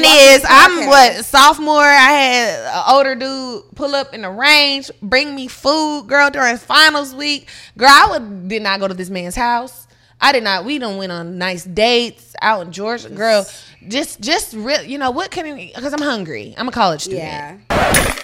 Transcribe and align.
thing 0.00 0.34
is, 0.34 0.44
I'm 0.48 0.86
what 0.86 1.24
sophomore. 1.24 1.82
I 1.82 2.10
had 2.10 2.74
an 2.74 2.82
older 2.88 3.14
dude 3.14 3.74
pull 3.74 3.94
up 3.94 4.14
in 4.14 4.22
the 4.22 4.30
range, 4.30 4.90
bring 5.02 5.34
me 5.34 5.48
food, 5.48 6.06
girl, 6.08 6.30
during 6.30 6.56
finals 6.56 7.14
week. 7.14 7.48
Girl, 7.76 7.88
I 7.90 8.08
would 8.12 8.48
did 8.48 8.62
not 8.62 8.80
go 8.80 8.88
to 8.88 8.94
this 8.94 9.10
man's 9.10 9.36
house. 9.36 9.86
I 10.20 10.32
did 10.32 10.44
not. 10.44 10.64
We 10.64 10.78
don't 10.78 10.98
went 10.98 11.12
on 11.12 11.38
nice 11.38 11.64
dates 11.64 12.34
out 12.42 12.66
in 12.66 12.72
Georgia, 12.72 13.08
girl. 13.08 13.46
Just, 13.88 14.20
just 14.20 14.54
real. 14.54 14.82
You 14.82 14.98
know 14.98 15.10
what? 15.10 15.30
Can 15.30 15.56
because 15.56 15.92
I'm 15.92 16.02
hungry. 16.02 16.54
I'm 16.58 16.68
a 16.68 16.72
college 16.72 17.02
student. 17.02 17.62
Yeah. 17.70 18.16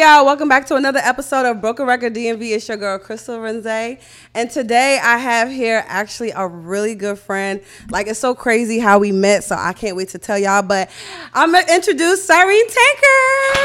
Y'all, 0.00 0.24
welcome 0.24 0.48
back 0.48 0.64
to 0.64 0.76
another 0.76 1.00
episode 1.00 1.44
of 1.44 1.60
Broken 1.60 1.84
Record 1.84 2.14
DMV. 2.14 2.52
It's 2.52 2.66
your 2.66 2.78
girl 2.78 2.98
Crystal 2.98 3.36
Arinze, 3.36 4.00
and 4.34 4.50
today 4.50 4.98
I 4.98 5.18
have 5.18 5.50
here 5.50 5.84
actually 5.86 6.30
a 6.30 6.48
really 6.48 6.94
good 6.94 7.18
friend. 7.18 7.60
Like 7.90 8.06
it's 8.06 8.18
so 8.18 8.34
crazy 8.34 8.78
how 8.78 8.98
we 8.98 9.12
met, 9.12 9.44
so 9.44 9.56
I 9.56 9.74
can't 9.74 9.96
wait 9.96 10.08
to 10.08 10.18
tell 10.18 10.38
y'all. 10.38 10.62
But 10.62 10.88
I'm 11.34 11.52
gonna 11.52 11.70
introduce 11.70 12.24
Cyrene 12.24 12.66
Tankard. 12.66 13.58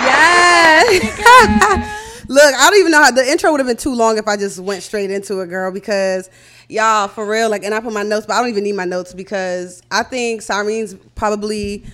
Yes. 0.00 2.24
Look, 2.30 2.54
I 2.54 2.70
don't 2.70 2.80
even 2.80 2.92
know 2.92 3.02
how 3.02 3.10
the 3.10 3.30
intro 3.30 3.50
would 3.50 3.60
have 3.60 3.66
been 3.66 3.76
too 3.76 3.94
long 3.94 4.16
if 4.16 4.26
I 4.26 4.38
just 4.38 4.58
went 4.58 4.82
straight 4.82 5.10
into 5.10 5.40
it, 5.40 5.48
girl. 5.48 5.70
Because 5.70 6.30
y'all, 6.70 7.08
for 7.08 7.26
real, 7.26 7.50
like, 7.50 7.64
and 7.64 7.74
I 7.74 7.80
put 7.80 7.92
my 7.92 8.02
notes, 8.02 8.24
but 8.24 8.36
I 8.36 8.40
don't 8.40 8.48
even 8.48 8.64
need 8.64 8.76
my 8.76 8.86
notes 8.86 9.12
because 9.12 9.82
I 9.90 10.04
think 10.04 10.40
Cyrene's 10.40 10.94
probably 11.16 11.84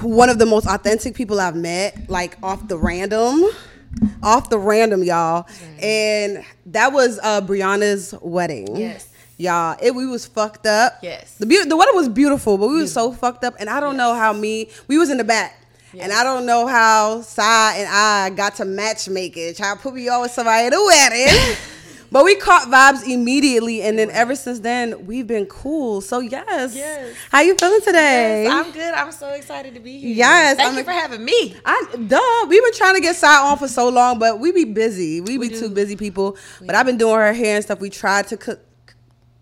one 0.00 0.28
of 0.28 0.38
the 0.38 0.46
most 0.46 0.66
authentic 0.66 1.14
people 1.14 1.40
I've 1.40 1.56
met, 1.56 2.08
like 2.08 2.36
off 2.42 2.66
the 2.68 2.76
random, 2.78 3.44
off 4.22 4.48
the 4.50 4.58
random, 4.58 5.02
y'all. 5.02 5.46
And 5.80 6.44
that 6.66 6.92
was 6.92 7.18
uh, 7.22 7.40
Brianna's 7.42 8.14
wedding. 8.22 8.76
Yes. 8.76 9.08
Y'all, 9.38 9.76
it 9.82 9.94
we 9.94 10.06
was 10.06 10.24
fucked 10.26 10.66
up. 10.66 10.98
Yes. 11.02 11.36
The 11.36 11.46
be- 11.46 11.64
the 11.64 11.76
wedding 11.76 11.96
was 11.96 12.08
beautiful, 12.08 12.58
but 12.58 12.68
we 12.68 12.76
was 12.76 12.92
so 12.92 13.12
fucked 13.12 13.44
up, 13.44 13.54
and 13.58 13.68
I 13.68 13.80
don't 13.80 13.96
know 13.96 14.14
how 14.14 14.32
me. 14.32 14.70
We 14.88 14.98
was 14.98 15.10
in 15.10 15.16
the 15.18 15.24
back. 15.24 15.58
And 15.98 16.10
I 16.10 16.24
don't 16.24 16.46
know 16.46 16.66
how 16.66 17.20
Sai 17.20 17.74
and 17.76 17.86
I 17.86 18.30
got 18.30 18.54
to 18.56 18.64
matchmake 18.64 19.36
it. 19.36 19.58
Try 19.58 19.74
to 19.74 19.78
put 19.78 19.92
me 19.92 20.08
on 20.08 20.22
with 20.22 20.30
somebody 20.30 20.66
at 20.66 20.70
the 20.70 20.82
wedding. 20.82 21.56
But 22.12 22.24
we 22.24 22.36
caught 22.36 22.68
vibes 22.68 23.08
immediately, 23.10 23.80
and 23.82 23.98
then 23.98 24.10
ever 24.10 24.34
since 24.36 24.60
then 24.60 25.06
we've 25.06 25.26
been 25.26 25.46
cool. 25.46 26.02
So 26.02 26.20
yes, 26.20 26.74
Yes. 26.76 27.16
How 27.30 27.40
you 27.40 27.56
feeling 27.56 27.80
today? 27.80 28.42
Yes, 28.44 28.52
I'm 28.66 28.70
good. 28.72 28.92
I'm 28.94 29.10
so 29.12 29.28
excited 29.30 29.72
to 29.74 29.80
be 29.80 29.98
here. 29.98 30.14
Yes, 30.14 30.56
Thank 30.58 30.68
I'm 30.68 30.74
you 30.74 30.80
ex- 30.80 30.86
for 30.88 30.92
having 30.92 31.24
me. 31.24 31.56
I 31.64 31.84
duh. 32.06 32.46
We've 32.48 32.62
been 32.62 32.74
trying 32.74 32.94
to 32.96 33.00
get 33.00 33.16
Sai 33.16 33.48
on 33.50 33.56
for 33.56 33.66
so 33.66 33.88
long, 33.88 34.18
but 34.18 34.38
we 34.38 34.52
be 34.52 34.64
busy. 34.64 35.22
We 35.22 35.38
be 35.38 35.48
do. 35.48 35.58
two 35.58 35.68
busy 35.70 35.96
people. 35.96 36.36
But 36.60 36.74
I've 36.74 36.84
been 36.86 36.98
doing 36.98 37.14
her 37.14 37.32
hair 37.32 37.56
and 37.56 37.64
stuff. 37.64 37.80
We 37.80 37.88
tried 37.88 38.28
to 38.28 38.36
co- 38.36 38.58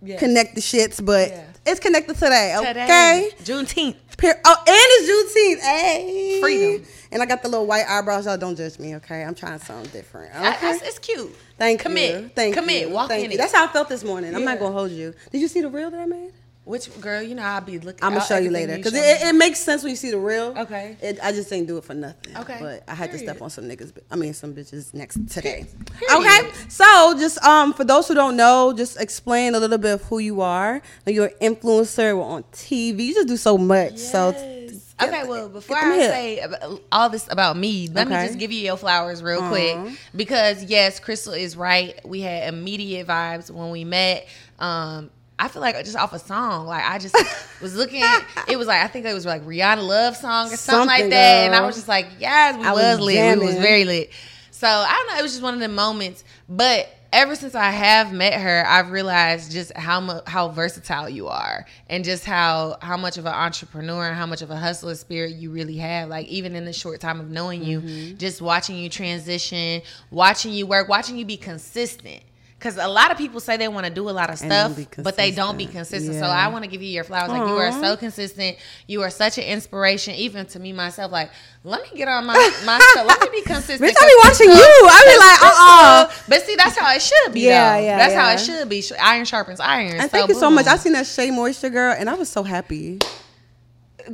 Yes. 0.03 0.21
connect 0.21 0.55
the 0.55 0.61
shits, 0.63 1.05
but 1.05 1.29
Yeah. 1.29 1.43
it's 1.67 1.81
connected 1.81 2.15
today. 2.15 2.55
Today, 2.57 2.85
Okay. 2.85 3.31
Juneteenth. 3.45 3.97
Per- 4.17 4.41
oh, 4.45 4.57
and 4.67 4.67
it's 4.69 5.09
Juneteenth. 5.11 5.61
Hey. 5.61 6.39
Freedom. 6.41 6.87
And 7.13 7.23
I 7.23 7.27
got 7.27 7.43
the 7.43 7.49
little 7.49 7.67
white 7.67 7.87
eyebrows. 7.89 8.27
Y'all 8.27 8.37
don't 8.37 8.57
judge 8.57 8.79
me, 8.79 8.95
okay? 8.97 9.23
I'm 9.25 9.35
trying 9.35 9.59
something 9.59 9.91
different. 9.91 10.35
I- 10.35 10.55
Okay. 10.55 10.71
It's, 10.71 10.83
it's 10.83 10.99
cute. 10.99 11.35
Thank 11.59 11.81
Commit. 11.81 12.23
you. 12.23 12.29
Thank 12.35 12.55
Commit. 12.55 12.89
you. 12.89 12.95
Walk 12.95 13.09
Thank 13.09 13.25
in 13.25 13.31
you. 13.33 13.35
it. 13.35 13.39
That's 13.39 13.53
how 13.53 13.65
I 13.65 13.69
felt 13.69 13.89
this 13.89 14.05
morning. 14.05 14.35
I'm 14.35 14.45
not 14.45 14.59
gonna 14.59 14.73
hold 14.73 14.91
you. 14.91 15.15
Did 15.33 15.41
you 15.41 15.49
see 15.49 15.61
the 15.61 15.69
reel 15.69 15.91
that 15.91 16.01
I 16.01 16.07
made? 16.07 16.33
Which 16.65 17.01
girl? 17.01 17.21
You 17.21 17.35
know 17.35 17.43
I'll 17.43 17.61
be 17.63 17.79
looking. 17.81 18.05
I'm 18.05 18.13
gonna 18.13 18.25
show 18.25 18.37
you 18.37 18.51
later 18.51 18.77
because 18.77 18.95
it, 18.95 19.23
it 19.23 19.35
makes 19.35 19.59
sense 19.59 19.83
when 19.83 19.91
you 19.91 19.97
see 19.97 20.11
the 20.11 20.19
real. 20.19 20.55
Okay. 20.57 20.97
It, 21.03 21.19
I 21.21 21.33
just 21.33 21.49
didn't 21.49 21.67
do 21.67 21.79
it 21.79 21.85
for 21.85 21.95
nothing. 21.95 22.37
Okay. 22.37 22.59
But 22.61 22.85
I 22.87 22.95
had 22.95 23.11
to 23.11 23.19
step 23.19 23.43
on 23.43 23.51
some 23.51 23.65
niggas. 23.65 23.93
I 24.11 24.15
mean, 24.17 24.35
some 24.35 24.55
bitches 24.55 24.93
next 24.95 25.15
today. 25.29 25.67
Period. 25.99 26.19
Okay. 26.19 26.51
So 26.69 27.17
just 27.19 27.43
um 27.43 27.73
for 27.73 27.83
those 27.83 28.07
who 28.07 28.15
don't 28.15 28.37
know, 28.37 28.73
just 28.77 29.01
explain 29.01 29.55
a 29.57 29.59
little 29.59 29.79
bit 29.79 29.95
of 29.95 30.03
who 30.05 30.19
you 30.21 30.43
are. 30.43 30.81
Like, 31.07 31.15
You're 31.17 31.33
an 31.41 31.55
influencer. 31.57 32.17
We're 32.17 32.23
on 32.23 32.45
TV. 32.53 33.07
You 33.07 33.15
just 33.15 33.29
do 33.29 33.37
so 33.37 33.59
much. 33.59 33.97
So. 33.99 34.59
Okay, 35.03 35.25
well, 35.25 35.49
before 35.49 35.77
I 35.79 35.95
hip. 35.97 36.11
say 36.11 36.79
all 36.93 37.09
this 37.11 37.27
about 37.31 37.57
me, 37.57 37.89
let 37.89 38.07
Okay. 38.07 38.21
me 38.21 38.27
just 38.27 38.39
give 38.39 38.53
you 38.53 38.61
your 38.61 38.77
flowers 38.77 39.23
real 39.23 39.47
quick 39.49 39.79
because 40.15 40.65
yes, 40.65 41.01
Crystal 41.01 41.33
is 41.33 41.57
right. 41.57 41.99
We 42.07 42.21
had 42.21 42.53
immediate 42.53 43.07
vibes 43.07 43.51
when 43.51 43.71
we 43.71 43.85
met. 43.85 44.27
Um, 44.59 45.11
I 45.39 45.49
feel 45.49 45.63
like 45.63 45.75
just 45.85 45.97
off 45.97 46.13
a 46.13 46.19
song, 46.19 46.67
like 46.67 46.85
I 46.85 46.99
just 46.99 47.17
was 47.63 47.75
looking. 47.75 48.05
It 48.49 48.57
was 48.59 48.67
like 48.67 48.83
I 48.83 48.89
think 48.89 49.07
it 49.07 49.15
was 49.15 49.25
like 49.25 49.43
Rihanna 49.47 49.87
love 49.87 50.17
song 50.17 50.47
or 50.53 50.57
something, 50.57 50.59
Something, 50.59 50.87
like 50.87 51.11
that, 51.11 51.47
and 51.47 51.55
I 51.55 51.65
was 51.67 51.77
just 51.77 51.89
like, 51.89 52.07
yes, 52.19 52.57
we 52.59 52.65
I 52.65 52.73
was, 52.73 52.99
was 52.99 53.01
lit. 53.01 53.39
We 53.39 53.45
was 53.47 53.57
very 53.57 53.85
lit. 53.85 54.11
So 54.51 54.69
I 54.69 54.93
don't 54.93 55.07
know. 55.15 55.19
It 55.19 55.23
was 55.23 55.33
just 55.33 55.43
one 55.43 55.55
of 55.55 55.61
the 55.61 55.69
moments, 55.69 56.25
but. 56.49 56.89
Ever 57.13 57.35
since 57.35 57.57
I 57.57 57.71
have 57.71 58.13
met 58.13 58.35
her, 58.41 58.65
I've 58.65 58.93
realized 58.93 59.51
just 59.51 59.77
how 59.77 60.01
much 60.01 60.23
how 60.29 60.49
versatile 60.49 61.09
you 61.09 61.27
are, 61.27 61.67
and 61.89 62.05
just 62.05 62.25
how 62.25 62.77
how 62.81 62.97
much 62.97 63.19
of 63.19 63.27
an 63.27 63.35
entrepreneur 63.35 64.07
and 64.07 64.17
how 64.17 64.27
much 64.27 64.43
of 64.43 64.51
a 64.51 64.57
hustler 64.57 64.95
spirit 64.95 65.35
you 65.35 65.51
really 65.51 65.77
have. 65.79 66.09
Like 66.09 66.29
even 66.29 66.55
in 66.55 66.65
the 66.65 66.73
short 66.73 67.01
time 67.01 67.19
of 67.19 67.29
knowing 67.29 67.65
you, 67.65 67.81
Mm-hmm. 67.81 68.17
just 68.19 68.41
watching 68.41 68.77
you 68.77 68.89
transition, 68.89 69.83
watching 70.13 70.53
you 70.53 70.67
work, 70.67 70.89
watching 70.89 71.17
you 71.19 71.25
be 71.25 71.37
consistent. 71.37 72.23
Because 72.61 72.77
a 72.77 72.89
lot 72.89 73.11
of 73.11 73.17
people 73.17 73.41
say 73.41 73.57
they 73.57 73.69
want 73.69 73.87
to 73.87 73.93
do 73.93 74.11
a 74.11 74.13
lot 74.13 74.29
of 74.29 74.37
stuff, 74.39 74.79
but 74.99 75.17
they 75.17 75.31
don't 75.31 75.57
be 75.57 75.65
consistent. 75.65 76.03
consistent. 76.03 76.23
So 76.23 76.27
I 76.27 76.49
want 76.49 76.63
to 76.65 76.71
give 76.71 76.83
you 76.83 76.91
your 76.91 77.05
flowers. 77.05 77.31
Like 77.31 77.49
you 77.49 77.57
are 77.57 77.73
so 77.73 77.97
consistent. 77.97 78.59
You 78.87 79.01
are 79.01 79.09
such 79.09 79.39
an 79.39 79.45
inspiration, 79.45 80.15
even 80.17 80.45
to 80.45 80.61
me 80.61 80.75
myself. 80.75 81.11
Like 81.11 81.31
let 81.65 81.81
me 81.83 81.97
get 81.97 82.07
on 82.09 82.27
my 82.27 82.35
my. 82.67 82.79
Let 83.07 83.21
me 83.23 83.29
be 83.41 83.43
consistent. 83.43 83.81
Bitch, 83.81 83.97
I 83.99 84.07
be 84.07 84.29
watching 84.29 84.49
you. 84.51 84.57
I 84.61 85.03
be 85.07 85.17
like, 85.19 85.43
uh-uh. 85.43 86.25
But 86.29 86.43
see, 86.43 86.57
that's 86.57 86.79
how 86.79 86.95
it 86.95 87.01
should 87.01 87.33
be. 87.33 87.41
Yeah, 87.41 87.79
though. 87.79 87.85
yeah, 87.85 87.97
That's 87.97 88.15
how 88.15 88.31
it 88.33 88.41
should 88.41 88.69
be. 88.69 88.85
Iron 89.01 89.25
sharpens 89.25 89.59
iron. 89.59 89.97
And 89.99 90.11
thank 90.11 90.29
you 90.29 90.35
so 90.35 90.51
much. 90.51 90.67
I 90.67 90.77
seen 90.77 90.93
that 90.93 91.07
Shea 91.07 91.31
Moisture 91.31 91.71
girl, 91.71 91.95
and 91.99 92.11
I 92.11 92.15
was 92.15 92.29
so 92.29 92.43
happy. 92.43 92.99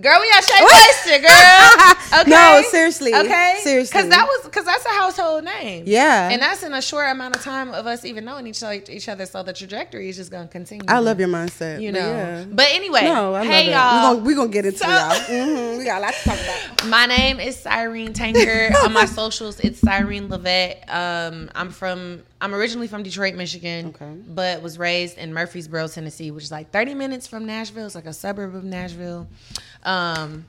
Girl, 0.01 0.21
we 0.21 0.29
got 0.31 0.45
Shea 0.45 0.61
Moisture, 0.61 1.27
girl. 1.27 1.93
Okay. 2.21 2.31
No, 2.31 2.63
seriously. 2.71 3.13
Okay. 3.13 3.59
Seriously. 3.63 3.93
Because 3.99 4.09
that 4.11 4.25
was 4.27 4.45
because 4.45 4.65
that's 4.65 4.85
a 4.87 4.91
household 4.91 5.43
name. 5.45 5.83
Yeah. 5.87 6.31
And 6.31 6.41
that's 6.41 6.63
in 6.63 6.73
a 6.73 6.81
short 6.81 7.09
amount 7.11 7.35
of 7.35 7.43
time 7.43 7.75
of 7.75 7.87
us 7.87 8.05
even 8.05 8.25
knowing 8.25 8.47
each 8.47 8.63
other, 8.63 8.81
each 8.89 9.09
other. 9.09 9.27
So 9.27 9.43
the 9.43 9.53
trajectory 9.53 10.09
is 10.09 10.17
just 10.17 10.31
gonna 10.31 10.47
continue. 10.47 10.85
I 10.89 11.01
love 11.01 11.19
your 11.19 11.29
mindset. 11.29 11.83
You 11.83 11.91
but 11.93 11.99
know. 12.01 12.07
yeah. 12.09 12.45
But 12.49 12.67
anyway, 12.71 13.03
No, 13.03 13.35
I 13.35 13.45
hey 13.45 13.71
y'all. 13.73 13.97
We're 13.97 14.15
gonna, 14.15 14.25
we 14.25 14.35
gonna 14.37 14.49
get 14.53 14.67
into 14.67 14.79
So- 14.79 14.87
it, 14.87 14.91
y'all. 14.91 15.11
Mhm, 15.47 15.79
We 15.79 15.85
got 15.85 15.99
a 15.99 16.03
lot 16.03 16.15
to 16.15 16.29
talk 16.29 16.39
about. 16.41 16.87
My 16.89 17.07
name 17.07 17.41
is 17.41 17.57
Cyrene 17.59 18.13
Tankard. 18.13 18.75
On 18.85 18.93
my 18.93 19.05
socials, 19.21 19.59
it's 19.61 19.81
Cyrene 19.81 20.29
Lovette. 20.29 20.89
Um, 20.89 21.51
I'm 21.57 21.71
from. 21.71 22.23
I'm 22.41 22.55
originally 22.55 22.87
from 22.87 23.03
Detroit, 23.03 23.35
Michigan, 23.35 23.89
Okay. 23.95 24.13
but 24.29 24.63
was 24.63 24.79
raised 24.79 25.17
in 25.19 25.33
Murfreesboro, 25.33 25.89
Tennessee, 25.89 26.31
which 26.31 26.45
is 26.45 26.51
like 26.53 26.71
30 26.71 26.95
minutes 26.95 27.27
from 27.27 27.47
Nashville. 27.47 27.87
It's 27.87 27.95
like 27.95 28.07
a 28.07 28.13
suburb 28.13 28.55
of 28.55 28.63
Nashville. 28.65 29.27
Um, 29.85 30.45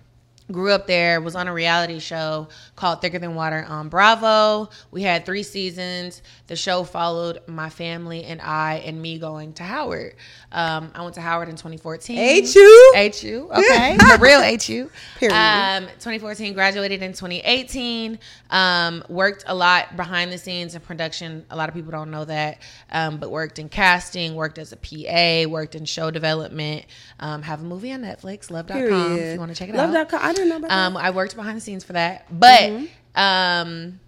grew 0.52 0.72
up 0.72 0.88
there. 0.88 1.22
Was 1.22 1.36
on 1.36 1.48
a 1.48 1.54
reality 1.54 2.00
show 2.00 2.48
called 2.76 3.02
Thicker 3.02 3.20
Than 3.20 3.36
Water 3.36 3.66
on 3.68 3.90
Bravo. 3.90 4.70
We 4.92 5.04
had 5.04 5.26
three 5.26 5.44
seasons. 5.44 6.22
The 6.48 6.56
show 6.56 6.84
followed 6.84 7.40
my 7.48 7.70
family 7.70 8.24
and 8.24 8.42
I 8.42 8.76
and 8.86 9.02
me 9.02 9.20
going 9.20 9.54
to 9.54 9.64
Howard. 9.64 10.16
Um, 10.52 10.92
I 10.96 11.02
went 11.02 11.16
to 11.16 11.22
Howard 11.22 11.50
in 11.50 11.56
2014. 11.56 12.46
HU? 12.46 12.94
HU, 12.96 13.50
okay, 13.58 13.98
the 13.98 14.18
real 14.22 14.42
HU. 14.42 14.90
Period. 15.20 15.36
Um, 15.36 15.84
2014, 16.00 16.54
graduated 16.54 17.04
in 17.04 17.12
2018. 17.12 18.18
Um, 18.50 19.04
worked 19.10 19.44
a 19.48 19.54
lot 19.54 19.98
behind 19.98 20.32
the 20.32 20.38
scenes 20.38 20.74
in 20.74 20.82
production. 20.82 21.46
A 21.50 21.56
lot 21.56 21.68
of 21.68 21.76
people 21.76 21.92
don't 21.92 22.12
know 22.12 22.24
that, 22.24 22.60
um, 22.92 23.18
but 23.18 23.30
worked 23.30 23.60
in 23.60 23.68
casting, 23.68 24.36
worked 24.36 24.58
as 24.58 24.72
a 24.72 24.78
PA, 24.78 25.50
worked 25.50 25.76
in 25.76 25.84
show 25.84 26.12
development. 26.12 26.86
Um, 27.20 27.42
have 27.42 27.62
a 27.62 27.66
movie 27.66 27.92
on 27.92 28.02
Netflix, 28.02 28.50
Love.com, 28.50 29.18
if 29.18 29.34
you 29.34 29.40
want 29.40 29.52
to 29.52 29.58
check 29.58 29.70
it 29.70 29.76
Love 29.76 29.94
out. 29.94 30.10
that. 30.10 30.37
Didn't 30.38 30.50
know 30.50 30.58
about 30.68 30.72
Um, 30.72 30.98
I 30.98 31.10
worked 31.12 31.36
behind 31.36 31.58
the 31.58 31.62
scenes 31.62 31.84
for 31.84 31.94
that, 31.94 32.26
but 32.32 32.70
Mm-hmm. 32.70 33.22
um, 33.22 34.00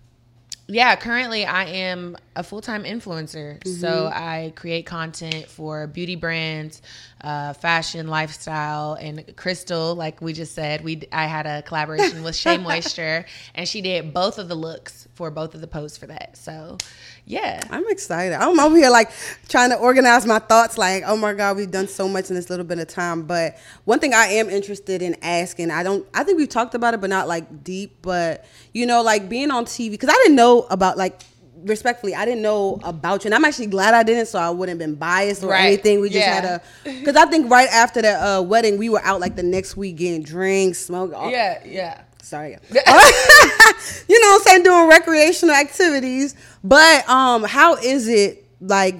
yeah, 0.72 0.96
currently 0.98 1.46
I 1.48 1.64
am 1.66 2.16
a 2.36 2.44
full 2.44 2.62
time 2.62 2.84
influencer. 2.84 3.66
So 3.66 3.88
Mm-hmm. 3.88 4.14
I 4.24 4.54
create 4.56 4.86
content 4.86 5.48
for 5.48 5.88
beauty 5.88 6.16
brands, 6.16 6.84
uh, 7.22 7.54
fashion, 7.54 8.08
lifestyle, 8.08 8.94
and 8.94 9.36
Crystal. 9.36 9.96
Like 9.96 10.22
we 10.22 10.32
just 10.34 10.54
said, 10.54 10.84
we 10.84 11.02
I 11.12 11.26
had 11.26 11.48
a 11.48 11.64
collaboration 11.64 12.22
with 12.24 12.36
Shea 12.36 12.58
Moisture, 12.70 13.26
and 13.56 13.68
she 13.68 13.82
did 13.82 14.14
both 14.14 14.38
of 14.38 14.48
the 14.48 14.54
looks 14.56 15.08
for 15.16 15.32
both 15.32 15.56
of 15.56 15.62
the 15.62 15.68
posts 15.68 15.98
for 15.98 16.06
that. 16.06 16.38
So 16.38 16.78
yeah, 17.26 17.62
I'm 17.70 17.88
excited. 17.90 18.34
I'm 18.36 18.60
over 18.60 18.76
here 18.76 18.90
like 18.90 19.12
trying 19.48 19.70
to 19.70 19.76
organize 19.78 20.26
my 20.26 20.40
thoughts. 20.40 20.78
Like, 20.78 21.04
oh 21.06 21.16
my 21.16 21.34
god, 21.34 21.58
we've 21.58 21.70
done 21.72 21.88
so 21.88 22.08
much 22.08 22.30
in 22.30 22.36
this 22.36 22.50
little 22.50 22.66
bit 22.66 22.80
of 22.80 22.88
time. 22.88 23.24
But 23.24 23.58
one 23.86 24.00
thing 24.00 24.14
I 24.14 24.26
am 24.28 24.50
interested 24.50 25.02
in 25.02 25.16
asking, 25.22 25.72
I 25.72 25.84
don't, 25.84 26.08
I 26.14 26.24
think 26.24 26.38
we've 26.38 26.50
talked 26.50 26.74
about 26.76 26.94
it, 26.94 27.02
but 27.02 27.10
not 27.10 27.28
like 27.28 27.64
deep. 27.64 27.98
But 28.02 28.46
you 28.74 28.86
know, 28.86 29.02
like 29.04 29.30
being 29.30 29.52
on 29.52 29.66
TV 29.66 29.92
because 29.92 30.10
I 30.10 30.14
didn't 30.24 30.36
know 30.36 30.62
about 30.70 30.98
like 30.98 31.22
respectfully, 31.64 32.16
I 32.16 32.24
didn't 32.24 32.42
know 32.42 32.80
about 32.84 33.24
you, 33.24 33.28
and 33.28 33.36
I'm 33.36 33.44
actually 33.44 33.68
glad 33.68 33.94
I 33.94 34.02
didn't, 34.04 34.28
so 34.28 34.40
I 34.40 34.50
wouldn't 34.50 34.80
have 34.80 34.88
been 34.90 34.96
biased 34.96 35.44
or 35.44 35.50
Right. 35.50 35.66
anything. 35.66 36.00
We 36.00 36.08
just 36.10 36.26
Yeah. 36.26 36.34
had 36.34 36.46
a 36.46 36.62
because 36.86 37.16
I 37.18 37.26
think 37.26 37.52
right 37.52 37.68
after 37.70 38.02
the 38.02 38.14
uh, 38.38 38.42
wedding, 38.42 38.78
we 38.78 38.88
were 38.90 39.04
out 39.04 39.20
like 39.20 39.36
the 39.36 39.44
next 39.44 39.76
week 39.76 39.98
getting 39.98 40.24
drinks, 40.24 40.80
smoke. 40.80 41.12
all- 41.14 41.30
Yeah, 41.30 41.60
yeah. 41.66 42.02
Sorry. 42.22 42.52
you 42.72 42.82
know 42.86 44.28
what 44.28 44.42
I'm 44.42 44.42
saying, 44.42 44.64
doing 44.64 44.90
recreational 44.90 45.56
activities. 45.56 46.36
But 46.64 47.08
um 47.10 47.44
how 47.44 47.76
is 47.76 48.08
it 48.08 48.46
like 48.62 48.96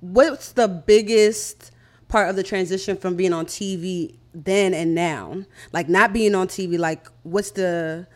what's 0.00 0.52
the 0.52 0.68
biggest 0.68 1.72
part 2.08 2.28
of 2.30 2.36
the 2.36 2.42
transition 2.42 2.96
from 2.96 3.16
being 3.16 3.32
on 3.32 3.46
TV 3.46 4.14
then 4.34 4.74
and 4.74 4.94
now? 4.94 5.44
Like 5.72 5.88
not 5.88 6.12
being 6.12 6.34
on 6.34 6.48
TV, 6.48 6.78
like 6.78 7.06
what's 7.22 7.52
the 7.52 8.06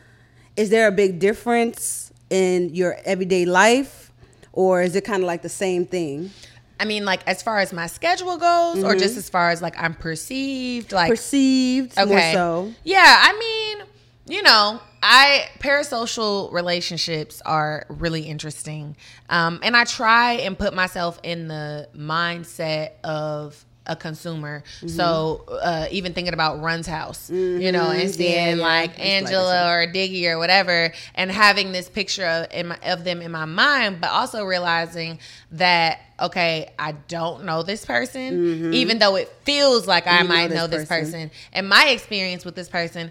is 0.56 0.70
there 0.70 0.88
a 0.88 0.92
big 0.92 1.18
difference 1.18 2.12
in 2.28 2.74
your 2.74 2.96
everyday 3.04 3.44
life 3.44 4.12
or 4.52 4.82
is 4.82 4.96
it 4.96 5.04
kind 5.04 5.22
of 5.22 5.26
like 5.26 5.42
the 5.42 5.48
same 5.48 5.86
thing? 5.86 6.30
I 6.78 6.86
mean, 6.86 7.04
like 7.04 7.20
as 7.26 7.42
far 7.42 7.58
as 7.58 7.74
my 7.74 7.86
schedule 7.86 8.38
goes, 8.38 8.82
or 8.82 8.96
just 8.96 9.18
as 9.18 9.28
far 9.28 9.50
as 9.50 9.60
like 9.60 9.74
I'm 9.78 9.92
perceived, 9.92 10.92
like 10.92 11.10
Perceived 11.10 11.94
more 11.96 12.20
so. 12.32 12.72
Yeah, 12.84 13.18
I 13.20 13.38
mean, 13.38 13.86
you 14.30 14.42
know, 14.42 14.80
I 15.02 15.46
parasocial 15.58 16.52
relationships 16.52 17.42
are 17.44 17.84
really 17.88 18.22
interesting, 18.22 18.96
um, 19.28 19.60
and 19.62 19.76
I 19.76 19.84
try 19.84 20.32
and 20.34 20.58
put 20.58 20.72
myself 20.74 21.18
in 21.22 21.48
the 21.48 21.88
mindset 21.96 22.92
of 23.02 23.64
a 23.86 23.96
consumer. 23.96 24.62
Mm-hmm. 24.76 24.88
So 24.88 25.46
uh, 25.48 25.86
even 25.90 26.12
thinking 26.12 26.34
about 26.34 26.60
Run's 26.60 26.86
house, 26.86 27.28
you 27.30 27.72
know, 27.72 27.90
and 27.90 28.10
seeing 28.14 28.32
Yeah, 28.34 28.54
yeah. 28.54 28.62
like 28.62 28.90
It's 28.90 28.98
like 28.98 29.06
Angela 29.06 29.72
or 29.72 29.86
Diggy 29.86 30.26
or 30.30 30.38
whatever, 30.38 30.92
and 31.14 31.30
having 31.32 31.72
this 31.72 31.88
picture 31.88 32.24
of, 32.26 32.46
in 32.52 32.68
my, 32.68 32.78
of 32.84 33.02
them 33.04 33.20
in 33.22 33.32
my 33.32 33.46
mind, 33.46 34.00
but 34.00 34.10
also 34.10 34.44
realizing 34.44 35.18
that 35.52 35.98
okay, 36.20 36.70
I 36.78 36.92
don't 37.08 37.44
know 37.44 37.62
this 37.62 37.86
person, 37.86 38.74
even 38.74 38.98
though 38.98 39.16
it 39.16 39.28
feels 39.44 39.86
like 39.86 40.06
I 40.06 40.18
Mm-hmm. 40.20 40.28
Know 40.28 40.34
might 40.34 40.48
this 40.48 40.56
know 40.58 40.66
this 40.66 40.88
person. 40.88 41.04
person, 41.12 41.30
and 41.54 41.66
my 41.68 41.88
experience 41.88 42.44
with 42.44 42.54
this 42.54 42.68
person 42.68 43.10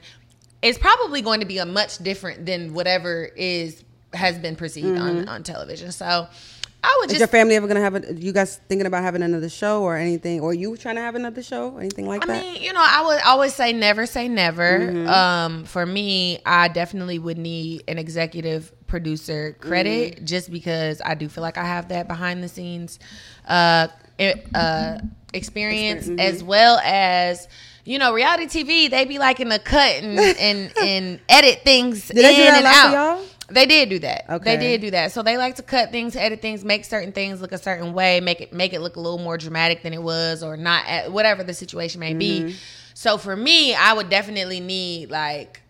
is 0.61 0.77
probably 0.77 1.21
going 1.21 1.39
to 1.39 1.45
be 1.45 1.57
a 1.57 1.65
much 1.65 1.97
different 2.00 2.45
than 2.45 2.73
whatever 2.73 3.25
is 3.35 3.83
has 4.13 4.38
been 4.39 4.56
perceived 4.56 4.97
on 4.97 5.27
on 5.27 5.44
television. 5.44 5.91
So 5.91 6.27
I 6.81 6.97
would 7.00 7.09
Is 7.09 7.13
just 7.13 7.19
your 7.19 7.27
family 7.27 7.56
ever 7.56 7.67
gonna 7.67 7.81
have 7.81 7.95
a? 7.95 8.13
You 8.13 8.31
guys 8.31 8.59
thinking 8.69 8.88
about 8.88 9.03
having 9.03 9.21
another 9.21 9.50
show 9.50 9.83
or 9.83 9.97
anything? 9.97 10.39
Or 10.39 10.53
you 10.53 10.77
trying 10.77 10.95
to 10.95 11.01
have 11.01 11.15
another 11.15 11.44
show 11.44 11.71
or 11.71 11.81
anything 11.81 12.07
like 12.07 12.23
I 12.23 12.27
that? 12.27 12.38
I 12.38 12.41
mean, 12.41 12.61
you 12.61 12.71
know, 12.71 12.81
I 12.81 13.06
would 13.06 13.21
always 13.23 13.53
say 13.53 13.73
never 13.73 14.06
say 14.06 14.29
never. 14.29 14.79
Mm-hmm. 14.79 15.07
Um, 15.09 15.65
for 15.65 15.85
me, 15.85 16.39
I 16.45 16.69
definitely 16.69 17.19
would 17.19 17.38
need 17.38 17.83
an 17.88 17.97
executive 17.97 18.71
producer 18.88 19.57
credit 19.59 19.89
Mm-hmm. 19.89 20.25
just 20.25 20.51
because 20.51 21.01
I 21.03 21.15
do 21.15 21.27
feel 21.27 21.41
like 21.41 21.57
I 21.57 21.65
have 21.65 21.89
that 21.89 22.07
behind 22.07 22.41
the 22.44 22.47
scenes 22.47 23.00
uh, 23.47 23.89
uh, 24.53 25.00
experience 25.33 26.07
mm-hmm. 26.07 26.19
as 26.19 26.44
well 26.44 26.79
as. 26.83 27.47
You 27.89 27.97
know, 27.97 28.13
reality 28.13 28.45
TV, 28.45 28.88
they 28.88 29.06
be 29.06 29.18
like 29.18 29.39
in 29.39 29.50
the 29.50 29.57
cut 29.57 29.95
and 30.03 30.19
and, 30.39 30.71
and 30.80 31.19
edit 31.27 31.62
things 31.63 32.07
they 32.07 32.21
do 32.21 32.27
in 32.30 32.36
that 32.36 32.57
and 32.57 32.65
out. 32.68 33.18
y'all? 33.18 33.25
They 33.50 33.65
did 33.65 33.89
do 33.89 33.97
that. 33.97 34.25
Okay. 34.30 34.57
They 34.57 34.62
did 34.62 34.81
do 34.81 34.91
that. 34.91 35.12
So 35.12 35.24
they 35.24 35.38
like 35.38 35.56
to 35.56 35.63
cut 35.63 35.91
things, 35.91 36.15
edit 36.15 36.39
things, 36.39 36.63
make 36.63 36.86
certain 36.86 37.12
things 37.12 37.41
look 37.41 37.51
a 37.51 37.57
certain 37.57 37.94
way, 37.94 38.19
make 38.19 38.41
it 38.41 38.53
make 38.53 38.74
it 38.74 38.81
look 38.81 38.95
a 38.95 39.00
little 39.00 39.18
more 39.18 39.39
dramatic 39.39 39.81
than 39.81 39.94
it 39.95 40.03
was, 40.03 40.44
or 40.44 40.56
not, 40.56 40.86
at, 40.88 41.12
whatever 41.12 41.44
the 41.44 41.56
situation 41.56 42.00
may 42.00 42.12
Mm-hmm. 42.12 42.47
be. 42.50 42.56
So 42.94 43.18
for 43.18 43.36
me, 43.36 43.74
I 43.74 43.94
would 43.94 44.09
definitely 44.12 44.59
need 44.59 45.09
like 45.09 45.63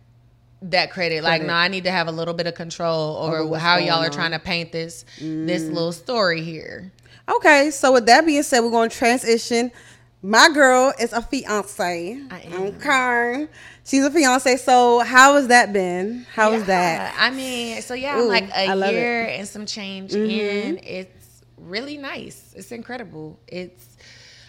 that 0.64 0.92
credit. 0.92 1.24
Like, 1.24 1.44
no, 1.44 1.54
I 1.54 1.70
need 1.70 1.86
to 1.86 1.92
have 1.92 2.10
a 2.10 2.12
little 2.12 2.34
bit 2.34 2.48
of 2.48 2.54
control 2.54 3.16
over, 3.16 3.58
how 3.58 3.78
y'all 3.78 4.02
are 4.02 4.08
on. 4.08 4.12
trying 4.12 4.32
to 4.32 4.40
paint 4.40 4.74
this 4.74 5.06
this 5.20 5.64
little 5.64 5.94
story 5.94 6.42
here. 6.42 6.92
Okay, 7.30 7.72
so 7.72 7.94
with 7.94 8.08
that 8.08 8.26
being 8.26 8.44
said, 8.44 8.60
we're 8.60 8.72
going 8.72 8.90
to 8.90 8.98
transition. 8.98 9.72
My 10.22 10.50
girl 10.54 10.94
is 11.00 11.14
a 11.14 11.22
fiance. 11.22 12.22
I 12.30 12.40
am. 12.42 12.62
Okay, 12.76 13.48
she's 13.86 14.04
a 14.04 14.12
fiance. 14.12 14.58
So 14.58 15.00
how 15.00 15.36
has 15.36 15.48
that 15.48 15.72
been? 15.72 16.26
How 16.34 16.52
was 16.52 16.66
that? 16.66 17.16
I 17.18 17.30
mean, 17.30 17.82
so 17.82 17.94
yeah, 17.94 18.20
Ooh, 18.20 18.28
like 18.28 18.50
a 18.54 18.76
year 18.92 19.24
it. 19.24 19.40
and 19.40 19.48
some 19.48 19.66
change 19.66 20.12
Mm-hmm. 20.12 20.30
in. 20.30 20.78
It's 20.84 21.44
really 21.58 21.98
nice. 21.98 22.54
It's 22.56 22.72
incredible. 22.74 23.40
It's 23.48 23.86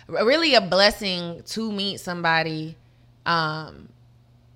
really 0.09 0.55
a 0.55 0.61
blessing 0.61 1.43
to 1.47 1.71
meet 1.71 2.01
somebody 2.01 2.77
um, 3.25 3.89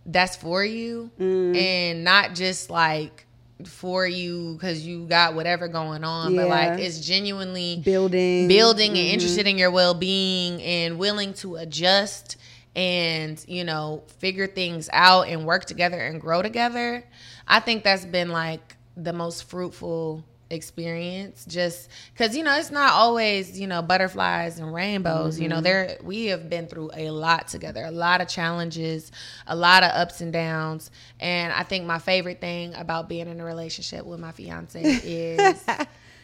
that's 0.06 0.34
for 0.34 0.64
you 0.64 1.10
Mm. 1.20 1.56
and 1.56 2.02
not 2.04 2.34
just 2.34 2.70
like 2.70 3.23
for 3.64 4.06
you 4.06 4.54
because 4.54 4.86
you 4.86 5.06
got 5.06 5.34
whatever 5.34 5.68
going 5.68 6.04
on, 6.04 6.34
but 6.34 6.48
like 6.48 6.78
Yeah. 6.78 6.84
it's 6.84 7.00
genuinely 7.00 7.82
Building, 7.84 8.48
building 8.48 8.90
and 8.90 8.98
Mhm. 9.08 9.12
interested 9.12 9.46
in 9.46 9.58
your 9.58 9.70
well-being 9.70 10.60
and 10.62 10.98
willing 10.98 11.34
to 11.34 11.56
adjust 11.56 12.36
and 12.76 13.42
you 13.46 13.62
know 13.62 14.02
figure 14.18 14.46
things 14.48 14.88
out 14.92 15.28
and 15.28 15.44
work 15.46 15.64
together 15.64 16.00
and 16.00 16.20
grow 16.20 16.42
together 16.42 17.04
i 17.46 17.60
think 17.60 17.84
that's 17.84 18.04
been 18.04 18.30
like 18.30 18.74
the 18.96 19.12
most 19.12 19.44
fruitful 19.44 20.24
experience 20.54 21.44
just 21.44 21.90
because 22.12 22.34
you 22.34 22.42
know 22.42 22.56
it's 22.56 22.70
not 22.70 22.92
always 22.92 23.60
you 23.60 23.66
know 23.66 23.82
butterflies 23.82 24.58
and 24.58 24.72
rainbows 24.72 25.38
you 25.38 25.48
know 25.48 25.60
there 25.60 25.98
we 26.02 26.26
have 26.26 26.48
been 26.48 26.66
through 26.66 26.90
a 26.94 27.10
lot 27.10 27.48
together 27.48 27.84
a 27.84 27.90
lot 27.90 28.20
of 28.22 28.28
challenges 28.28 29.12
a 29.46 29.54
lot 29.54 29.82
of 29.82 29.90
ups 29.90 30.22
and 30.22 30.32
downs 30.32 30.90
and 31.20 31.52
i 31.52 31.62
think 31.62 31.84
my 31.84 31.98
favorite 31.98 32.40
thing 32.40 32.72
about 32.74 33.08
being 33.08 33.28
in 33.28 33.40
a 33.40 33.44
relationship 33.44 34.06
with 34.06 34.18
my 34.18 34.32
fiance 34.32 34.82
is 35.04 35.62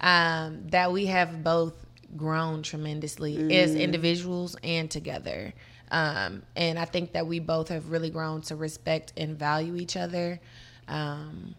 um, 0.00 0.66
that 0.68 0.92
we 0.92 1.06
have 1.06 1.44
both 1.44 1.74
grown 2.16 2.62
tremendously 2.62 3.50
as 3.50 3.74
individuals 3.74 4.56
and 4.62 4.90
together. 4.90 5.52
Um, 5.90 6.42
and 6.56 6.78
I 6.78 6.84
think 6.84 7.12
that 7.12 7.26
we 7.26 7.40
both 7.40 7.68
have 7.68 7.90
really 7.90 8.10
grown 8.10 8.42
to 8.42 8.56
respect 8.56 9.12
and 9.16 9.38
value 9.38 9.76
each 9.76 9.96
other 9.96 10.40
um, 10.88 11.54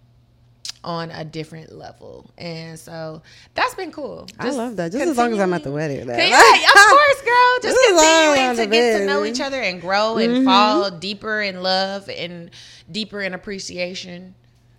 on 0.83 1.11
a 1.11 1.23
different 1.23 1.71
level. 1.71 2.29
And 2.37 2.79
so 2.79 3.21
that's 3.53 3.75
been 3.75 3.91
cool. 3.91 4.27
I 4.39 4.49
love 4.49 4.75
that. 4.77 4.91
Just 4.91 5.05
as 5.05 5.17
long 5.17 5.31
as 5.33 5.39
I'm 5.39 5.53
at 5.53 5.63
the 5.63 5.71
wedding. 5.71 6.07
yeah, 6.07 6.13
of 6.15 6.73
course, 6.73 7.21
girl. 7.21 7.55
Just 7.61 7.63
This 7.63 7.77
is 7.77 8.01
all 8.01 8.33
continuing 8.33 8.55
to 8.55 8.61
the 8.61 8.67
get 8.67 8.97
to 8.99 9.05
know 9.05 9.23
each 9.25 9.41
other 9.41 9.61
and 9.61 9.79
grow 9.79 10.17
and 10.17 10.43
fall 10.45 10.89
deeper 10.91 11.41
in 11.41 11.61
love 11.61 12.09
and 12.09 12.49
deeper 12.91 13.21
in 13.21 13.33
appreciation 13.33 14.33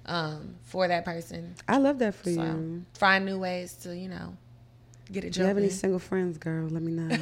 um, 0.07 0.57
for 0.65 0.89
that 0.89 1.05
person. 1.05 1.55
I 1.69 1.77
love 1.79 1.99
that 2.01 2.15
for 2.17 2.25
So 2.25 2.43
you. 2.43 2.85
find 2.95 3.25
new 3.25 3.39
ways 3.39 3.75
to, 3.85 3.97
you 3.97 4.09
know, 4.09 4.37
get 5.13 5.25
it 5.25 5.37
you 5.37 5.45
have 5.45 5.59
any 5.59 5.69
single 5.69 5.99
friends, 5.99 6.39
girl? 6.39 6.69
Let 6.69 6.83
me 6.83 6.93
know. 6.93 7.17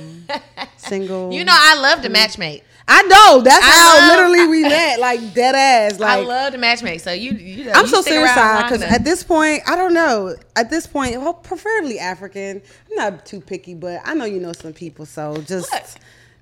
single. 0.76 1.32
You 1.32 1.44
know, 1.44 1.54
I 1.54 1.80
love 1.80 2.02
to 2.02 2.08
matchmate. 2.10 2.62
I 2.88 3.02
know. 3.02 3.42
That's 3.42 3.64
I 3.64 3.70
how 3.70 3.98
love- 3.98 4.30
literally 4.30 4.48
we 4.62 4.62
met. 4.62 4.98
Like 4.98 5.34
dead 5.34 5.54
ass. 5.54 6.00
Like 6.00 6.10
I 6.18 6.20
love 6.22 6.52
to 6.54 6.58
matchmake. 6.58 7.00
So 7.00 7.12
you, 7.12 7.32
you 7.32 7.64
know, 7.66 7.72
I'm 7.72 7.84
you 7.84 7.90
so 7.90 8.02
serious 8.02 8.32
because 8.32 8.82
at 8.82 9.04
this 9.04 9.22
point, 9.22 9.62
I 9.66 9.76
don't 9.76 9.94
know. 9.94 10.34
At 10.56 10.70
this 10.70 10.86
point, 10.86 11.20
well, 11.20 11.34
preferably 11.34 11.98
African. 11.98 12.62
I'm 12.90 12.96
not 12.96 13.26
too 13.26 13.40
picky, 13.40 13.74
but 13.74 14.00
I 14.04 14.14
know 14.14 14.24
you 14.24 14.40
know 14.40 14.52
some 14.52 14.72
people, 14.72 15.06
so 15.06 15.36
just 15.42 15.72
Look. 15.72 15.82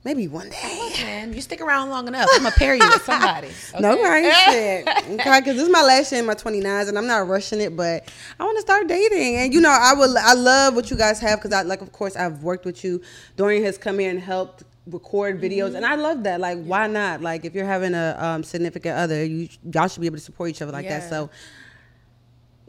Maybe 0.09 0.27
one 0.27 0.49
day. 0.49 0.91
man, 1.03 1.35
you 1.35 1.41
stick 1.43 1.61
around 1.61 1.91
long 1.91 2.09
enough, 2.09 2.27
I'm 2.33 2.43
gonna 2.43 2.55
pair 2.55 2.75
you 2.75 2.89
with 2.89 3.03
somebody. 3.03 3.49
No 3.81 3.93
okay? 3.93 4.03
right 4.03 4.35
shit. 4.47 4.89
Okay, 4.89 5.41
because 5.41 5.57
this 5.57 5.63
is 5.63 5.69
my 5.71 5.83
last 5.83 6.11
year 6.11 6.21
in 6.21 6.27
my 6.27 6.35
29s, 6.35 6.89
and 6.89 6.97
I'm 6.97 7.07
not 7.07 7.29
rushing 7.29 7.61
it, 7.61 7.77
but 7.77 8.11
I 8.41 8.45
want 8.45 8.57
to 8.57 8.63
start 8.63 8.89
dating. 8.89 9.37
And 9.37 9.53
you 9.53 9.61
know, 9.61 9.71
I 9.71 9.93
will. 9.93 10.17
I 10.19 10.33
love 10.33 10.75
what 10.75 10.91
you 10.91 10.97
guys 10.97 11.21
have 11.21 11.39
because 11.39 11.53
I 11.53 11.63
like, 11.63 11.83
of 11.83 11.93
course, 11.93 12.17
I've 12.17 12.43
worked 12.43 12.65
with 12.65 12.83
you. 12.83 13.03
Dorian 13.37 13.63
has 13.65 13.77
come 13.77 13.99
here 13.99 14.11
and 14.11 14.19
helped 14.19 14.65
record 14.87 15.43
videos, 15.43 15.75
and 15.75 15.85
I 15.85 15.97
love 15.97 16.23
that. 16.23 16.41
Like, 16.41 16.65
why 16.65 16.87
not? 16.87 17.21
Like, 17.21 17.45
if 17.45 17.55
you're 17.55 17.67
having 17.67 17.93
a 17.95 18.17
um, 18.19 18.43
significant 18.43 18.97
other, 18.97 19.23
you 19.25 19.49
y'all 19.71 19.89
should 19.89 20.01
be 20.01 20.07
able 20.07 20.17
to 20.17 20.23
support 20.23 20.49
each 20.49 20.63
other 20.63 20.73
like 20.73 20.89
that. 20.89 21.31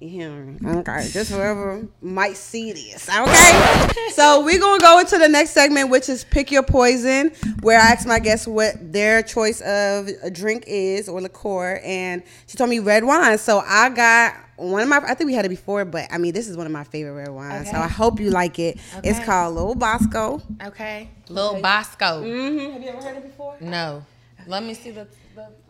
Yeah. 0.02 0.28
So. 0.28 0.58
Yeah, 0.62 0.78
okay. 0.78 1.10
Just 1.12 1.32
whoever 1.32 1.88
might 2.02 2.38
see 2.38 2.72
this. 2.72 3.10
Okay. 3.10 4.10
so 4.12 4.44
we're 4.44 4.60
gonna 4.60 4.80
go 4.80 5.00
into 5.00 5.18
the 5.18 5.28
next 5.28 5.52
segment, 5.52 5.90
which 5.90 6.08
is 6.08 6.24
pick 6.24 6.52
your 6.52 6.64
poison, 6.64 7.32
where 7.62 7.80
I 7.80 7.92
ask 7.92 8.08
my 8.08 8.20
guests 8.20 8.48
what 8.48 8.76
their 8.94 9.22
choice 9.22 9.60
of 9.62 10.10
a 10.24 10.32
drink 10.32 10.64
is 10.68 11.10
or 11.10 11.22
liqueur, 11.22 11.82
and 11.84 12.24
she 12.48 12.58
told 12.58 12.70
me 12.70 12.80
red 12.80 13.04
wine. 13.04 13.38
So 13.38 13.60
I 13.60 13.90
got 13.90 14.36
one 14.56 14.82
of 14.82 14.90
my. 14.90 14.98
I 14.98 15.14
think 15.16 15.28
we 15.28 15.34
had 15.34 15.46
it 15.46 15.50
before, 15.50 15.84
but 15.86 16.08
I 16.12 16.18
mean, 16.18 16.34
this 16.34 16.48
is 16.48 16.56
one 16.56 16.66
of 16.66 16.72
my 16.72 16.84
favorite 16.86 17.14
red 17.14 17.30
wines. 17.30 17.68
Okay. 17.68 17.72
So 17.72 17.78
I 17.78 17.88
hope 17.88 18.20
you 18.20 18.30
like 18.30 18.58
it. 18.60 18.78
Okay. 18.98 19.10
It's 19.10 19.20
called 19.26 19.56
Little 19.56 19.76
Bosco. 19.76 20.42
Okay, 20.64 21.10
Lil 21.28 21.62
Bosco. 21.62 22.24
Mm-hmm. 22.24 22.74
Have 22.74 22.82
you 22.82 22.90
ever 22.90 23.02
heard 23.02 23.18
it 23.18 23.24
before? 23.24 23.58
No, 23.60 24.06
let 24.48 24.64
me 24.64 24.74
see 24.74 24.92
the. 24.92 25.08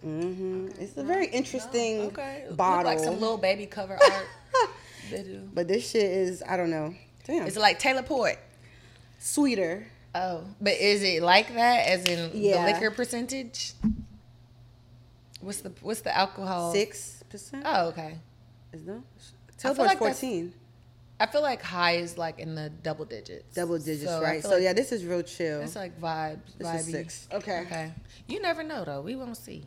Mm-hmm. 0.06 0.68
It's 0.80 0.98
a 0.98 1.04
very 1.04 1.28
interesting 1.28 2.02
okay, 2.02 2.46
Look 2.48 2.58
bottle. 2.58 2.86
like 2.86 3.00
some 3.00 3.20
little 3.20 3.38
baby 3.38 3.66
cover 3.66 3.98
art. 4.02 4.26
they 5.12 5.24
do. 5.24 5.50
but 5.54 5.68
this 5.68 5.90
shit 5.90 6.04
is 6.04 6.44
I 6.48 6.58
don't 6.58 6.70
know. 6.72 6.94
Damn. 7.26 7.48
Is 7.48 7.58
it 7.58 7.60
like 7.60 7.80
Taylor 7.80 8.04
Port? 8.04 8.38
sweeter. 9.20 9.86
Oh, 10.16 10.44
but 10.60 10.74
is 10.74 11.04
it 11.04 11.22
like 11.22 11.54
that? 11.54 11.88
As 11.88 12.06
in 12.06 12.32
Yeah. 12.34 12.66
the 12.66 12.74
liquor 12.74 12.92
percentage? 12.92 13.74
What's 15.42 15.62
the 15.62 15.72
what's 15.82 16.02
the 16.02 16.16
alcohol? 16.18 16.74
Six 16.74 17.24
percent. 17.30 17.64
Oh, 17.66 17.90
okay. 17.90 18.16
Is 18.74 18.86
no? 18.86 19.04
feel 19.58 19.58
Taylor 19.58 19.76
Port's 19.76 19.90
like 19.90 19.98
fourteen. 20.00 20.54
I 21.20 21.26
feel 21.26 21.42
like 21.42 21.62
high 21.62 21.98
is 21.98 22.18
like 22.18 22.40
in 22.40 22.56
the 22.56 22.70
double 22.70 23.06
digits. 23.06 23.54
Double 23.56 23.78
digits, 23.78 24.06
So 24.10 24.22
right? 24.22 24.42
So 24.42 24.52
like 24.52 24.64
yeah, 24.64 24.74
this 24.74 24.92
is 24.92 25.04
real 25.06 25.22
chill. 25.22 25.62
it's 25.62 25.76
like 25.76 26.00
vibes. 26.00 26.40
This 26.58 26.68
vibey. 26.68 26.76
is 26.80 26.86
six. 26.86 27.28
Okay. 27.34 27.60
Okay. 27.62 27.92
You 28.28 28.42
never 28.42 28.64
know 28.64 28.86
though. 28.86 29.02
We 29.02 29.16
won't 29.16 29.36
see. 29.38 29.64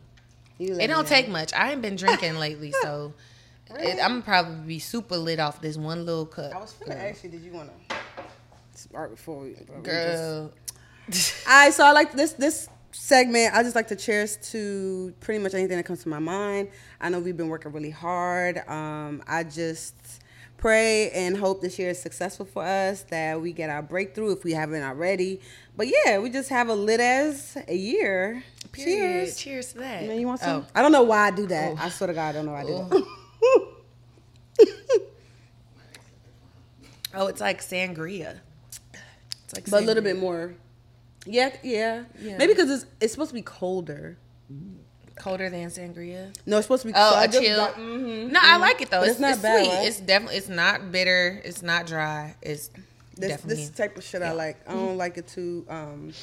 You 0.57 0.75
It 0.79 0.87
don't 0.87 1.03
know. 1.03 1.09
take 1.09 1.27
much. 1.29 1.53
I 1.53 1.71
ain't 1.71 1.81
been 1.81 1.95
drinking 1.95 2.35
lately, 2.39 2.71
so 2.81 3.13
it, 3.69 3.99
I'm 4.03 4.21
probably 4.21 4.55
be 4.67 4.79
super 4.79 5.17
lit 5.17 5.39
off 5.39 5.61
this 5.61 5.77
one 5.77 6.05
little 6.05 6.25
cup. 6.25 6.53
I 6.55 6.59
was 6.59 6.73
finna 6.73 6.95
ask 7.09 7.23
you, 7.23 7.29
did 7.29 7.41
you 7.41 7.51
want 7.51 7.71
to 7.89 7.95
start 8.75 9.11
before 9.11 9.41
we? 9.41 9.49
before 9.51 9.77
we 9.77 9.83
just- 9.83 9.85
Girl. 10.23 10.51
All 11.47 11.53
right, 11.65 11.73
so 11.73 11.85
I 11.85 11.91
like 11.91 12.13
this 12.13 12.33
this 12.33 12.69
segment. 12.91 13.53
I 13.55 13.61
just 13.63 13.75
like 13.75 13.87
to 13.89 13.95
cheers 13.95 14.37
to 14.51 15.13
pretty 15.19 15.39
much 15.43 15.53
anything 15.53 15.77
that 15.77 15.83
comes 15.85 16.03
to 16.03 16.09
my 16.09 16.19
mind. 16.19 16.69
I 17.01 17.09
know 17.09 17.19
we've 17.19 17.35
been 17.35 17.49
working 17.49 17.71
really 17.73 17.89
hard. 17.89 18.57
Um, 18.69 19.21
I 19.27 19.43
just 19.43 19.95
pray 20.57 21.09
and 21.11 21.37
hope 21.37 21.61
this 21.61 21.77
year 21.77 21.89
is 21.89 21.99
successful 21.99 22.45
for 22.45 22.63
us. 22.63 23.03
That 23.03 23.41
we 23.41 23.51
get 23.51 23.69
our 23.69 23.81
breakthrough 23.81 24.31
if 24.33 24.43
we 24.43 24.53
haven't 24.53 24.83
already. 24.83 25.41
But 25.75 25.87
yeah, 25.87 26.19
we 26.19 26.29
just 26.29 26.49
have 26.49 26.69
a 26.69 26.75
lit 26.75 26.99
as 26.99 27.57
a 27.67 27.75
year. 27.75 28.43
Period. 28.71 29.25
Cheers. 29.25 29.37
Cheers 29.37 29.73
to 29.73 29.79
that. 29.79 30.07
Man, 30.07 30.19
you 30.19 30.27
want 30.27 30.39
some? 30.39 30.61
Oh. 30.61 30.71
I 30.73 30.81
don't 30.81 30.91
know 30.91 31.03
why 31.03 31.27
I 31.27 31.31
do 31.31 31.47
that. 31.47 31.73
Oh. 31.73 31.77
I 31.79 31.89
swear 31.89 32.07
to 32.07 32.13
God, 32.13 32.29
I 32.29 32.31
don't 32.33 32.45
know 32.45 32.53
why 32.53 32.61
I 32.61 32.65
do 32.65 32.89
that. 32.89 33.07
Oh, 37.13 37.27
it's 37.27 37.41
like 37.41 37.61
sangria. 37.61 38.39
It's 39.43 39.53
like 39.53 39.69
but 39.69 39.83
a 39.83 39.85
little 39.85 40.03
bit 40.03 40.17
more. 40.17 40.55
Yeah, 41.25 41.55
yeah. 41.63 42.05
Yeah. 42.19 42.37
Maybe 42.37 42.53
because 42.53 42.71
it's 42.71 42.85
it's 42.99 43.13
supposed 43.13 43.29
to 43.29 43.35
be 43.35 43.43
colder. 43.43 44.17
Mm-hmm. 44.51 44.79
Colder 45.15 45.49
than 45.49 45.69
sangria. 45.69 46.33
No, 46.45 46.57
it's 46.57 46.65
supposed 46.65 46.81
to 46.83 46.87
be. 46.89 46.93
Oh, 46.95 47.11
so 47.11 47.17
I 47.17 47.23
a 47.25 47.27
chill. 47.31 47.57
got- 47.57 47.75
mhm. 47.75 48.31
No, 48.31 48.39
I 48.41 48.57
like 48.57 48.81
it 48.81 48.89
though. 48.89 49.01
It's, 49.01 49.11
it's 49.11 49.19
not 49.19 49.33
it's 49.33 49.41
bad, 49.41 49.65
sweet. 49.65 49.73
right? 49.75 49.87
It's 49.87 49.99
definitely. 49.99 50.37
It's 50.37 50.49
not 50.49 50.91
bitter. 50.91 51.41
It's 51.45 51.61
not 51.61 51.85
dry. 51.87 52.35
It's 52.41 52.69
This 53.15 53.29
definitely. 53.29 53.55
this 53.55 53.69
type 53.69 53.97
of 53.97 54.03
shit 54.03 54.21
I 54.21 54.31
like. 54.31 54.57
I 54.67 54.73
don't 54.73 54.97
like 54.97 55.17
it 55.17 55.27
too. 55.27 55.65
Um. 55.69 56.13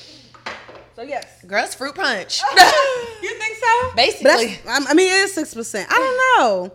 So 0.96 1.02
yes. 1.02 1.26
Girls, 1.46 1.74
fruit 1.74 1.94
punch. 1.94 2.40
you 3.22 3.34
think 3.38 3.56
so? 3.56 3.94
Basically, 3.96 4.58
I 4.68 4.94
mean, 4.94 5.08
it 5.12 5.16
is 5.24 5.34
six 5.34 5.54
percent. 5.54 5.88
I 5.90 5.94
don't 5.96 6.16
know. 6.68 6.72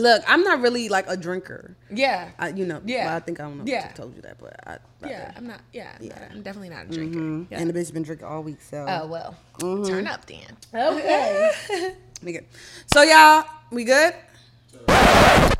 Look, 0.00 0.22
I'm 0.26 0.42
not 0.42 0.60
really 0.60 0.88
like 0.88 1.04
a 1.08 1.16
drinker. 1.16 1.76
yeah, 1.90 2.30
I, 2.38 2.48
you 2.48 2.64
know. 2.66 2.80
Yeah. 2.84 3.06
well, 3.06 3.16
I 3.16 3.20
think 3.20 3.38
I 3.40 3.44
don't 3.44 3.58
know. 3.58 3.64
Yeah. 3.66 3.84
If 3.86 3.90
I 3.92 3.94
told 3.94 4.16
you 4.16 4.22
that, 4.22 4.38
but 4.38 4.56
I. 4.66 4.78
yeah. 5.06 5.32
I'm 5.36 5.46
not. 5.46 5.60
Yeah, 5.72 5.92
I'm, 5.98 6.04
Yeah. 6.06 6.18
not- 6.18 6.30
I'm 6.32 6.42
definitely 6.42 6.70
not 6.70 6.86
a 6.86 6.88
drinker. 6.88 7.18
Mhm. 7.18 7.46
Yeah. 7.50 7.58
And 7.60 7.68
the 7.68 7.74
bitch 7.74 7.78
has 7.78 7.90
been 7.90 8.02
drinking 8.02 8.26
all 8.26 8.42
week, 8.42 8.60
so. 8.62 8.84
Oh 8.88 9.06
well, 9.06 9.36
Mm-hmm. 9.58 9.84
turn 9.84 10.06
up 10.06 10.24
then. 10.26 10.56
Okay. 10.74 11.94
we 12.22 12.32
good. 12.32 12.46
So 12.92 13.02
y'all, 13.02 13.44
we 13.70 13.84
good? 13.84 14.14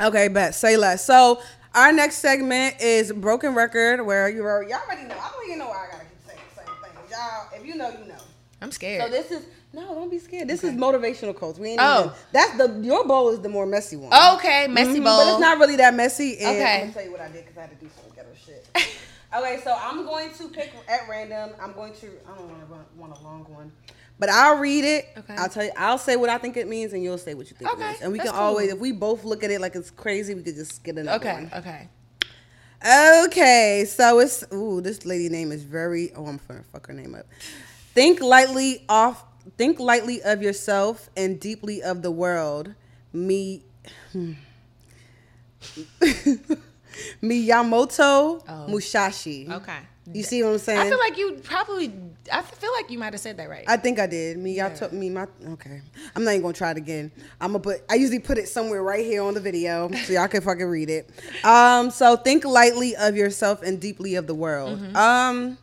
Okay, 0.01 0.29
bet. 0.29 0.55
Say 0.55 0.77
less. 0.77 1.05
So 1.05 1.41
our 1.75 1.93
next 1.93 2.17
segment 2.17 2.81
is 2.81 3.13
broken 3.13 3.55
record, 3.55 4.05
where 4.05 4.29
you 4.29 4.43
already, 4.43 4.71
y'all 4.71 4.81
already 4.87 5.07
know. 5.07 5.17
I 5.19 5.31
don't 5.31 5.47
even 5.47 5.59
know 5.59 5.69
why 5.69 5.87
I 5.89 5.93
gotta 5.93 6.05
keep 6.05 6.27
saying 6.27 6.39
the 6.55 6.63
same 6.65 6.75
thing. 6.83 7.03
Y'all, 7.11 7.49
if 7.55 7.67
you 7.67 7.75
know, 7.77 7.91
you 7.91 8.09
know. 8.09 8.19
I'm 8.63 8.73
scared. 8.73 9.03
So 9.03 9.09
this 9.11 9.31
is 9.31 9.45
no, 9.73 9.95
don't 9.95 10.11
be 10.11 10.19
scared. 10.19 10.49
This 10.49 10.65
is 10.65 10.73
motivational 10.75 11.35
quotes. 11.35 11.59
We 11.59 11.71
ain't 11.71 11.81
Oh. 11.83 12.01
even, 12.01 12.13
that's 12.33 12.57
the 12.57 12.81
your 12.83 13.07
bowl 13.07 13.29
is 13.31 13.41
the 13.41 13.49
more 13.49 13.67
messy 13.67 13.97
one. 13.97 14.13
okay, 14.37 14.67
messy 14.69 14.99
Mhm, 15.01 15.05
bowl. 15.05 15.17
But 15.19 15.29
it's 15.29 15.41
not 15.41 15.59
really 15.59 15.77
that 15.77 15.95
messy. 15.95 16.39
And 16.39 16.57
Okay. 16.57 16.75
I'm 16.75 16.81
gonna 16.81 16.93
tell 16.93 17.05
you 17.05 17.13
what 17.13 17.21
I 17.21 17.29
did 17.29 17.45
because 17.45 17.57
I 17.59 17.61
had 17.63 17.71
to 17.71 17.77
do 17.85 17.91
some 17.95 18.11
ghetto 18.15 18.29
shit. 18.45 18.67
okay, 19.37 19.61
so 19.63 19.77
I'm 19.81 20.05
going 20.05 20.33
to 20.35 20.49
pick 20.49 20.73
at 20.89 21.09
random. 21.09 21.51
I'm 21.61 21.73
going 21.73 21.93
to. 21.95 22.07
I 22.29 22.37
don't 22.37 22.49
want 22.49 22.69
to 22.69 23.01
want 23.01 23.13
a 23.21 23.23
long 23.25 23.45
one, 23.49 23.71
but 24.19 24.29
I'll 24.29 24.59
read 24.59 24.85
it. 24.85 25.07
Okay. 25.19 25.35
I'll 25.37 25.49
tell 25.49 25.65
you. 25.65 25.71
I'll 25.77 25.99
say 25.99 26.17
what 26.17 26.31
I 26.31 26.39
think 26.39 26.57
it 26.57 26.67
means, 26.69 26.93
and 26.93 27.03
you'll 27.05 27.17
say 27.19 27.35
what 27.35 27.49
you 27.51 27.57
think 27.57 27.73
Okay, 27.73 27.91
it 27.91 27.95
is. 27.97 28.01
And 28.03 28.13
we 28.13 28.19
can 28.19 28.29
always, 28.35 28.69
cool. 28.69 28.75
if 28.77 28.81
we 28.81 28.91
both 28.93 29.25
look 29.25 29.45
at 29.45 29.51
it 29.53 29.61
like 29.61 29.77
it's 29.77 29.91
crazy, 29.91 30.35
we 30.35 30.43
could 30.43 30.57
just 30.57 30.83
get 30.83 30.99
another 30.99 31.17
okay, 31.25 31.33
one. 31.35 31.47
Okay. 31.55 31.59
Okay. 31.59 31.89
Okay, 33.27 33.85
so 33.87 34.21
it's 34.21 34.43
ooh, 34.53 34.81
this 34.81 35.05
lady 35.05 35.29
name 35.29 35.53
is 35.53 35.63
very. 35.63 36.13
Oh, 36.15 36.27
I'm 36.27 36.41
gonna 36.49 36.63
fuck 36.73 36.87
her 36.87 36.95
name 36.95 37.15
up. 37.15 37.27
Think 37.95 38.21
lightly 38.21 38.85
off. 38.89 39.25
Think 39.57 39.79
lightly 39.81 40.23
of 40.23 40.43
yourself 40.43 41.11
and 41.17 41.39
deeply 41.41 41.83
of 41.83 42.03
the 42.03 42.11
world. 42.11 42.75
Me. 43.13 43.63
hmm. 44.13 44.33
Miyamoto 47.23 48.43
Oh. 48.49 48.67
Mushashi. 48.69 49.49
Okay. 49.51 49.79
You 50.13 50.23
see 50.25 50.43
what 50.43 50.53
I'm 50.53 50.59
saying? 50.59 50.81
I 50.81 50.89
feel 50.89 50.99
like 50.99 51.17
you 51.19 51.41
probably. 51.45 51.93
I 52.33 52.43
feel 52.43 52.73
like 52.73 52.91
you 52.91 52.99
might 52.99 53.13
have 53.13 53.21
said 53.21 53.37
that 53.37 53.49
right. 53.49 53.65
I 53.69 53.77
think 53.77 54.01
I 54.01 54.07
did. 54.09 54.39
Me, 54.39 54.57
y'all 54.57 54.75
took 54.75 54.93
me 54.93 55.09
my 55.09 55.27
okay. 55.51 55.83
I'm 56.17 56.25
not 56.25 56.31
even 56.33 56.43
gonna 56.43 56.55
try 56.55 56.73
it 56.73 56.79
again. 56.79 57.13
I'm 57.41 57.53
gonna 57.53 57.61
put. 57.63 57.83
I 57.89 57.95
usually 57.95 58.19
put 58.19 58.37
it 58.39 58.49
somewhere 58.49 58.83
right 58.83 59.05
here 59.05 59.23
on 59.23 59.35
the 59.35 59.41
video 59.41 59.89
so 59.93 60.13
y'all 60.15 60.27
can 60.27 60.41
fucking 60.41 60.67
read 60.67 60.91
it. 60.91 61.09
Um, 61.45 61.91
so 61.91 62.17
think 62.17 62.45
lightly 62.45 62.97
of 62.97 63.15
yourself 63.15 63.63
and 63.63 63.81
deeply 63.81 64.17
of 64.17 64.27
the 64.27 64.35
world. 64.35 64.81
Um, 64.97 65.59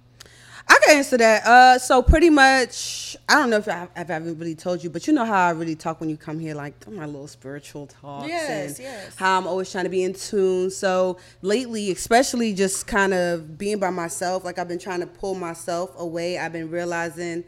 I 0.69 0.79
can 0.85 0.97
answer 0.97 1.17
that. 1.17 1.45
Uh, 1.45 1.79
so 1.79 2.01
pretty 2.01 2.29
much, 2.29 3.15
I 3.29 3.35
don't 3.35 3.49
know 3.49 3.57
if 3.57 3.67
I, 3.69 3.83
if 3.95 4.09
I 4.09 4.13
haven't 4.13 4.37
really 4.37 4.55
told 4.55 4.83
you, 4.83 4.89
but 4.89 5.07
you 5.07 5.13
know 5.13 5.23
how 5.25 5.47
I 5.47 5.51
really 5.51 5.75
talk 5.75 5.99
when 6.01 6.09
you 6.09 6.17
come 6.17 6.39
here, 6.39 6.55
like 6.55 6.85
my 6.89 7.05
little 7.05 7.27
spiritual 7.27 7.87
talks. 7.87 8.27
Yes, 8.27 8.77
and 8.77 8.79
yes. 8.79 9.15
How 9.15 9.37
I'm 9.37 9.47
always 9.47 9.71
trying 9.71 9.85
to 9.85 9.89
be 9.89 10.03
in 10.03 10.13
tune. 10.13 10.69
So 10.69 11.17
lately, 11.41 11.91
especially 11.91 12.53
just 12.53 12.85
kind 12.87 13.13
of 13.13 13.57
being 13.57 13.79
by 13.79 13.91
myself, 13.91 14.43
like 14.43 14.59
I've 14.59 14.67
been 14.67 14.79
trying 14.79 14.99
to 14.99 15.07
pull 15.07 15.35
myself 15.35 15.91
away. 15.97 16.37
I've 16.37 16.53
been 16.53 16.69
realizing 16.69 17.45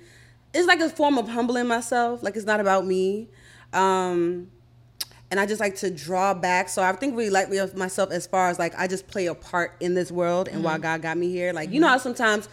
it's 0.53 0.67
like 0.67 0.79
a 0.79 0.89
form 0.89 1.17
of 1.17 1.27
humbling 1.27 1.67
myself. 1.67 2.23
Like 2.23 2.35
it's 2.37 2.45
not 2.45 2.59
about 2.61 2.85
me. 2.85 3.27
Um, 3.73 4.49
and 5.31 5.39
I 5.39 5.45
just 5.45 5.59
like 5.59 5.75
to 5.77 5.91
draw 5.91 6.33
back. 6.33 6.69
So 6.69 6.81
I 6.81 6.91
think 6.93 7.15
really 7.15 7.29
lightly 7.29 7.57
of 7.59 7.75
myself 7.75 8.11
as 8.11 8.25
far 8.25 8.49
as 8.49 8.57
like 8.57 8.73
I 8.79 8.87
just 8.87 9.07
play 9.07 9.27
a 9.27 9.35
part 9.35 9.75
in 9.79 9.93
this 9.93 10.09
world 10.11 10.47
and 10.47 10.57
Mm-hmm. 10.57 10.65
why 10.65 10.77
God 10.79 11.01
got 11.01 11.17
me 11.17 11.29
here. 11.29 11.53
Like 11.53 11.69
you 11.71 11.79
know 11.79 11.87
how 11.89 11.97
sometimes 11.97 12.49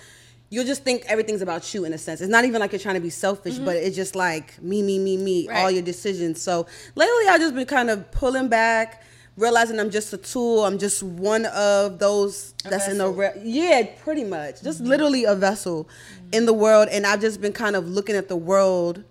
you'll 0.50 0.64
just 0.64 0.84
think 0.84 1.04
everything's 1.06 1.42
about 1.42 1.72
you 1.74 1.84
in 1.84 1.92
a 1.92 1.98
sense. 1.98 2.20
It's 2.20 2.30
not 2.30 2.44
even 2.44 2.60
like 2.60 2.72
you're 2.72 2.78
trying 2.78 2.94
to 2.94 3.00
be 3.00 3.10
selfish, 3.10 3.58
but 3.58 3.76
it's 3.76 3.96
just 3.96 4.14
like 4.14 4.60
me, 4.62 4.82
me, 4.82 4.98
me, 4.98 5.16
me, 5.16 5.48
all 5.48 5.54
Mm-hmm. 5.54 5.74
Your 5.74 5.82
decisions. 5.82 6.40
So 6.40 6.66
lately 6.94 7.26
I've 7.28 7.40
just 7.40 7.54
been 7.54 7.66
kind 7.66 7.90
of 7.90 8.10
pulling 8.12 8.48
back, 8.48 9.02
realizing 9.36 9.80
I'm 9.80 9.90
just 9.90 10.12
a 10.12 10.16
tool. 10.18 10.64
I'm 10.64 10.78
just 10.78 11.02
one 11.02 11.46
of 11.46 11.98
those 11.98 12.54
A 12.64 12.70
that's 12.70 12.88
in 12.88 12.98
the 12.98 13.10
vessel. 13.10 13.40
re- 13.42 13.42
yeah, 13.44 13.86
pretty 14.04 14.24
much. 14.24 14.62
Just 14.62 14.78
Mm-hmm. 14.80 14.88
literally 14.88 15.24
a 15.24 15.34
vessel 15.34 15.88
in 16.32 16.46
the 16.46 16.54
world. 16.54 16.88
And 16.92 17.06
I've 17.06 17.20
just 17.20 17.40
been 17.40 17.52
kind 17.52 17.74
of 17.76 17.88
looking 17.88 18.14
at 18.16 18.28
the 18.28 18.36
world 18.36 19.02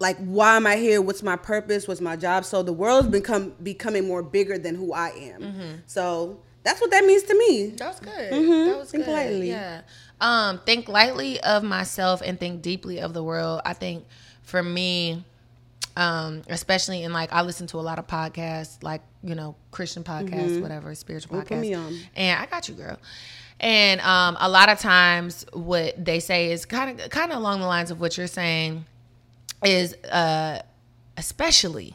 like 0.00 0.16
why 0.18 0.54
am 0.56 0.64
I 0.66 0.76
here? 0.76 1.00
What's 1.02 1.24
my 1.24 1.34
purpose? 1.34 1.88
What's 1.88 2.00
my 2.00 2.14
job? 2.14 2.44
So 2.44 2.62
the 2.62 2.72
world's 2.72 3.08
become 3.08 3.52
becoming 3.62 4.06
more 4.06 4.22
bigger 4.22 4.56
than 4.56 4.74
who 4.76 4.92
I 4.92 5.08
am. 5.08 5.40
Mm-hmm. 5.42 5.72
So 5.86 6.38
that's 6.64 6.80
what 6.80 6.90
that 6.90 7.04
means 7.04 7.22
to 7.24 7.34
me. 7.38 7.66
That 7.76 7.88
was 7.88 8.00
good. 8.00 8.32
Mhm. 8.32 8.66
That 8.66 8.78
was 8.78 8.90
Think 8.90 9.04
good. 9.04 9.12
lightly. 9.12 9.48
Yeah. 9.50 9.82
Um, 10.20 10.60
think 10.66 10.88
lightly 10.88 11.40
of 11.40 11.62
myself 11.62 12.20
and 12.24 12.38
think 12.38 12.60
deeply 12.62 12.98
of 13.00 13.14
the 13.14 13.22
world. 13.22 13.60
I 13.64 13.72
think 13.72 14.04
for 14.42 14.62
me, 14.62 15.24
um, 15.96 16.42
especially 16.48 17.02
in 17.04 17.12
like 17.12 17.32
I 17.32 17.42
listen 17.42 17.66
to 17.68 17.78
a 17.78 17.80
lot 17.82 17.98
of 17.98 18.06
podcasts, 18.06 18.82
like 18.82 19.02
you 19.22 19.34
know 19.34 19.54
Christian 19.70 20.02
podcasts, 20.04 20.60
whatever, 20.60 20.94
spiritual 20.94 21.36
podcasts. 21.38 21.44
Mm-hmm. 21.46 21.54
put 21.54 21.60
me 21.60 21.74
on. 21.74 21.98
And 22.16 22.40
I 22.40 22.46
got 22.46 22.68
you, 22.68 22.74
girl. 22.74 22.98
And 23.60 24.00
um, 24.02 24.36
a 24.38 24.48
lot 24.48 24.68
of 24.68 24.78
times, 24.78 25.44
what 25.52 26.04
they 26.04 26.20
say 26.20 26.52
is 26.52 26.64
kind 26.66 27.00
of 27.00 27.10
kind 27.10 27.32
of 27.32 27.38
along 27.38 27.60
the 27.60 27.66
lines 27.66 27.90
of 27.90 28.00
what 28.00 28.16
you're 28.16 28.26
saying, 28.28 28.84
is 29.64 29.94
uh, 30.10 30.60
especially, 31.16 31.94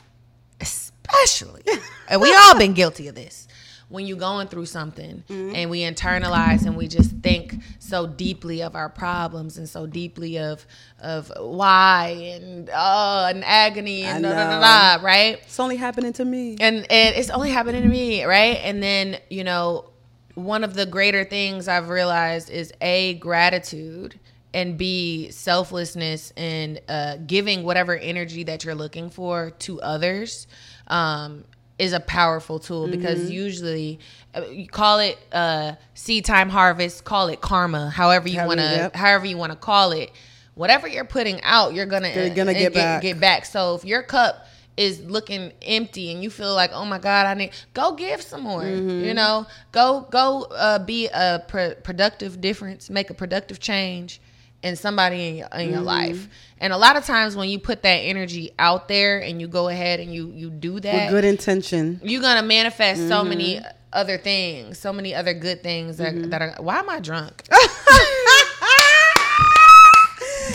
especially, 0.60 1.64
and 2.10 2.20
we 2.22 2.34
all 2.36 2.58
been 2.58 2.74
guilty 2.74 3.08
of 3.08 3.16
this. 3.16 3.48
When 3.94 4.08
you're 4.08 4.18
going 4.18 4.48
through 4.48 4.66
something 4.66 5.24
Mm-hmm. 5.30 5.56
and 5.56 5.70
we 5.70 5.80
internalize 5.82 6.66
and 6.66 6.76
we 6.76 6.88
just 6.88 7.12
think 7.18 7.56
so 7.80 8.08
deeply 8.08 8.64
of 8.64 8.76
our 8.76 8.90
problems 8.90 9.58
and 9.60 9.70
so 9.70 9.86
deeply 9.86 10.40
of 10.40 10.66
of 11.00 11.32
why 11.40 12.08
and 12.34 12.70
oh 12.74 13.26
and 13.30 13.44
agony 13.46 14.04
and 14.04 14.24
da, 14.24 14.30
da, 14.32 14.60
da, 14.60 14.98
da, 14.98 15.04
right? 15.06 15.38
It's 15.44 15.60
only 15.60 15.78
happening 15.78 16.14
to 16.14 16.26
me. 16.26 16.58
and 16.60 16.78
and 16.92 17.16
it's 17.16 17.30
only 17.30 17.52
happening 17.52 17.84
to 17.84 17.88
me 17.90 18.24
right 18.26 18.58
and 18.64 18.82
then 18.82 19.18
you 19.30 19.44
know 19.44 19.90
one 20.36 20.64
of 20.64 20.74
the 20.74 20.86
greater 20.88 21.24
things 21.24 21.68
i've 21.68 21.90
realized 21.90 22.50
is 22.50 22.74
a 22.82 23.14
gratitude 23.16 24.20
and 24.56 24.78
b 24.78 25.30
selflessness 25.32 26.34
and 26.36 26.82
uh, 26.90 27.18
giving 27.28 27.64
whatever 27.64 27.96
energy 27.96 28.44
that 28.44 28.64
you're 28.66 28.76
looking 28.76 29.10
for 29.12 29.52
to 29.60 29.80
others 29.82 30.48
um, 30.88 31.44
is 31.80 31.92
a 31.94 32.00
powerful 32.00 32.60
tool 32.60 32.88
because 32.88 33.32
usually 33.32 34.00
uh, 34.36 34.46
you 34.46 34.68
call 34.68 35.00
it 35.00 35.18
uh, 35.32 35.74
seed 35.94 36.24
time 36.24 36.50
harvest 36.50 37.04
call 37.04 37.28
it 37.28 37.42
karma 37.42 37.90
however 37.90 38.28
you 38.30 38.38
want 38.46 38.60
to 38.60 38.66
yep. 38.66 38.96
however 38.96 39.26
you 39.26 39.38
want 39.38 39.52
to 39.52 39.58
call 39.58 39.92
it 39.92 40.12
whatever 40.56 40.88
you're 40.88 41.06
putting 41.06 41.42
out 41.44 41.74
you're 41.74 41.86
gonna 41.86 42.10
You're 42.10 42.30
gonna 42.30 42.52
uh, 42.52 42.56
get 42.56 42.74
back. 42.74 43.02
get 43.02 43.20
back. 43.20 43.46
So 43.46 43.76
if 43.76 43.86
your 43.86 44.04
cup 44.04 44.48
is 44.76 45.02
looking 45.02 45.52
empty 45.62 46.12
and 46.12 46.24
you 46.24 46.30
feel 46.30 46.54
like, 46.56 46.72
oh 46.74 46.86
my 46.86 46.98
God, 46.98 47.28
I 47.28 47.34
need 47.36 47.52
go 47.74 47.94
give 47.94 48.22
some 48.22 48.42
more. 48.42 48.64
Mm-hmm. 48.64 49.06
You 49.06 49.14
know, 49.14 49.46
go 49.72 50.08
go 50.10 50.44
uh, 50.52 50.80
be 50.80 51.08
a 51.08 51.44
pr- 51.48 51.80
productive 51.84 52.42
difference, 52.42 52.90
make 52.90 53.10
a 53.10 53.14
productive 53.14 53.60
change, 53.60 54.20
in 54.64 54.76
somebody 54.76 55.28
in 55.28 55.36
your, 55.38 55.48
in 55.56 55.70
your 55.70 55.78
Mm-hmm. 55.80 55.86
life. 55.86 56.28
And 56.60 56.72
a 56.72 56.78
lot 56.78 56.96
of 56.96 57.06
times 57.06 57.36
when 57.36 57.50
you 57.50 57.60
put 57.60 57.84
that 57.84 57.98
energy 57.98 58.54
out 58.58 58.88
there 58.88 59.20
and 59.20 59.42
you 59.42 59.48
go 59.48 59.68
ahead 59.68 60.00
and 60.00 60.14
you 60.14 60.32
you 60.34 60.50
do 60.50 60.74
With 60.74 60.84
that, 60.84 61.10
good 61.10 61.26
intention. 61.26 62.00
you're 62.04 62.22
gonna 62.22 62.42
manifest 62.44 63.08
so 63.10 63.20
Mm-hmm. 63.20 63.30
many 63.30 63.60
other 63.92 64.18
things, 64.18 64.80
so 64.80 64.92
many 64.94 65.14
other 65.14 65.34
good 65.34 65.62
things 65.62 65.98
that, 65.98 66.30
that 66.32 66.42
are. 66.42 66.56
Why 66.60 66.80
am 66.80 66.90
I 66.90 67.00
drunk? 67.00 67.44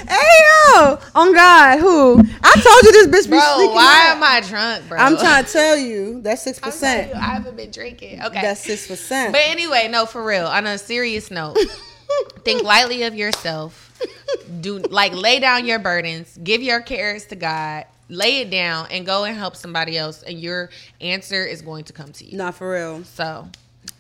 Hey 0.09 0.17
yo, 0.75 0.99
on 1.15 1.35
God, 1.35 1.79
who? 1.81 2.19
I 2.43 2.53
told 2.55 2.83
you 2.85 2.93
this 2.93 3.07
bitch 3.09 3.25
be 3.25 3.31
Bro, 3.37 3.75
why 3.75 4.07
out. 4.09 4.17
am 4.17 4.23
I 4.23 4.41
drunk, 4.41 4.89
bro? 4.89 4.99
I'm 4.99 5.17
trying 5.19 5.45
to 5.45 5.53
tell 5.53 5.77
you 5.77 6.21
that's 6.23 6.43
six 6.43 6.59
I'm 6.63 6.73
telling 6.73 6.99
you, 7.09 7.15
percent. 7.15 7.23
I 7.23 7.35
haven't 7.35 7.57
been 7.57 7.71
drinking. 7.71 8.23
Okay, 8.23 8.41
That's 8.41 8.61
six 8.61 8.87
percent. 8.87 9.33
But 9.33 9.43
anyway, 9.47 9.89
no, 9.91 10.07
for 10.07 10.25
real. 10.25 10.47
On 10.47 10.67
a 10.67 10.79
serious 10.79 11.31
note, 11.31 11.59
think 12.45 12.63
lightly 12.63 13.03
of 13.03 13.15
yourself. 13.15 13.88
Do 14.61 14.79
like 14.79 15.13
lay 15.15 15.39
down 15.41 15.67
your 15.67 15.79
burdens, 15.79 16.39
give 16.43 16.63
your 16.63 16.81
cares 16.81 17.27
to 17.27 17.37
God, 17.37 17.85
lay 18.09 18.41
it 18.41 18.51
down, 18.51 18.89
and 18.91 19.05
go 19.07 19.25
and 19.25 19.37
help 19.37 19.57
somebody 19.57 19.97
else, 19.99 20.23
and 20.23 20.39
your 20.41 20.71
answer 21.01 21.45
is 21.45 21.63
going 21.63 21.85
to 21.85 21.93
come 21.93 22.13
to 22.13 22.25
you. 22.25 22.37
Not 22.37 22.55
for 22.55 22.73
real. 22.73 23.05
So 23.05 23.49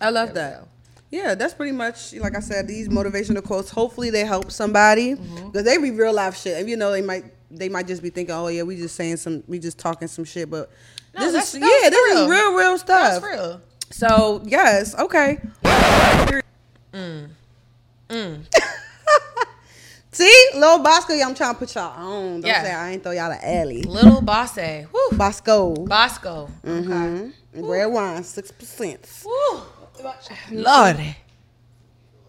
I 0.00 0.11
love 0.11 0.35
that. 0.35 0.61
go. 0.62 0.69
Yeah, 1.11 1.35
that's 1.35 1.55
pretty 1.55 1.73
much 1.73 2.12
like 2.14 2.37
I 2.37 2.40
said. 2.40 2.69
These 2.69 2.88
motivational 2.88 3.43
quotes. 3.43 3.71
Hopefully, 3.71 4.11
they 4.11 4.25
help 4.25 4.50
somebody 4.50 5.14
because 5.14 5.28
Mm-hmm. 5.28 5.62
they 5.64 5.78
be 5.78 5.90
real 5.90 6.12
life 6.12 6.37
shit. 6.37 6.59
And 6.61 6.69
you 6.69 6.76
know, 6.76 6.90
they 6.93 7.02
might 7.02 7.25
they 7.50 7.69
might 7.71 7.87
just 7.87 8.02
be 8.02 8.11
thinking, 8.11 8.35
oh 8.35 8.49
yeah, 8.49 8.62
we 8.62 8.76
just 8.76 8.95
saying 8.95 9.17
some, 9.17 9.43
we 9.49 9.59
just 9.59 9.78
talking 9.78 10.07
some 10.09 10.25
shit. 10.25 10.50
But 10.50 10.71
No, 11.14 11.21
this 11.31 11.33
that's- 11.33 11.55
is 11.55 11.61
that's 11.61 11.83
yeah, 11.85 11.90
this 11.90 12.14
real. 12.14 12.23
is 12.25 12.28
real, 12.31 12.55
real 12.55 12.78
stuff. 12.78 13.23
that's 13.23 13.25
real. 13.25 13.61
So 13.90 14.43
yes, 14.45 14.95
okay. 14.99 15.38
Mm. 16.93 17.31
See, 20.11 20.49
little 20.55 20.79
Bosco, 20.79 21.12
yeah, 21.12 21.27
I'm 21.27 21.35
trying 21.35 21.53
to 21.55 21.59
put 21.59 21.75
y'all 21.75 21.93
on. 21.93 22.41
Don't 22.41 22.47
Yeah. 22.47 22.62
say 22.62 22.73
I 22.73 22.91
ain't 22.93 23.03
throw 23.03 23.12
y'all 23.12 23.31
an 23.31 23.38
alley. 23.43 23.83
Little 23.83 24.23
Bosse. 24.23 24.87
Woo. 24.93 25.17
Bosco, 25.19 25.75
Bosco. 25.87 26.49
mm-hmm. 26.65 27.31
red 27.65 27.87
wine, 27.87 28.25
six 28.25 28.50
percent. 28.50 29.07
Lord. 30.50 30.99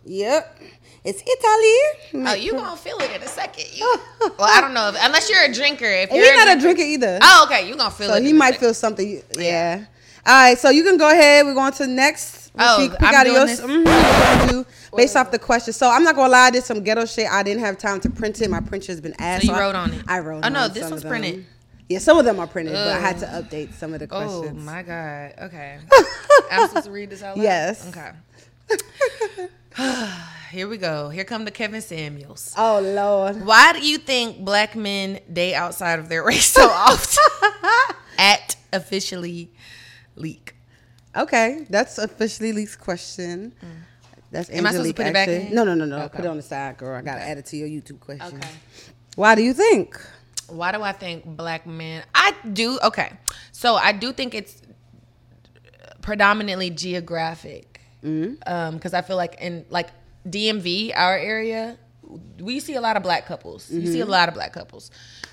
Yep, 0.06 0.60
it's 1.04 1.22
Italy. 1.22 2.26
Oh, 2.28 2.34
you 2.34 2.54
gonna 2.54 2.76
feel 2.76 2.98
it 3.00 3.12
in 3.16 3.22
a 3.22 3.28
second. 3.28 3.66
You, 3.74 3.96
well, 4.22 4.34
I 4.50 4.60
don't 4.62 4.74
know 4.74 4.90
if, 4.90 4.96
unless 5.00 5.30
you're 5.30 5.44
a 5.44 5.54
drinker. 5.54 5.86
If 5.86 6.10
And 6.10 6.18
you're 6.18 6.34
he's 6.34 6.46
not 6.46 6.58
a 6.58 6.60
drinker- 6.60 6.82
drinker 6.82 6.82
either. 7.06 7.20
Oh, 7.22 7.46
okay. 7.48 7.68
You 7.68 7.76
gonna 7.76 7.92
feel 7.92 8.08
So 8.10 8.16
it. 8.16 8.24
he 8.24 8.32
in 8.32 8.38
might 8.38 8.54
second. 8.54 8.60
feel 8.60 8.74
something. 8.74 9.22
Yeah. 9.38 9.86
All 10.26 10.34
right. 10.34 10.58
So 10.58 10.70
you 10.70 10.84
can 10.84 10.98
go 10.98 11.10
ahead. 11.12 11.46
We're 11.46 11.54
going 11.54 11.74
to 11.74 11.86
the 11.86 11.88
next. 11.92 12.49
Oh, 12.60 12.78
pick, 12.80 13.00
pick 13.00 13.08
I'm 13.08 13.16
out 13.16 13.28
of 13.28 13.34
doing 13.34 13.48
your. 13.48 13.48
this? 13.48 13.62
we're 13.62 13.84
gonna 13.84 14.52
do 14.52 14.66
based 14.96 15.16
off 15.16 15.32
the 15.32 15.40
question. 15.40 15.74
So 15.74 15.90
I'm 15.90 16.04
not 16.04 16.16
gonna 16.16 16.32
lie. 16.32 16.48
I 16.48 16.52
did 16.52 16.64
some 16.64 16.84
ghetto 16.84 17.06
shit. 17.06 17.30
I 17.30 17.44
didn't 17.44 17.64
have 17.64 17.78
time 17.78 18.00
to 18.02 18.10
print 18.10 18.42
it. 18.42 18.50
My 18.50 18.62
printer's 18.62 19.00
been 19.02 19.16
ass. 19.20 19.46
So 19.46 19.54
you 19.54 19.60
wrote 19.60 19.76
on 19.76 19.94
it? 19.94 20.04
I 20.08 20.20
wrote. 20.20 20.46
Oh, 20.46 20.50
no, 20.50 20.68
this 20.68 20.90
one's 20.90 21.04
printed. 21.04 21.46
Yeah, 21.88 21.98
some 21.98 22.20
of 22.20 22.26
them 22.26 22.40
are 22.40 22.46
printed, 22.46 22.74
but 22.74 22.88
I 22.88 23.00
had 23.00 23.18
to 23.20 23.26
update 23.26 23.74
some 23.74 23.96
of 23.96 24.00
the 24.00 24.06
oh, 24.12 24.42
questions. 24.42 24.62
Oh 24.62 24.72
my 24.72 24.84
god. 24.84 25.34
Okay. 25.42 25.80
I'm 26.52 26.68
supposed 26.68 26.86
to 26.86 26.92
read 26.92 27.10
this 27.10 27.24
out 27.24 27.36
loud. 27.36 27.44
Yes. 27.44 27.88
Okay. 27.88 29.48
Here 30.52 30.68
we 30.68 30.78
go. 30.78 31.10
Here 31.10 31.24
come 31.24 31.46
the 31.46 31.52
Kevin 31.52 31.82
Samuels. 31.82 32.54
Oh 32.58 32.80
Lord. 32.80 33.44
Why 33.44 33.74
do 33.74 33.86
you 33.86 33.98
think 33.98 34.44
black 34.44 34.76
men 34.76 35.20
date 35.32 35.56
outside 35.56 36.00
of 36.00 36.10
their 36.10 36.24
race 36.24 36.46
so 36.46 36.68
often? 36.70 37.24
At 38.18 38.56
officially 38.72 39.52
leak. 40.16 40.56
Okay, 41.16 41.66
that's 41.70 41.98
officially 41.98 42.54
Lee's 42.54 42.76
question. 42.76 43.54
That's 44.32 44.50
Mm. 44.50 44.54
Am 44.60 44.68
I 44.68 44.72
supposed 44.72 44.74
to 44.74 44.78
Angelique, 44.78 44.96
put 44.96 45.08
it 45.08 45.14
back 45.14 45.28
in? 45.28 45.56
No, 45.56 45.64
no, 45.64 45.74
no, 45.74 45.86
no. 45.86 45.98
Okay. 46.04 46.18
Put 46.18 46.26
it 46.26 46.28
on 46.28 46.38
the 46.38 46.44
side, 46.44 46.78
girl. 46.78 46.96
I 46.96 47.02
gotta 47.02 47.22
add 47.22 47.38
it 47.38 47.46
to 47.48 47.58
your 47.58 47.68
YouTube 47.68 48.00
question. 48.00 48.38
Okay. 48.38 48.50
Why 49.16 49.36
do 49.36 49.42
you 49.42 49.54
think? 49.54 50.00
Why 50.48 50.72
do 50.72 50.82
I 50.82 50.92
think 50.92 51.26
black 51.26 51.66
men? 51.66 52.04
I 52.14 52.34
do. 52.54 52.80
Okay. 52.84 53.12
So 53.52 53.76
I 53.76 53.92
do 53.92 54.14
think 54.14 54.36
it's 54.36 54.62
predominantly 56.02 56.70
geographic. 56.70 57.82
Mm-hmm. 58.04 58.76
Because 58.76 58.94
I 58.94 59.02
feel 59.02 59.18
like 59.18 59.36
in 59.42 59.66
like 59.70 59.90
DMV, 60.28 60.94
our 60.96 61.18
area, 61.18 61.78
we 62.40 62.60
see 62.60 62.76
a 62.76 62.82
lot 62.82 62.98
of 62.98 63.04
black 63.04 63.26
couples. 63.26 63.70
You 63.70 63.86
see 63.86 64.00
a 64.00 64.06
lot 64.06 64.30
of 64.30 64.36
black 64.36 64.54
couples. 64.54 64.92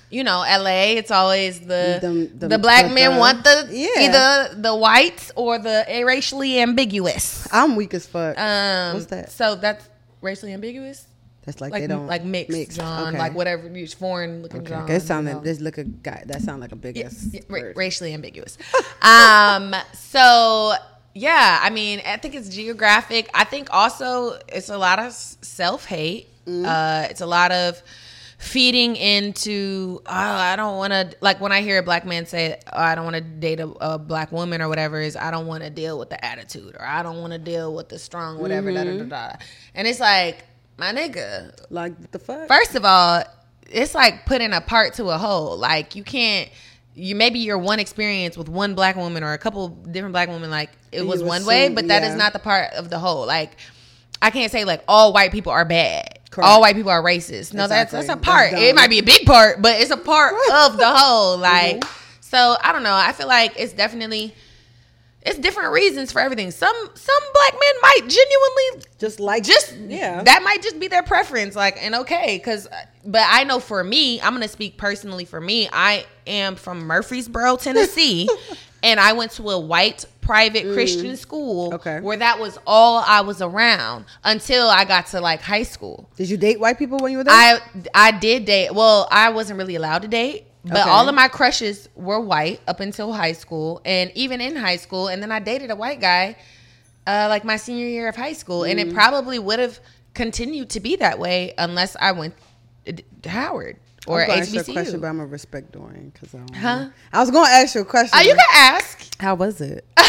You 0.09 0.23
know, 0.23 0.39
LA, 0.39 0.95
it's 0.97 1.11
always 1.11 1.59
the 1.59 1.99
Them- 2.01 2.37
them- 2.39 2.49
the 2.49 2.57
black 2.59 2.83
like 2.85 2.93
men 2.93 3.13
the- 3.13 3.19
want 3.19 3.43
the 3.43 3.67
Yeah. 3.71 3.87
either 4.05 4.55
the 4.61 4.73
whites 4.75 5.31
or 5.35 5.59
the 5.59 5.85
racially 6.05 6.61
ambiguous. 6.61 7.45
I'm 7.51 7.75
weak 7.75 7.93
as 7.93 8.05
fuck. 8.05 8.37
Um, 8.39 8.93
What's 8.93 9.07
that? 9.07 9.31
So 9.31 9.55
that's 9.55 9.87
racially 10.21 10.53
ambiguous. 10.53 11.05
That's 11.45 11.59
like, 11.61 11.71
Like 11.71 11.83
they 11.83 11.87
don't 11.87 12.07
like 12.07 12.23
mixed, 12.25 12.51
mix. 12.51 12.75
John, 12.75 13.09
Okay. 13.09 13.17
like 13.19 13.33
whatever, 13.33 13.67
you 13.69 13.87
foreign 13.87 14.43
looking 14.43 14.61
Okay. 14.61 14.69
John. 14.69 14.85
That 14.85 15.01
sound 15.01 15.27
you 15.27 15.31
know. 15.33 15.37
like 15.39 15.45
this 15.45 15.59
look 15.61 15.77
a 15.77 15.83
guy. 15.85 16.23
That 16.25 16.41
sound 16.41 16.59
like 16.61 16.71
a 16.73 16.75
big 16.75 16.97
Yeah, 16.97 17.05
ass. 17.05 17.25
yeah, 17.31 17.41
ra- 17.49 17.71
racially 17.75 18.13
ambiguous. 18.13 18.57
um, 19.01 19.73
so 19.93 20.73
yeah, 21.15 21.59
I 21.61 21.69
mean, 21.69 22.01
I 22.05 22.17
think 22.17 22.35
it's 22.35 22.49
geographic. 22.49 23.29
I 23.33 23.43
think 23.43 23.69
also 23.71 24.39
it's 24.47 24.69
a 24.69 24.77
lot 24.77 24.99
of 24.99 25.13
self 25.13 25.85
hate. 25.85 26.27
Mm-hmm. 26.45 26.65
Uh, 26.65 27.07
it's 27.09 27.21
a 27.21 27.25
lot 27.25 27.51
of 27.51 27.81
feeding 28.37 28.95
into. 28.95 30.01
Oh, 30.05 30.11
I 30.11 30.55
don't 30.55 30.77
want 30.77 30.93
to 30.93 31.11
like 31.21 31.41
when 31.41 31.51
I 31.51 31.61
hear 31.61 31.79
a 31.79 31.83
black 31.83 32.05
man 32.05 32.25
say, 32.25 32.59
oh, 32.71 32.77
"I 32.79 32.95
don't 32.95 33.03
want 33.03 33.15
to 33.15 33.21
date 33.21 33.59
a, 33.59 33.67
a 33.81 33.97
black 33.99 34.31
woman" 34.31 34.61
or 34.61 34.69
whatever. 34.69 34.99
Is 35.01 35.15
I 35.15 35.31
don't 35.31 35.47
want 35.47 35.63
to 35.63 35.69
deal 35.69 35.97
with 35.99 36.09
the 36.09 36.23
attitude 36.23 36.75
or 36.75 36.85
I 36.85 37.03
don't 37.03 37.19
want 37.21 37.33
to 37.33 37.39
deal 37.39 37.73
with 37.73 37.89
the 37.89 37.99
strong 37.99 38.39
whatever. 38.39 38.71
Da, 38.71 38.79
Mm-hmm. 38.83 39.09
da, 39.09 39.17
da, 39.29 39.29
da. 39.33 39.35
And 39.75 39.87
it's 39.87 39.99
like, 39.99 40.43
my 40.77 40.93
nigga, 40.93 41.51
Like 41.69 41.97
what 41.99 42.11
the 42.11 42.19
fuck? 42.19 42.47
First 42.47 42.75
of 42.75 42.85
all, 42.85 43.23
it's 43.69 43.93
like 43.95 44.25
putting 44.25 44.53
a 44.53 44.61
part 44.61 44.93
to 44.95 45.07
a 45.09 45.17
whole. 45.17 45.57
Like 45.57 45.95
you 45.95 46.03
can't. 46.03 46.49
You 46.99 47.15
maybe 47.15 47.37
your 47.37 47.59
one 47.59 47.79
experience 47.79 48.35
with 48.35 48.49
one 48.49 48.73
black 48.73 48.95
woman 48.95 49.23
or 49.23 49.33
a 49.33 49.37
couple 49.37 49.67
different 49.69 50.13
black 50.13 50.29
women, 50.29 50.49
like 50.49 50.71
it 50.91 51.01
You 51.03 51.07
was 51.07 51.21
one 51.21 51.45
way, 51.45 51.65
assume- 51.65 51.75
but 51.75 51.87
that 51.89 52.03
is 52.03 52.15
not 52.15 52.33
the 52.33 52.39
part 52.39 52.73
of 52.73 52.89
the 52.89 52.97
whole. 52.97 53.27
Like 53.27 53.51
I 54.19 54.31
can't 54.31 54.51
say 54.51 54.63
like 54.65 54.83
all 54.87 55.13
white 55.13 55.31
people 55.31 55.51
are 55.51 55.63
bad. 55.63 56.16
Correct. 56.37 56.47
All 56.47 56.61
white 56.61 56.75
people 56.75 56.91
are 56.91 57.03
racist. 57.03 57.53
No, 57.53 57.67
that's 57.67 57.91
Exactly. 57.93 58.07
that's 58.07 58.09
a 58.09 58.23
part. 58.23 58.51
dumb. 58.51 58.61
it 58.61 58.75
might 58.75 58.89
be 58.89 58.99
a 58.99 59.03
big 59.03 59.25
part, 59.25 59.61
but 59.61 59.81
it's 59.81 59.91
a 59.91 59.97
part 59.97 60.33
of 60.53 60.77
the 60.77 60.87
whole. 60.89 61.37
Like 61.47 61.81
Mm-hmm. 61.81 61.89
so, 62.21 62.55
I 62.61 62.71
don't 62.71 62.83
know. 62.83 62.93
I 62.93 63.11
feel 63.11 63.27
like 63.27 63.53
it's 63.57 63.73
definitely 63.73 64.33
it's 65.23 65.39
different 65.39 65.73
reasons 65.73 66.11
for 66.11 66.19
everything. 66.21 66.51
Some 66.51 66.75
some 66.93 67.23
black 67.33 67.53
men 67.53 67.73
might 67.81 68.01
genuinely 68.07 68.87
Just 68.97 69.19
like 69.19 69.43
just 69.43 69.75
yeah. 69.75 70.23
that 70.23 70.41
might 70.43 70.61
just 70.61 70.79
be 70.79 70.87
their 70.87 71.03
preference 71.03 71.55
like 71.55 71.83
and 71.83 71.95
okay 71.95 72.37
because 72.37 72.67
but 73.03 73.23
i 73.27 73.43
know 73.43 73.59
for 73.59 73.83
me 73.83 74.21
i'm 74.21 74.33
gonna 74.33 74.47
speak 74.47 74.77
personally 74.77 75.25
for 75.25 75.39
me 75.41 75.67
i 75.73 76.05
am 76.27 76.55
from 76.55 76.79
murfreesboro 76.87 77.55
tennessee 77.57 78.29
and 78.83 78.99
i 78.99 79.13
went 79.13 79.31
to 79.31 79.49
a 79.49 79.59
white 79.59 80.05
private 80.21 80.71
christian 80.73 81.15
school 81.17 81.71
Mm. 81.71 81.75
Okay. 81.75 81.99
where 82.01 82.17
that 82.17 82.39
was 82.39 82.57
all 82.67 83.03
i 83.07 83.21
was 83.21 83.41
around 83.41 84.05
until 84.23 84.67
i 84.69 84.83
got 84.85 85.07
to 85.07 85.21
like 85.21 85.41
high 85.41 85.63
school 85.63 86.09
Did 86.15 86.29
you 86.29 86.37
date 86.37 86.59
white 86.59 86.77
people 86.77 86.97
when 86.99 87.11
you 87.11 87.17
were 87.19 87.23
there? 87.23 87.33
I 87.33 87.59
I 87.93 88.11
did 88.11 88.45
date. 88.45 88.73
Well, 88.73 89.07
I 89.11 89.29
wasn't 89.29 89.57
really 89.59 89.75
allowed 89.75 90.01
to 90.03 90.07
date, 90.07 90.45
but 90.63 90.81
Okay. 90.81 90.89
all 90.89 91.07
of 91.07 91.15
my 91.15 91.27
crushes 91.27 91.87
were 91.95 92.19
white 92.19 92.59
up 92.67 92.79
until 92.79 93.13
high 93.13 93.33
school, 93.33 93.81
and 93.85 94.11
even 94.15 94.41
in 94.41 94.55
high 94.55 94.75
school. 94.77 95.07
And 95.07 95.21
then 95.21 95.31
I 95.31 95.39
dated 95.39 95.71
a 95.71 95.75
white 95.75 96.01
guy, 96.01 96.35
uh, 97.05 97.27
like 97.29 97.43
my 97.45 97.57
senior 97.57 97.85
year 97.87 98.07
of 98.09 98.15
high 98.15 98.33
school, 98.33 98.63
and 98.63 98.79
Mm. 98.79 98.83
it 98.89 98.93
probably 98.93 99.39
would 99.39 99.59
have 99.59 99.79
continued 100.13 100.69
to 100.71 100.79
be 100.79 100.95
that 100.97 101.19
way 101.19 101.53
unless 101.57 101.95
I 101.99 102.11
went 102.11 102.33
to 103.23 103.29
Howard 103.29 103.77
or 104.07 104.21
I 104.21 104.27
was 104.27 104.27
gonna 104.27 104.41
ask 104.41 104.53
you 104.53 104.59
a 104.59 104.63
question, 104.63 104.99
but 105.01 105.07
I'm 105.07 105.17
gonna 105.17 105.27
respect 105.27 105.71
Dorian 105.71 106.09
because 106.09 106.33
I 106.33 106.37
don't. 106.39 106.55
Huh? 106.55 106.83
know. 106.85 106.91
I 107.13 107.19
was 107.19 107.31
gonna 107.31 107.49
ask 107.49 107.75
you 107.75 107.81
a 107.81 107.85
question. 107.85 108.11
oh, 108.13 108.21
you 108.21 108.35
can 108.35 108.45
ask. 108.53 109.21
How 109.21 109.35
was 109.35 109.61
it? 109.61 109.85
I've 109.97 110.07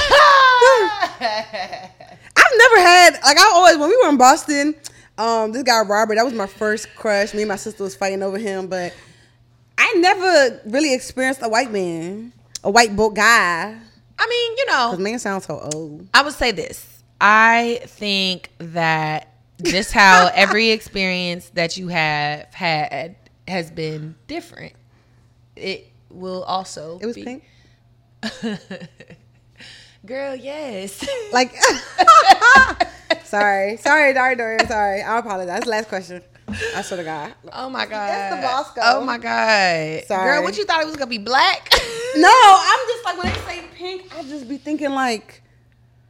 never 2.56 2.80
had 2.80 3.14
like 3.24 3.38
I 3.38 3.50
always 3.54 3.76
when 3.76 3.88
we 3.88 3.96
were 4.02 4.08
in 4.08 4.16
Boston. 4.16 4.74
Um, 5.16 5.50
this 5.52 5.64
guy 5.64 5.80
Robert, 5.80 6.14
that 6.14 6.24
was 6.24 6.34
my 6.34 6.46
first 6.46 6.94
crush. 6.94 7.34
Me 7.34 7.42
and 7.42 7.48
my 7.48 7.56
sister 7.56 7.82
was 7.82 7.96
fighting 7.96 8.22
over 8.22 8.38
him, 8.38 8.68
but 8.68 8.94
I 9.76 9.92
never 9.94 10.60
really 10.66 10.94
experienced 10.94 11.42
a 11.42 11.48
white 11.48 11.72
man, 11.72 12.32
a 12.62 12.70
white 12.70 12.94
book 12.94 13.16
guy. 13.16 13.76
I 14.20 14.26
mean, 14.26 14.56
you 14.56 14.66
know, 14.66 14.90
Cause 14.90 14.98
man 14.98 15.18
sounds 15.18 15.46
so 15.46 15.68
old. 15.72 16.08
I 16.14 16.22
would 16.22 16.34
say 16.34 16.52
this. 16.52 17.02
I 17.20 17.80
think 17.84 18.50
that 18.58 19.32
just 19.62 19.92
how 19.92 20.30
every 20.34 20.70
experience 20.70 21.50
that 21.50 21.76
you 21.76 21.88
have 21.88 22.52
had 22.54 23.16
has 23.48 23.70
been 23.70 24.14
different. 24.26 24.72
It 25.56 25.88
will 26.10 26.42
also 26.44 26.98
It 27.00 27.06
was 27.06 27.14
be- 27.16 27.24
pink. 27.24 27.44
Girl, 30.06 30.34
yes. 30.34 31.06
Like, 31.32 31.54
sorry, 33.24 33.76
sorry, 33.76 34.14
sorry, 34.14 34.34
Dorian, 34.36 34.66
sorry. 34.66 35.02
I 35.02 35.18
apologize. 35.18 35.66
Last 35.66 35.88
question. 35.88 36.22
I 36.74 36.80
swear 36.80 36.98
to 36.98 37.04
God. 37.04 37.34
oh 37.52 37.68
my 37.68 37.84
god. 37.84 38.08
That's 38.08 38.36
the 38.36 38.40
Bosco. 38.42 38.80
Oh 38.82 39.04
my 39.04 39.18
god. 39.18 40.04
Sorry. 40.06 40.32
Girl, 40.32 40.42
what 40.42 40.56
you 40.56 40.64
thought 40.64 40.80
it 40.80 40.86
was 40.86 40.96
gonna 40.96 41.10
be 41.10 41.18
black? 41.18 41.70
No, 42.16 42.30
I'm 42.32 42.78
just 42.88 43.04
like 43.04 43.22
when 43.22 43.32
they 43.32 43.38
say 43.40 43.64
pink, 43.74 44.10
I 44.16 44.22
just 44.22 44.48
be 44.48 44.56
thinking 44.56 44.90
like 44.92 45.42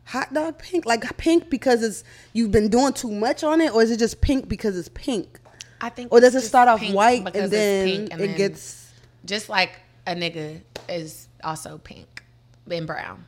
hot 0.04 0.32
dog 0.32 0.58
pink, 0.58 0.86
like 0.86 1.16
pink 1.16 1.50
because 1.50 1.82
it's 1.82 2.04
you've 2.32 2.52
been 2.52 2.68
doing 2.68 2.92
too 2.92 3.10
much 3.10 3.42
on 3.42 3.60
it, 3.60 3.74
or 3.74 3.82
is 3.82 3.90
it 3.90 3.98
just 3.98 4.20
pink 4.20 4.48
because 4.48 4.78
it's 4.78 4.88
pink? 4.94 5.40
I 5.80 5.88
think 5.90 6.12
or 6.12 6.20
does 6.20 6.34
it 6.34 6.40
start 6.42 6.68
off 6.68 6.82
white 6.90 7.24
and 7.36 7.50
then 7.50 8.08
and 8.10 8.20
it 8.20 8.26
then- 8.28 8.36
gets? 8.36 8.92
just 9.24 9.48
like 9.48 9.72
a 10.06 10.14
nigga 10.14 10.60
is 10.88 11.28
also 11.44 11.78
pink 11.78 12.22
and 12.70 12.86
brown 12.86 13.24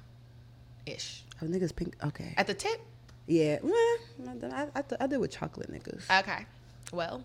ish 0.86 1.24
Oh, 1.42 1.46
niggas 1.46 1.74
pink. 1.74 1.96
Okay. 2.04 2.34
at 2.36 2.46
the 2.46 2.54
tip. 2.54 2.80
Yeah. 3.26 3.58
I, 4.52 4.66
I, 4.74 4.82
I 5.00 5.06
did 5.06 5.18
with 5.18 5.30
chocolate 5.30 5.70
niggas. 5.72 6.02
Okay, 6.20 6.44
well. 6.92 7.22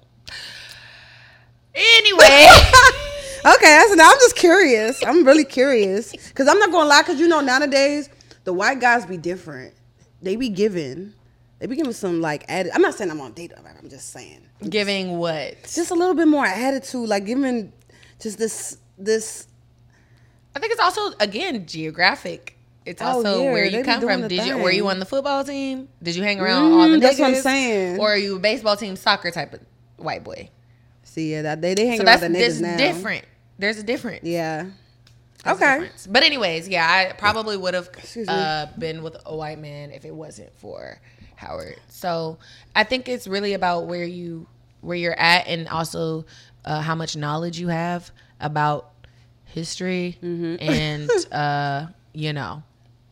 Anyway, 1.73 2.23
Okay, 3.45 3.83
so 3.89 3.95
now 3.95 4.09
I'm 4.11 4.17
just 4.19 4.35
curious. 4.38 5.03
I'm 5.05 5.25
really 5.25 5.43
curious 5.43 6.11
because 6.11 6.47
I'm 6.47 6.57
not 6.59 6.71
gonna 6.71 6.88
lie. 6.89 7.01
Because 7.01 7.19
you 7.19 7.27
know 7.27 7.41
nowadays 7.41 8.09
the 8.45 8.53
white 8.53 8.79
guys 8.79 9.05
be 9.05 9.17
different. 9.17 9.73
They 10.21 10.35
be 10.38 10.49
giving. 10.49 11.13
They 11.60 11.68
be 11.68 11.76
giving 11.76 11.94
some 11.94 12.22
like 12.22 12.46
added. 12.50 12.72
I'm 12.76 12.82
not 12.82 12.96
saying 12.96 13.10
I'm 13.12 13.22
on 13.22 13.32
date. 13.34 13.54
I'm 13.58 13.89
just 13.89 14.12
saying 14.12 14.41
giving 14.70 15.18
what? 15.18 15.63
just 15.63 15.91
a 15.91 15.94
little 15.96 16.13
bit 16.15 16.28
more 16.28 16.46
attitude, 16.46 17.08
like 17.08 17.26
giving 17.26 17.72
just 18.20 18.38
this 18.38 18.78
this. 18.98 19.48
I 20.56 20.60
think 20.60 20.72
it's 20.74 20.82
also 20.82 21.15
again 21.20 21.65
geographic. 21.65 22.58
It's 22.86 23.02
Oh, 23.02 23.06
also 23.06 23.44
yeah, 23.44 23.52
where 23.52 23.65
you 23.65 23.84
come 23.84 24.02
from. 24.02 24.22
the 24.22 24.28
Did 24.28 24.46
you 24.46 24.58
were 24.58 24.72
you 24.72 24.88
on 24.89 25.00
the 25.00 25.06
football 25.06 25.44
team? 25.44 25.88
Did 26.04 26.15
you 26.15 26.24
hang 26.24 26.39
around 26.39 26.72
all 26.74 26.89
the 26.89 26.96
Mm, 26.96 27.00
niggas? 27.00 27.02
that's 27.02 27.20
what 27.20 27.28
I'm 27.30 27.41
saying. 27.41 28.00
Or 28.00 28.12
are 28.13 28.18
you 28.18 28.36
a 28.36 28.39
baseball 28.39 28.78
team, 28.78 28.96
soccer 28.96 29.32
type 29.32 29.54
of 29.54 29.62
white 29.98 30.24
boy? 30.24 30.50
See, 31.04 31.32
yeah, 31.32 31.41
that 31.44 31.62
they 31.62 31.74
they 31.74 31.88
hang 31.88 31.98
So 32.00 32.04
around 32.04 32.20
that's 32.22 32.34
the 32.34 32.39
niggas 32.39 32.62
now. 32.62 32.78
different. 32.78 33.26
There's 33.58 33.78
a 33.80 33.84
difference. 33.84 34.24
Yeah. 34.24 34.68
There's 35.44 35.58
okay. 35.62 35.89
But 36.10 36.24
anyways, 36.24 36.68
yeah, 36.68 36.86
I 36.88 37.13
probably 37.13 37.56
would 37.58 37.74
have 37.74 37.89
uh, 38.28 38.68
been 38.78 39.02
with 39.04 39.15
a 39.26 39.36
white 39.36 39.60
man 39.60 39.91
if 39.91 40.04
it 40.06 40.13
wasn't 40.13 40.54
for 40.58 41.00
Howard. 41.36 41.80
So 41.89 42.38
I 42.76 42.84
think 42.84 43.08
it's 43.10 43.28
really 43.28 43.54
about 43.54 43.86
where 43.86 44.06
you 44.06 44.48
where 44.82 44.98
you're 44.98 45.17
at 45.19 45.48
and 45.48 45.67
also 45.67 46.26
uh, 46.63 46.82
how 46.82 46.95
much 46.95 47.15
knowledge 47.15 47.60
you 47.60 47.69
have 47.69 48.12
about 48.39 48.91
history 49.45 50.17
Mm-hmm. 50.21 50.56
and 50.60 51.10
uh, 51.32 51.88
you 52.13 52.34
know 52.34 52.63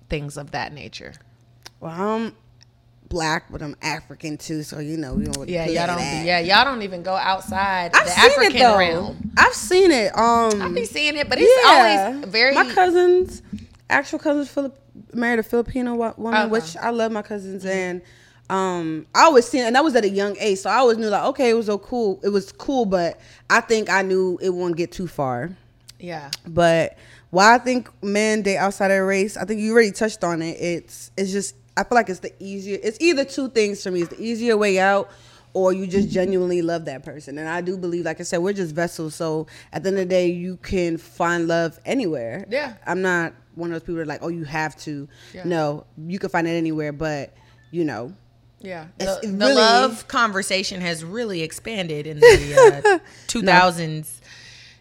things 0.09 0.37
of 0.37 0.51
that 0.51 0.73
nature. 0.73 1.13
Well, 1.79 1.91
I'm 1.91 2.35
black, 3.09 3.51
but 3.51 3.61
I'm 3.61 3.75
African 3.81 4.37
too, 4.37 4.63
so 4.63 4.79
you 4.79 4.97
know 4.97 5.13
we 5.13 5.25
don't. 5.25 5.47
Yeah, 5.49 5.65
y'all 5.67 5.87
don't. 5.87 5.97
that. 5.97 6.25
Yeah, 6.25 6.39
y'all 6.39 6.65
don't 6.65 6.81
even 6.83 7.03
go 7.03 7.13
outside 7.15 7.91
I've 7.95 8.05
the 8.05 8.11
seen 8.11 8.31
African 8.31 8.61
it 8.61 8.77
realm. 8.77 9.31
I've 9.37 9.53
seen 9.53 9.91
it. 9.91 10.15
Um, 10.17 10.61
I 10.61 10.69
be 10.69 10.85
seeing 10.85 11.17
it, 11.17 11.29
but 11.29 11.37
it's 11.41 11.67
always 11.67 12.25
very. 12.25 12.53
My 12.55 12.71
cousins, 12.73 13.41
actual 13.89 14.19
cousins, 14.19 14.49
Philip 14.49 14.77
married 15.13 15.39
a 15.39 15.43
Filipino 15.43 15.95
wo- 15.95 16.13
woman, 16.17 16.41
Okay. 16.41 16.49
which 16.51 16.77
I 16.77 16.89
love 16.91 17.11
my 17.11 17.21
cousins, 17.21 17.65
and 17.65 18.01
um, 18.49 19.05
I 19.15 19.23
always 19.23 19.45
seen, 19.47 19.63
and 19.63 19.75
that 19.75 19.83
was 19.83 19.95
at 19.95 20.03
a 20.03 20.09
young 20.09 20.35
age, 20.39 20.59
so 20.59 20.69
I 20.69 20.75
always 20.75 20.97
knew 20.97 21.07
like, 21.07 21.23
okay, 21.29 21.49
it 21.49 21.53
was 21.53 21.65
so 21.67 21.77
cool, 21.77 22.19
it 22.23 22.29
was 22.29 22.51
cool, 22.51 22.85
but 22.85 23.19
I 23.49 23.61
think 23.61 23.89
I 23.89 24.01
knew 24.01 24.37
it 24.41 24.49
wouldn't 24.49 24.77
get 24.77 24.91
too 24.91 25.07
far. 25.07 25.51
yeah, 25.99 26.29
But 26.47 26.97
why 27.29 27.55
I 27.55 27.57
think 27.57 27.89
men 28.03 28.41
date 28.43 28.57
outside 28.57 28.91
of 28.91 29.07
race, 29.07 29.37
I 29.37 29.45
think 29.45 29.59
you 29.61 29.71
already 29.73 29.91
touched 29.91 30.23
on 30.23 30.41
it. 30.43 30.57
It's 30.59 31.09
it's 31.17 31.31
just 31.31 31.55
I 31.75 31.83
feel 31.83 31.95
like 31.95 32.09
it's 32.09 32.19
the 32.19 32.31
easier. 32.39 32.77
It's 32.83 32.99
either 33.01 33.25
two 33.25 33.49
things 33.49 33.81
for 33.81 33.89
me. 33.89 34.01
It's 34.01 34.15
the 34.15 34.21
easier 34.23 34.55
way 34.55 34.77
out, 34.79 35.09
or 35.53 35.71
you 35.71 35.85
just 35.87 36.09
genuinely 36.09 36.61
love 36.61 36.85
that 36.85 37.03
person. 37.03 37.37
And 37.37 37.47
I 37.47 37.61
do 37.61 37.77
believe, 37.77 38.05
like 38.05 38.19
I 38.19 38.23
said, 38.23 38.39
we're 38.39 38.53
just 38.53 38.73
vessels. 38.73 39.15
So 39.15 39.47
at 39.71 39.83
the 39.83 39.89
end 39.89 39.99
of 39.99 40.09
the 40.09 40.13
day, 40.13 40.27
you 40.27 40.57
can 40.57 40.97
find 40.97 41.47
love 41.47 41.79
anywhere. 41.85 42.45
Yeah. 42.49 42.73
I'm 42.87 43.01
not 43.01 43.33
one 43.55 43.69
of 43.69 43.73
those 43.75 43.81
people 43.83 43.95
that 43.95 44.01
are 44.01 44.05
like, 44.05 44.23
oh, 44.23 44.29
you 44.29 44.45
have 44.45 44.75
to. 44.77 45.07
Yeah. 45.33 45.43
No, 45.45 45.85
you 46.07 46.17
can 46.19 46.29
find 46.29 46.47
it 46.47 46.51
anywhere. 46.51 46.91
But 46.91 47.35
you 47.71 47.83
know, 47.85 48.13
Yeah, 48.61 48.87
the, 48.97 49.19
the 49.23 49.53
love 49.53 50.07
conversation 50.07 50.81
has 50.81 51.03
really 51.03 51.41
expanded 51.41 52.07
in 52.07 52.19
the 52.19 52.81
uh, 52.85 52.99
2000s, 53.27 54.21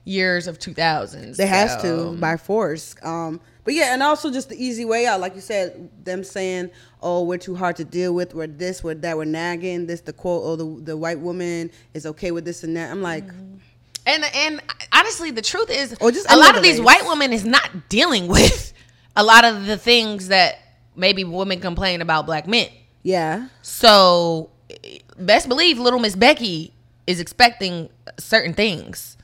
years 0.05 0.47
of 0.47 0.59
2000s. 0.59 1.39
It 1.39 1.49
has 1.49 1.81
to 1.83 2.17
by 2.19 2.37
force. 2.37 2.95
Um, 3.03 3.41
but 3.65 3.75
yeah, 3.75 3.95
and 3.95 4.03
also 4.03 4.31
just 4.31 4.49
the 4.49 4.63
easy 4.63 4.85
way 4.85 5.07
out, 5.07 5.21
like 5.21 5.35
you 5.35 5.41
said, 5.41 5.89
them 6.05 6.25
saying, 6.25 6.71
"Oh, 7.01 7.25
we're 7.25 7.39
too 7.39 7.55
hard 7.55 7.77
to 7.77 7.85
deal 7.85 8.15
with. 8.15 8.35
We're 8.35 8.47
this, 8.47 8.83
we're 8.83 8.95
that, 8.95 9.17
we're 9.17 9.25
nagging." 9.25 9.87
This 9.87 10.01
the 10.01 10.13
quote, 10.13 10.43
"Oh, 10.45 10.57
the 10.57 10.85
the 10.85 10.97
white 10.97 11.21
woman 11.21 11.71
is 11.95 12.07
okay 12.07 12.31
with 12.31 12.45
this 12.45 12.65
and 12.65 12.77
that." 12.77 12.91
I'm 12.91 13.03
like, 13.03 13.27
mm-hmm. 13.27 13.57
And 14.05 14.25
and 14.35 14.63
honestly, 14.93 15.31
the 15.31 15.43
truth 15.43 15.71
is, 15.71 15.97
Or 16.01 16.11
just 16.11 16.31
a 16.31 16.37
lot 16.37 16.57
of 16.57 16.63
these 16.63 16.81
white 16.81 17.05
women 17.07 17.33
is 17.33 17.45
not 17.45 17.89
dealing 17.89 18.27
with 18.27 18.73
a 19.17 19.23
lot 19.23 19.45
of 19.45 19.67
the 19.67 19.77
things 19.77 20.29
that 20.29 20.59
maybe 20.97 21.25
women 21.25 21.61
complain 21.61 22.03
about 22.03 22.27
black 22.27 22.47
men. 22.47 22.69
yeah, 23.03 23.49
So, 23.63 24.51
eh, 24.71 24.99
best 25.19 25.49
believe 25.49 25.79
Little 25.79 26.01
Miss 26.01 26.17
Becky 26.17 26.75
is 27.07 27.21
expecting 27.21 27.89
certain 28.19 28.55
things 28.55 29.17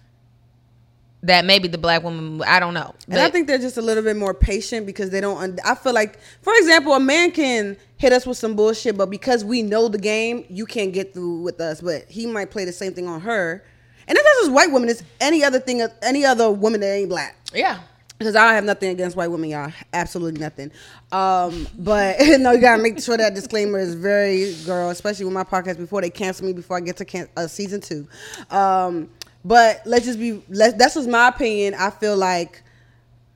that 1.23 1.45
maybe 1.45 1.67
the 1.69 1.79
black 1.79 2.03
woman 2.05 2.43
I 2.47 2.61
don't 2.61 2.75
know. 2.75 2.95
and 3.09 3.19
I 3.19 3.29
think 3.29 3.47
they're 3.49 3.59
just 3.59 3.77
a 3.77 3.83
little 3.83 4.03
bit 4.05 4.17
more 4.17 4.33
patient 4.35 4.87
because 4.87 5.11
they 5.11 5.21
don't. 5.21 5.59
I 5.65 5.75
feel 5.75 5.93
like, 5.93 6.19
for 6.43 6.53
example, 6.55 6.93
a 6.95 7.01
man 7.01 7.33
can 7.33 7.77
hit 7.97 8.13
us 8.13 8.25
with 8.25 8.39
some 8.39 8.55
bullshit, 8.55 8.97
but 8.97 9.11
because 9.11 9.45
we 9.45 9.63
know 9.63 9.89
the 9.89 9.99
game, 9.99 10.45
you 10.49 10.65
can't 10.65 10.93
get 10.93 11.13
through 11.15 11.41
with 11.43 11.61
us. 11.61 11.81
But 11.81 12.05
he 12.09 12.27
might 12.27 12.51
play 12.51 12.65
the 12.65 12.73
same 12.73 12.93
thing 12.95 13.09
on 13.09 13.21
her. 13.23 13.65
And 14.07 14.15
not 14.17 14.25
just 14.41 14.53
white 14.53 14.71
women; 14.73 14.89
it's 14.89 15.03
any 15.21 15.43
other 15.45 15.59
thing, 15.59 15.83
any 16.03 16.25
other 16.25 16.51
woman 16.51 16.81
that 16.81 16.87
ain't 16.95 17.09
black. 17.09 17.37
yeah. 17.53 17.81
because 18.19 18.35
I 18.37 18.55
have 18.55 18.65
nothing 18.65 18.91
against 18.91 19.17
white 19.17 19.31
women, 19.31 19.51
y'all. 19.51 19.73
Absolutely 19.93 20.41
nothing. 20.41 20.71
Um, 21.13 21.67
but 21.79 22.17
no, 22.39 22.53
you 22.53 22.61
gotta 22.61 22.83
make 22.83 23.01
sure 23.01 23.17
that 23.17 23.35
disclaimer 23.35 23.79
is 23.79 23.95
very 23.95 24.55
girl, 24.65 24.91
especially 24.91 25.25
with 25.27 25.35
my 25.35 25.45
podcast 25.45 25.77
before 25.79 26.01
they 26.01 26.11
cancel 26.11 26.47
me 26.47 26.53
before 26.53 26.77
I 26.77 26.81
get 26.81 26.97
to 26.99 27.05
can- 27.05 27.29
uh, 27.37 27.49
season 27.49 27.81
two. 27.81 28.09
Um, 28.51 29.11
but 29.49 29.81
let's 29.87 30.05
just 30.05 30.19
be. 30.19 30.43
Let 30.49 30.79
that's 30.79 30.95
just 30.95 31.09
my 31.09 31.29
opinion. 31.29 31.75
I 31.75 31.91
feel 31.91 32.17
like, 32.17 32.63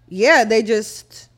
yeah, 0.09 0.45
they 0.45 0.63
just 0.63 1.29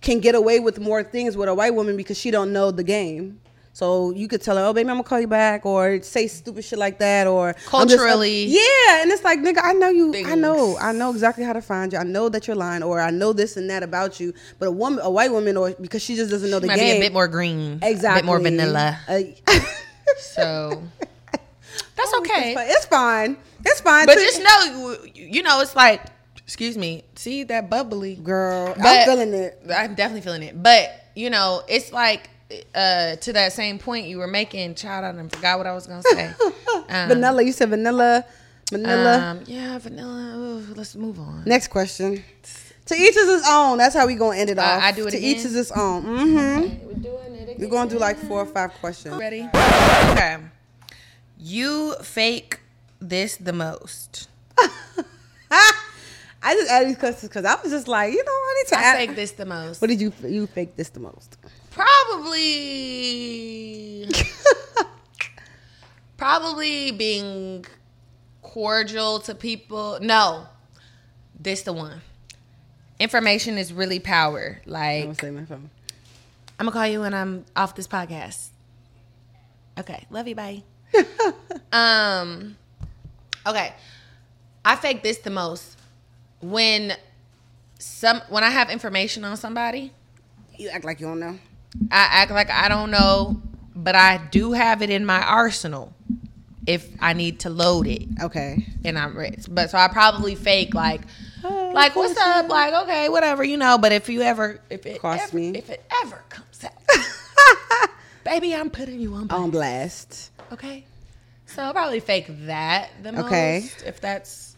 can 0.00 0.20
get 0.20 0.34
away 0.34 0.60
with 0.60 0.78
more 0.78 1.02
things 1.02 1.36
with 1.36 1.48
a 1.48 1.54
white 1.54 1.74
woman 1.74 1.96
because 1.96 2.18
she 2.18 2.30
don't 2.30 2.52
know 2.52 2.70
the 2.70 2.84
game. 2.84 3.40
So 3.72 4.12
you 4.12 4.28
could 4.28 4.40
tell 4.40 4.56
her, 4.56 4.64
"Oh, 4.66 4.72
baby, 4.72 4.88
I'm 4.88 4.96
gonna 4.98 5.02
call 5.08 5.20
you 5.20 5.26
back," 5.26 5.66
or 5.66 6.00
say 6.02 6.28
stupid 6.28 6.62
shit 6.64 6.78
like 6.78 6.98
that, 7.00 7.26
or 7.26 7.54
just- 7.54 7.66
Culturally. 7.66 8.44
yeah. 8.46 9.02
And 9.02 9.10
it's 9.10 9.24
like, 9.24 9.40
nigga, 9.40 9.58
I 9.64 9.72
know 9.72 9.88
you. 9.88 10.14
I 10.14 10.36
know, 10.36 10.76
I 10.78 10.92
know 10.92 11.10
exactly 11.10 11.42
how 11.42 11.54
to 11.54 11.60
find 11.62 11.92
you. 11.92 11.98
I 11.98 12.04
know 12.04 12.28
that 12.28 12.46
you're 12.46 12.54
lying, 12.54 12.84
or 12.84 13.00
I 13.00 13.10
know 13.10 13.32
this 13.32 13.56
and 13.56 13.68
that 13.70 13.82
about 13.82 14.20
you. 14.20 14.32
But 14.60 14.66
a 14.68 14.70
woman, 14.70 15.00
a 15.02 15.10
white 15.10 15.32
woman, 15.32 15.56
or 15.56 15.72
because 15.80 16.02
she 16.02 16.14
just 16.14 16.30
doesn't 16.30 16.50
know 16.52 16.60
the 16.60 16.68
Might 16.68 16.78
game, 16.78 16.94
be 16.94 16.98
a 16.98 17.08
bit 17.08 17.12
more 17.12 17.26
green. 17.26 17.80
exactly, 17.82 18.20
A 18.20 18.22
bit 18.22 18.26
more 18.26 18.38
vanilla. 18.38 18.98
Uh, 19.08 19.20
So 20.18 20.82
that's 22.12 22.30
okay. 22.30 22.54
It's 22.70 22.86
fine. 22.86 23.36
It's 23.64 23.80
fine. 23.80 24.06
But 24.06 24.14
just 24.18 24.42
know, 24.42 24.96
you 25.14 25.24
you 25.24 25.42
know, 25.42 25.60
it's 25.60 25.74
like, 25.76 26.02
excuse 26.38 26.76
me, 26.76 27.04
see 27.14 27.44
that 27.44 27.70
bubbly 27.70 28.16
girl, 28.16 28.74
I'm 28.78 29.04
feeling 29.06 29.32
it. 29.34 29.58
I'm 29.74 29.94
definitely 29.94 30.20
feeling 30.22 30.42
it. 30.42 30.62
But 30.62 30.90
you 31.14 31.30
know, 31.30 31.62
it's 31.68 31.92
like 31.92 32.28
uh 32.74 33.16
to 33.16 33.32
that 33.32 33.52
same 33.52 33.78
point 33.78 34.06
you 34.06 34.18
were 34.18 34.26
making. 34.26 34.74
Child, 34.74 35.04
I 35.04 35.12
done 35.12 35.28
forgot 35.28 35.58
what 35.58 35.66
I 35.66 35.72
was 35.72 35.86
gonna 35.86 36.02
say. 36.02 36.30
Um, 36.88 37.08
vanilla. 37.08 37.42
You 37.42 37.52
said 37.52 37.70
vanilla. 37.70 38.24
Vanilla. 38.70 39.18
Um, 39.20 39.40
yeah, 39.46 39.78
vanilla. 39.78 40.34
Ooh, 40.36 40.74
let's 40.74 40.94
move 40.96 41.18
on. 41.18 41.42
Next 41.46 41.68
question. 41.68 42.22
To 42.86 42.94
each 42.94 43.16
is 43.16 43.28
his 43.40 43.46
own. 43.48 43.78
That's 43.78 43.94
how 43.94 44.06
we 44.06 44.14
gonna 44.14 44.36
end 44.38 44.50
it 44.50 44.58
Uh, 44.58 44.62
off. 44.62 44.82
I 44.82 44.92
do 44.92 45.06
it 45.06 45.12
To 45.12 45.16
again? 45.16 45.30
each 45.30 45.44
is 45.44 45.52
his 45.52 45.70
own. 45.72 46.02
Mm-hmm. 46.04 46.86
We're 46.86 46.94
doing 46.94 47.34
it 47.34 47.58
We're 47.58 47.68
gonna 47.68 47.88
do 47.90 47.98
like 47.98 48.18
four 48.18 48.40
or 48.42 48.46
five 48.46 48.72
questions. 48.74 49.16
Ready? 49.16 49.48
Okay. 49.54 50.36
You 51.46 51.94
fake 51.96 52.60
this 53.00 53.36
the 53.36 53.52
most. 53.52 54.30
I 55.50 56.54
just 56.54 56.70
added 56.70 56.88
these 56.88 56.96
questions 56.96 57.28
because 57.28 57.44
I 57.44 57.60
was 57.62 57.70
just 57.70 57.86
like, 57.86 58.14
you 58.14 58.24
know, 58.24 58.32
I 58.32 58.54
need 58.62 58.68
to 58.68 58.78
I 58.78 58.82
add. 58.82 58.96
fake 58.96 59.14
this 59.14 59.32
the 59.32 59.44
most. 59.44 59.82
What 59.82 59.88
did 59.88 60.00
you 60.00 60.10
you 60.26 60.46
fake 60.46 60.74
this 60.76 60.88
the 60.88 61.00
most? 61.00 61.36
Probably. 61.70 62.88
probably 66.16 66.92
being 66.92 67.66
cordial 68.40 69.20
to 69.20 69.34
people. 69.34 69.98
No, 70.00 70.46
this 71.38 71.60
the 71.60 71.74
one. 71.74 72.00
Information 72.98 73.58
is 73.58 73.70
really 73.70 74.00
power. 74.00 74.62
I'm 74.64 74.72
Like 74.72 75.18
gonna 75.18 75.32
my 75.34 75.44
phone. 75.44 75.68
I'm 76.58 76.64
gonna 76.64 76.72
call 76.72 76.86
you 76.86 77.00
when 77.00 77.12
I'm 77.12 77.44
off 77.54 77.74
this 77.74 77.86
podcast. 77.86 78.48
Okay, 79.78 80.06
love 80.10 80.26
you. 80.26 80.34
Bye. 80.34 80.62
Um. 81.72 82.56
Okay, 83.46 83.74
I 84.64 84.76
fake 84.76 85.02
this 85.02 85.18
the 85.18 85.30
most 85.30 85.78
when 86.40 86.94
some 87.78 88.20
when 88.28 88.42
I 88.44 88.50
have 88.50 88.70
information 88.70 89.24
on 89.24 89.36
somebody. 89.36 89.92
You 90.56 90.68
act 90.70 90.84
like 90.84 91.00
you 91.00 91.06
don't 91.06 91.20
know. 91.20 91.38
I 91.90 92.08
act 92.22 92.30
like 92.30 92.50
I 92.50 92.68
don't 92.68 92.90
know, 92.90 93.40
but 93.74 93.94
I 93.94 94.18
do 94.30 94.52
have 94.52 94.80
it 94.82 94.88
in 94.90 95.04
my 95.04 95.20
arsenal 95.22 95.92
if 96.66 96.88
I 97.00 97.12
need 97.12 97.40
to 97.40 97.50
load 97.50 97.86
it 97.86 98.04
Okay. 98.22 98.64
and 98.84 98.98
I'm 98.98 99.14
rich. 99.16 99.44
But 99.50 99.68
so 99.70 99.76
I 99.76 99.88
probably 99.88 100.34
fake 100.36 100.72
like, 100.74 101.02
Oh, 101.42 101.72
like 101.74 101.94
what's 101.96 102.16
up? 102.18 102.48
Like 102.48 102.72
okay, 102.84 103.08
whatever, 103.10 103.44
you 103.44 103.58
know. 103.58 103.76
But 103.76 103.92
if 103.92 104.08
you 104.08 104.22
ever, 104.22 104.60
if 104.70 104.86
it 104.86 105.00
Cost 105.02 105.24
ever, 105.24 105.36
me. 105.36 105.50
if 105.50 105.68
it 105.68 105.84
ever 106.04 106.22
comes 106.30 106.64
out, 106.64 106.72
baby, 108.24 108.54
I'm 108.54 108.70
putting 108.70 109.00
you 109.00 109.12
on. 109.14 109.26
blast, 109.26 109.42
On 109.42 109.50
blast. 109.50 110.30
Okay. 110.54 110.84
So 111.46 111.62
I'll 111.62 111.72
probably 111.74 112.00
fake 112.00 112.26
that 112.46 112.90
the 113.02 113.12
most. 113.12 113.26
Okay. 113.26 113.68
If 113.84 114.00
that's 114.00 114.56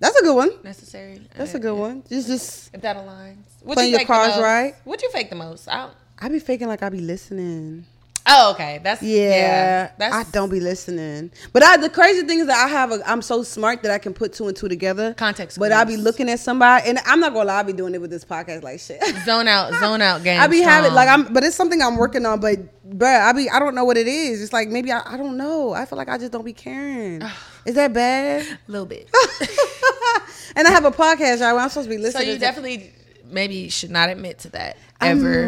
That's 0.00 0.16
a 0.18 0.22
good 0.22 0.34
one. 0.34 0.50
necessary. 0.64 1.20
That's 1.36 1.54
Uh, 1.54 1.58
a 1.58 1.60
good 1.60 1.74
one. 1.78 2.02
Just, 2.08 2.26
just 2.26 2.74
If 2.74 2.80
that 2.80 2.96
aligns. 2.96 3.36
What 3.62 3.74
Playing 3.74 3.90
your 3.90 3.98
fake 4.00 4.08
the 4.08 4.12
cards 4.14 4.38
right. 4.38 4.74
What 4.84 5.02
you 5.02 5.10
fake 5.12 5.30
the 5.30 5.36
most? 5.36 5.68
I. 5.68 5.90
I 6.18 6.28
be 6.28 6.38
faking 6.38 6.68
like 6.68 6.82
I 6.82 6.88
be 6.88 7.00
listening. 7.00 7.86
Oh, 8.26 8.52
okay. 8.52 8.80
That's 8.82 9.02
Yeah, 9.02 9.90
that's 9.98 10.14
I 10.14 10.24
don't 10.30 10.50
be 10.50 10.60
listening. 10.60 11.30
But 11.52 11.62
I, 11.62 11.76
the 11.76 11.88
crazy 11.88 12.26
thing 12.26 12.40
is 12.40 12.46
that 12.46 12.64
I 12.64 12.68
have 12.68 12.92
a, 12.92 13.00
I'm 13.08 13.22
so 13.22 13.42
smart 13.42 13.82
that 13.82 13.90
I 13.90 13.98
can 13.98 14.12
put 14.14 14.32
two 14.32 14.48
and 14.48 14.56
two 14.56 14.68
together. 14.68 15.14
Context 15.14 15.58
But 15.58 15.72
I 15.72 15.84
be 15.84 15.96
looking 15.96 16.28
at 16.28 16.40
somebody, 16.40 16.88
and 16.88 16.98
I'm 17.06 17.20
not 17.20 17.32
gonna 17.32 17.46
lie, 17.46 17.60
I 17.60 17.62
be 17.62 17.72
doing 17.72 17.94
it 17.94 18.00
with 18.00 18.10
this 18.10 18.24
podcast 18.24 18.62
like 18.62 18.80
shit. 18.80 19.02
zone 19.24 19.48
out, 19.48 19.72
zone 19.80 20.02
out 20.02 20.22
game. 20.22 20.40
I 20.40 20.46
be 20.46 20.60
having 20.60 20.92
like 20.92 21.08
I'm, 21.08 21.32
but 21.32 21.44
it's 21.44 21.56
something 21.56 21.80
I'm 21.82 21.96
working 21.96 22.26
on. 22.26 22.40
But 22.40 22.58
but 22.84 23.06
I 23.06 23.32
be 23.32 23.48
I 23.50 23.58
don't 23.58 23.74
know 23.74 23.84
what 23.84 23.96
it 23.96 24.06
is. 24.06 24.42
It's 24.42 24.52
like 24.52 24.68
maybe 24.68 24.92
I, 24.92 25.02
I 25.04 25.16
don't 25.16 25.36
know. 25.36 25.72
I 25.72 25.84
feel 25.86 25.98
like 25.98 26.08
I 26.08 26.18
just 26.18 26.32
don't 26.32 26.44
be 26.44 26.52
caring. 26.52 27.22
Is 27.66 27.74
that 27.74 27.92
bad? 27.92 28.46
a 28.46 28.72
little 28.72 28.86
bit. 28.86 29.10
and 30.56 30.66
I 30.66 30.70
have 30.70 30.86
a 30.86 30.90
podcast, 30.90 31.40
right? 31.40 31.52
Where 31.52 31.60
I'm 31.60 31.68
supposed 31.68 31.90
to 31.90 31.94
be 31.94 31.98
listening. 31.98 32.26
so 32.26 32.32
you 32.32 32.38
definitely 32.38 32.94
maybe 33.30 33.54
you 33.56 33.70
should 33.70 33.90
not 33.90 34.08
admit 34.08 34.40
to 34.40 34.50
that 34.50 34.76
ever 35.00 35.46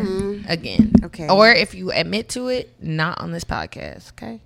again. 0.48 0.92
Okay. 1.04 1.28
Or 1.28 1.50
if 1.50 1.74
you 1.74 1.90
admit 1.92 2.30
to 2.30 2.48
it, 2.48 2.74
not 2.80 3.20
on 3.20 3.32
this 3.32 3.44
podcast. 3.44 4.12
Okay. 4.12 4.40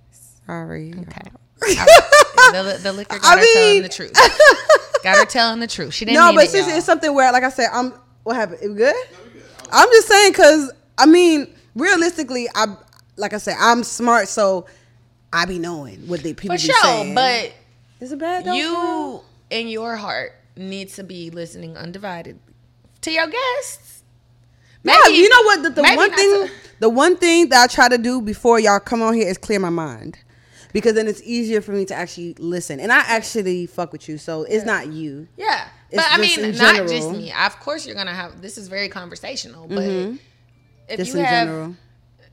Sorry. 0.45 0.93
Okay. 0.93 1.31
the, 1.59 2.79
the 2.83 2.93
liquor 2.93 3.17
got 3.17 3.37
I 3.37 3.39
her 3.39 3.53
telling 3.53 3.81
the 3.81 3.89
truth. 3.89 4.13
got 5.03 5.17
her 5.17 5.25
telling 5.25 5.59
the 5.59 5.67
truth. 5.67 5.93
She 5.93 6.05
didn't. 6.05 6.19
No, 6.19 6.27
mean 6.27 6.35
but 6.35 6.45
it, 6.45 6.55
it's, 6.55 6.67
it's 6.67 6.85
something 6.85 7.13
where, 7.13 7.31
like 7.31 7.43
I 7.43 7.49
said, 7.49 7.69
I'm. 7.73 7.93
What 8.23 8.35
happened? 8.35 8.59
It 8.61 8.75
good? 8.75 8.95
I'm 9.71 9.89
just 9.89 10.07
saying 10.07 10.31
because 10.31 10.71
I 10.97 11.05
mean, 11.05 11.53
realistically, 11.75 12.47
I 12.53 12.75
like 13.15 13.33
I 13.33 13.37
said, 13.37 13.55
I'm 13.59 13.83
smart, 13.83 14.27
so 14.27 14.67
I 15.33 15.45
be 15.45 15.59
knowing 15.59 16.07
what 16.07 16.21
they 16.21 16.33
people 16.33 16.55
for 16.57 16.61
be 16.61 16.67
sure. 16.67 16.81
saying. 16.83 17.15
But 17.15 17.53
is 17.99 18.11
it 18.11 18.19
bad? 18.19 18.45
Though, 18.45 18.53
you 18.53 19.21
in 19.49 19.67
your 19.67 19.95
heart 19.95 20.33
need 20.55 20.89
to 20.89 21.03
be 21.03 21.29
listening 21.29 21.77
undivided 21.77 22.39
to 23.07 23.13
your 23.13 23.27
guests. 23.27 24.03
Yeah, 24.83 25.07
you 25.07 25.27
know 25.29 25.41
what? 25.43 25.63
The, 25.63 25.69
the 25.69 25.81
one 25.81 26.11
thing, 26.13 26.47
to- 26.47 26.51
the 26.79 26.89
one 26.89 27.17
thing 27.17 27.49
that 27.49 27.63
I 27.63 27.67
try 27.67 27.89
to 27.89 27.97
do 27.97 28.21
before 28.21 28.59
y'all 28.59 28.79
come 28.79 29.01
on 29.01 29.13
here 29.13 29.27
is 29.27 29.37
clear 29.37 29.59
my 29.59 29.69
mind, 29.69 30.17
because 30.71 30.93
then 30.93 31.07
it's 31.07 31.21
easier 31.23 31.61
for 31.61 31.71
me 31.71 31.83
to 31.85 31.95
actually 31.95 32.35
listen. 32.39 32.79
And 32.79 32.91
I 32.91 32.99
actually 32.99 33.65
fuck 33.65 33.91
with 33.91 34.07
you, 34.07 34.17
so 34.17 34.43
it's 34.43 34.65
not 34.65 34.87
you. 34.87 35.27
Yeah. 35.35 35.67
It's 35.89 35.97
But 36.03 36.05
I 36.11 36.17
mean, 36.21 36.41
not 36.51 36.53
general. 36.75 36.87
just 36.87 37.11
me. 37.11 37.31
Of 37.33 37.59
course, 37.59 37.85
you're 37.85 37.95
gonna 37.95 38.13
have. 38.13 38.41
This 38.41 38.57
is 38.57 38.67
very 38.67 38.89
conversational, 38.89 39.67
but 39.67 39.83
if 39.83 39.91
Mm-hmm. 39.91 40.95
Just 40.95 41.13
you 41.13 41.19
in 41.19 41.25
have 41.25 41.47
general. 41.47 41.75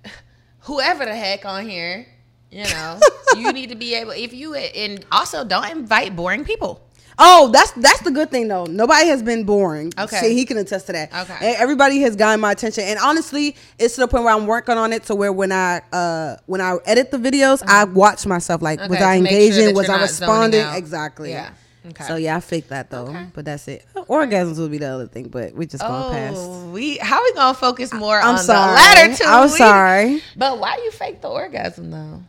whoever 0.60 1.04
the 1.04 1.14
heck 1.14 1.44
on 1.44 1.68
here, 1.68 2.06
you 2.50 2.64
know, 2.64 3.00
you 3.36 3.52
need 3.52 3.70
to 3.70 3.76
be 3.76 3.94
able. 3.94 4.12
If 4.12 4.32
you 4.32 4.54
and 4.54 5.04
also 5.10 5.44
don't 5.44 5.68
invite 5.70 6.14
boring 6.14 6.44
people. 6.44 6.83
Oh, 7.18 7.48
that's 7.52 7.70
that's 7.72 8.00
the 8.00 8.10
good 8.10 8.30
thing 8.30 8.48
though. 8.48 8.64
Nobody 8.64 9.06
has 9.06 9.22
been 9.22 9.44
boring. 9.44 9.92
Okay. 9.98 10.16
See, 10.20 10.34
he 10.34 10.44
can 10.44 10.56
attest 10.58 10.86
to 10.86 10.92
that. 10.92 11.12
Okay. 11.14 11.54
Everybody 11.56 12.00
has 12.00 12.16
gotten 12.16 12.40
my 12.40 12.52
attention, 12.52 12.84
and 12.84 12.98
honestly, 12.98 13.56
it's 13.78 13.94
to 13.94 14.00
the 14.02 14.08
point 14.08 14.24
where 14.24 14.34
I'm 14.34 14.46
working 14.46 14.76
on 14.76 14.92
it 14.92 15.04
to 15.04 15.14
where 15.14 15.32
when 15.32 15.52
I 15.52 15.80
uh 15.92 16.36
when 16.46 16.60
I 16.60 16.76
edit 16.86 17.10
the 17.10 17.18
videos, 17.18 17.62
I 17.66 17.84
watch 17.84 18.26
myself 18.26 18.62
like 18.62 18.80
was 18.80 18.98
Uh-huh. 18.98 19.04
I 19.04 19.20
make 19.20 19.30
sure 19.30 19.40
engaging? 19.42 19.74
was 19.76 19.88
I 19.88 20.00
responding? 20.02 20.66
Exactly. 20.74 21.30
Yeah. 21.30 21.50
Okay. 21.86 22.04
So 22.04 22.16
yeah, 22.16 22.36
I 22.36 22.40
faked 22.40 22.70
that 22.70 22.90
though, 22.90 23.08
Okay. 23.08 23.26
but 23.34 23.44
that's 23.44 23.68
it. 23.68 23.84
Orgasms 23.94 24.58
will 24.58 24.70
be 24.70 24.78
the 24.78 24.86
other 24.88 25.06
thing, 25.06 25.28
but 25.28 25.52
we 25.54 25.66
just 25.66 25.82
past. 25.84 26.36
Oh, 26.38 26.70
we 26.70 26.96
how 26.96 27.22
we 27.22 27.32
gonna 27.34 27.52
focus 27.54 27.92
more 27.92 28.18
I'm 28.18 28.36
on 28.36 28.38
sorry. 28.38 28.70
the 28.70 28.74
latter 28.74 29.14
two? 29.16 29.24
I'm 29.26 29.50
We- 29.50 29.56
sorry. 29.58 30.22
But 30.34 30.58
why 30.58 30.76
you 30.82 30.90
fake 30.90 31.20
the 31.20 31.28
orgasm 31.28 31.90
though? 31.90 32.22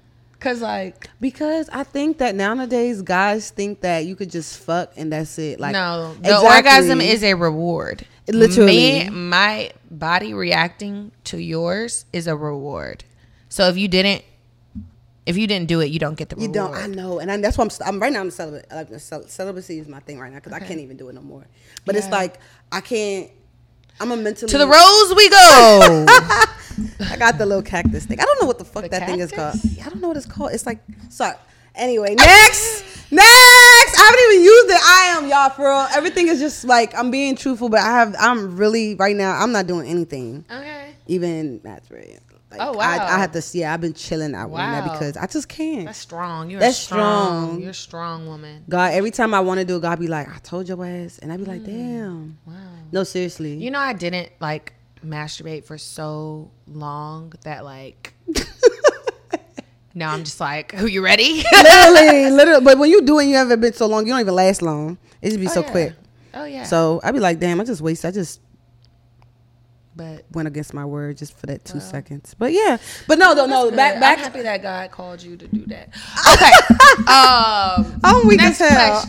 Cause 0.45 0.62
like 0.62 1.10
Because 1.19 1.69
I 1.69 1.84
think 1.84 2.19
that 2.19 2.36
nowadays 2.36 3.01
guys 3.01 3.49
think 3.49 3.81
that 3.81 4.05
you 4.05 4.15
could 4.15 4.29
just 4.29 4.60
fuck 4.60 4.93
and 4.95 5.12
that's 5.12 5.39
it. 5.39 5.60
Like 5.60 5.73
no, 5.73 6.13
the 6.21 6.29
Exactly. 6.36 6.47
orgasm 6.55 7.01
is 7.01 7.23
a 7.23 7.34
reward. 7.34 8.05
Literally. 8.27 9.05
Me, 9.05 9.10
my 9.10 9.71
body 9.89 10.36
reacting 10.36 11.12
to 11.25 11.38
yours 11.41 12.05
is 12.13 12.27
a 12.27 12.36
reward. 12.36 13.03
So 13.49 13.67
if 13.69 13.77
you 13.77 13.88
didn't, 13.88 14.23
if 15.25 15.36
you 15.36 15.47
didn't 15.47 15.67
do 15.67 15.79
it, 15.79 15.88
you 15.88 15.97
don't 15.97 16.15
get 16.15 16.29
the 16.29 16.36
You 16.36 16.47
reward. 16.47 16.73
don't. 16.73 16.75
I 16.75 16.88
know, 16.88 17.17
and 17.17 17.31
I, 17.31 17.38
that's 17.38 17.58
why 17.58 17.63
I'm. 17.65 17.71
I'm 17.84 17.99
right 17.99 18.13
now. 18.13 18.19
I'm 18.21 18.29
celibate. 18.29 18.67
Like 18.71 18.89
celibacy 18.99 19.79
is 19.79 19.88
my 19.88 19.99
thing 20.01 20.19
right 20.19 20.31
now 20.31 20.38
because 20.38 20.53
I 20.53 20.60
can't 20.60 20.79
even 20.79 20.95
do 20.97 21.10
it 21.10 21.13
no 21.15 21.21
more. 21.21 21.45
But 21.86 21.95
it's 21.95 22.10
like 22.10 22.38
I 22.71 22.81
can't. 22.81 23.31
I'm 23.99 24.12
a 24.12 24.17
mentally. 24.17 24.49
to 24.51 24.58
the 24.58 24.67
rose 24.67 25.15
we 25.15 25.29
go. 25.29 26.05
I 27.12 27.15
got 27.17 27.38
the 27.38 27.45
little 27.45 27.63
cactus 27.63 28.05
thing. 28.05 28.19
I 28.19 28.25
don't 28.25 28.41
know 28.41 28.47
what 28.47 28.58
the 28.58 28.65
fuck 28.65 28.84
The 28.84 28.89
that 28.89 29.08
thing 29.08 29.19
is 29.19 29.31
called. 29.31 29.55
I 29.84 29.89
don't 29.89 30.01
know 30.01 30.10
what 30.10 30.17
it's 30.17 30.25
called. 30.25 30.51
It's 30.53 30.65
like 30.65 30.79
sorry. 31.10 31.36
Anyway, 31.75 32.15
next, 32.15 33.12
next. 33.12 33.19
I 33.97 34.03
haven't 34.10 34.34
even 34.34 34.43
used 34.45 34.69
it. 34.69 34.81
I 34.81 35.15
am 35.17 35.27
y'all 35.29 35.49
for 35.49 35.63
real. 35.69 35.88
Everything 35.95 36.27
is 36.29 36.39
just 36.39 36.63
like 36.65 36.95
I'm 36.97 37.12
being 37.12 37.36
truthful, 37.36 37.69
but 37.69 37.79
I 37.81 37.91
have. 37.99 38.15
I'm 38.19 38.55
really 38.58 38.95
right 38.95 39.15
now. 39.15 39.31
I'm 39.41 39.51
not 39.51 39.67
doing 39.67 39.88
anything. 39.88 40.45
okay, 40.49 40.93
Even 41.08 41.60
that's 41.63 41.89
right. 41.91 42.19
Like, 42.51 42.62
Oh, 42.62 42.77
I, 42.79 42.97
wow. 42.97 43.05
I 43.08 43.19
have 43.19 43.31
to. 43.34 43.58
Yeah, 43.58 43.73
I've 43.73 43.81
been 43.81 43.93
chilling 43.93 44.34
out 44.36 44.51
right 44.51 44.71
now 44.71 44.86
Wow. 44.86 44.93
because 44.93 45.17
I 45.17 45.25
just 45.27 45.49
can't. 45.49 45.86
that's 45.86 45.97
strong. 45.99 46.49
You're 46.49 46.60
That's 46.62 46.77
strong. 46.77 47.45
strong. 47.47 47.62
You're 47.62 47.71
a 47.71 47.73
strong 47.73 48.27
woman. 48.27 48.63
God, 48.69 48.93
every 48.93 49.12
time 49.12 49.34
I 49.34 49.41
want 49.41 49.60
to 49.60 49.65
do 49.65 49.75
it, 49.77 49.81
God 49.81 49.99
be 49.99 50.08
like, 50.08 50.29
I 50.34 50.38
told 50.39 50.69
your 50.69 50.86
ass. 50.86 51.17
And 51.19 51.34
I 51.34 51.38
be 51.38 51.43
like, 51.45 51.62
mm. 51.62 51.65
damn. 51.65 52.38
Wow. 52.45 52.53
No, 52.91 53.04
seriously. 53.04 53.56
You 53.56 53.71
know, 53.71 53.80
I 53.80 53.93
didn't 53.93 54.30
like 54.39 54.74
masturbate 55.06 55.65
for 55.65 55.78
so 55.78 56.50
long 56.67 57.34
that 57.43 57.63
like. 57.63 58.13
now 59.93 60.12
I'm 60.12 60.24
just 60.24 60.39
like, 60.39 60.74
who 60.74 60.88
you 60.88 61.04
ready? 61.04 61.43
literally, 61.52 62.30
literally. 62.32 62.63
But 62.63 62.78
when 62.78 62.89
you 62.89 63.02
do 63.02 63.19
it, 63.19 63.26
you 63.26 63.36
haven't 63.36 63.60
been 63.62 63.74
so 63.74 63.88
long, 63.88 64.06
you 64.06 64.13
don't 64.13 64.21
even 64.21 64.36
last 64.36 64.62
long. 64.62 64.98
It 65.21 65.30
just 65.30 65.39
be 65.39 65.48
oh, 65.48 65.52
so 65.52 65.62
yeah. 65.62 65.71
quick. 65.71 65.93
Oh 66.34 66.45
yeah. 66.45 66.63
So 66.63 67.00
I'd 67.04 67.13
be 67.13 67.19
like, 67.19 67.39
damn, 67.39 67.62
I 67.62 67.63
just 67.63 67.82
wasted. 67.82 68.10
I 68.10 68.12
just 68.12 68.41
but 69.95 70.25
went 70.31 70.47
against 70.47 70.73
my 70.73 70.86
word 70.86 71.17
just 71.17 71.38
for 71.38 71.45
that 71.47 71.63
two 71.63 71.79
seconds. 71.79 72.36
But 72.38 72.51
yeah. 72.51 72.77
But 73.08 73.17
no, 73.17 73.34
no, 73.34 73.45
no. 73.45 73.71
Back, 73.71 73.99
back. 73.99 74.17
I'm 74.17 74.23
happy 74.25 74.41
that 74.41 74.62
God 74.62 74.91
called 74.91 75.23
you 75.23 75.38
to 75.38 75.47
do 75.47 75.65
that. 75.67 75.89
Okay. 76.36 76.51
um, 77.08 77.99
I'm 78.03 78.27
weak 78.27 78.41
as 78.41 78.58
hell. 78.58 79.03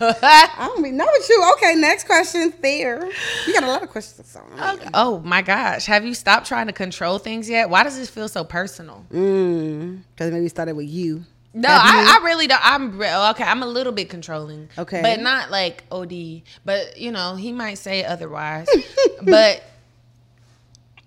I'm 0.00 0.82
weak. 0.82 0.94
Not 0.94 1.08
with 1.12 1.28
you. 1.28 1.52
Okay, 1.56 1.74
next 1.74 2.04
question. 2.04 2.52
Fair. 2.52 3.10
You 3.46 3.52
got 3.52 3.64
a 3.64 3.66
lot 3.66 3.82
of 3.82 3.90
questions. 3.90 4.36
Okay. 4.60 4.88
Oh 4.94 5.20
my 5.20 5.42
gosh. 5.42 5.86
Have 5.86 6.04
you 6.04 6.14
stopped 6.14 6.46
trying 6.46 6.66
to 6.66 6.72
control 6.72 7.18
things 7.18 7.48
yet? 7.48 7.70
Why 7.70 7.82
does 7.82 7.96
this 7.96 8.10
feel 8.10 8.28
so 8.28 8.44
personal? 8.44 9.04
Mm. 9.12 10.02
Because 10.10 10.30
maybe 10.30 10.46
it 10.46 10.50
started 10.50 10.76
with 10.76 10.88
you. 10.88 11.24
No, 11.56 11.68
I, 11.70 12.18
I 12.20 12.24
really 12.24 12.48
don't. 12.48 12.60
I'm 12.62 13.00
okay. 13.00 13.44
I'm 13.44 13.62
a 13.62 13.66
little 13.66 13.92
bit 13.92 14.10
controlling. 14.10 14.68
Okay. 14.76 15.00
But 15.00 15.20
not 15.20 15.52
like 15.52 15.84
OD. 15.92 16.42
But, 16.64 16.98
you 16.98 17.12
know, 17.12 17.36
he 17.36 17.52
might 17.52 17.74
say 17.74 18.04
otherwise. 18.04 18.66
but 19.22 19.62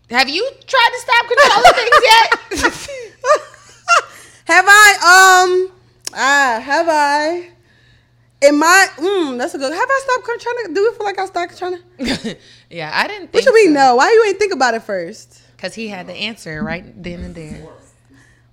have 0.10 0.30
you 0.30 0.50
tried 0.66 0.90
to 0.94 1.00
stop 1.00 1.28
controlling 1.28 1.74
things 1.74 2.00
yet? 2.04 2.88
have 4.46 4.66
I? 4.68 5.68
Um. 5.68 5.72
Ah, 6.14 6.62
have 6.64 6.88
I? 6.90 7.50
Am 8.42 8.64
I? 8.64 8.88
Mm, 8.98 9.38
that's 9.38 9.54
a 9.54 9.58
good. 9.58 9.74
Have 9.74 9.90
I 9.90 10.02
stopped 10.04 10.42
trying 10.42 10.68
to 10.68 10.74
do 10.74 10.86
it? 10.86 10.96
Feel 10.96 11.06
like 11.06 11.20
I 11.20 11.26
stopped 11.26 11.58
trying 11.58 11.80
to. 12.00 12.38
yeah, 12.70 12.92
I 12.94 13.08
didn't 13.08 13.34
What 13.34 13.44
should 13.44 13.54
we 13.54 13.68
know? 13.68 13.96
Why 13.96 14.10
you 14.12 14.24
ain't 14.30 14.40
think 14.40 14.54
about 14.54 14.76
it 14.76 14.84
first? 14.84 15.42
Because 15.58 15.74
he 15.74 15.90
had 15.90 16.08
the 16.08 16.14
answer 16.14 16.64
right 16.64 16.86
then 17.04 17.20
and 17.22 17.36
there. 17.36 17.68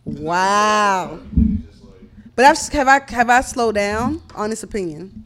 Wow. 0.04 1.20
But 2.36 2.44
I've, 2.46 2.58
have 2.72 2.88
I 2.88 3.00
have 3.12 3.30
I 3.30 3.40
slowed 3.42 3.76
down? 3.76 4.20
Honest 4.34 4.64
opinion. 4.64 5.24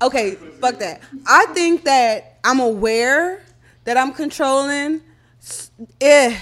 Okay, 0.03 0.35
fuck 0.61 0.79
that. 0.81 1.03
I 1.27 1.47
think 1.47 1.85
that 1.85 2.39
I'm 2.45 2.61
aware 2.61 3.45
that 3.85 3.97
I'm 3.97 4.13
controlling. 4.13 5.01
Eh. 6.01 6.37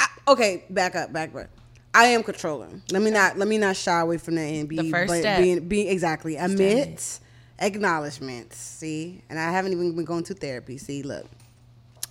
I, 0.00 0.06
okay, 0.28 0.64
back 0.70 0.96
up, 0.96 1.12
back 1.12 1.34
up. 1.34 1.48
I 1.92 2.06
am 2.06 2.22
controlling. 2.22 2.82
Let 2.90 3.02
me 3.02 3.10
not 3.10 3.36
let 3.36 3.48
me 3.48 3.58
not 3.58 3.76
shy 3.76 4.00
away 4.00 4.18
from 4.18 4.36
that 4.36 4.42
and 4.42 4.68
be 4.68 4.76
The 4.76 4.90
first 4.90 5.12
step. 5.14 5.40
being 5.40 5.68
be 5.68 5.88
exactly 5.88 6.36
admit 6.36 7.20
acknowledgments. 7.58 8.56
See, 8.56 9.22
and 9.28 9.38
I 9.38 9.50
haven't 9.50 9.72
even 9.72 9.94
been 9.94 10.04
going 10.04 10.24
to 10.24 10.34
therapy. 10.34 10.78
See, 10.78 11.02
look. 11.02 11.26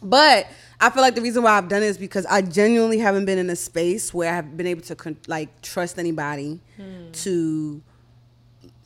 But 0.01 0.47
I 0.79 0.89
feel 0.89 1.01
like 1.01 1.15
the 1.15 1.21
reason 1.21 1.43
why 1.43 1.57
I've 1.57 1.67
done 1.67 1.83
it 1.83 1.87
is 1.87 1.97
because 1.97 2.25
I 2.25 2.41
genuinely 2.41 2.99
haven't 2.99 3.25
been 3.25 3.37
in 3.37 3.49
a 3.49 3.55
space 3.55 4.13
where 4.13 4.31
I 4.31 4.35
have 4.35 4.55
been 4.55 4.67
able 4.67 4.81
to 4.83 4.95
con- 4.95 5.17
like 5.27 5.61
trust 5.61 5.99
anybody 5.99 6.59
hmm. 6.77 7.11
to 7.11 7.81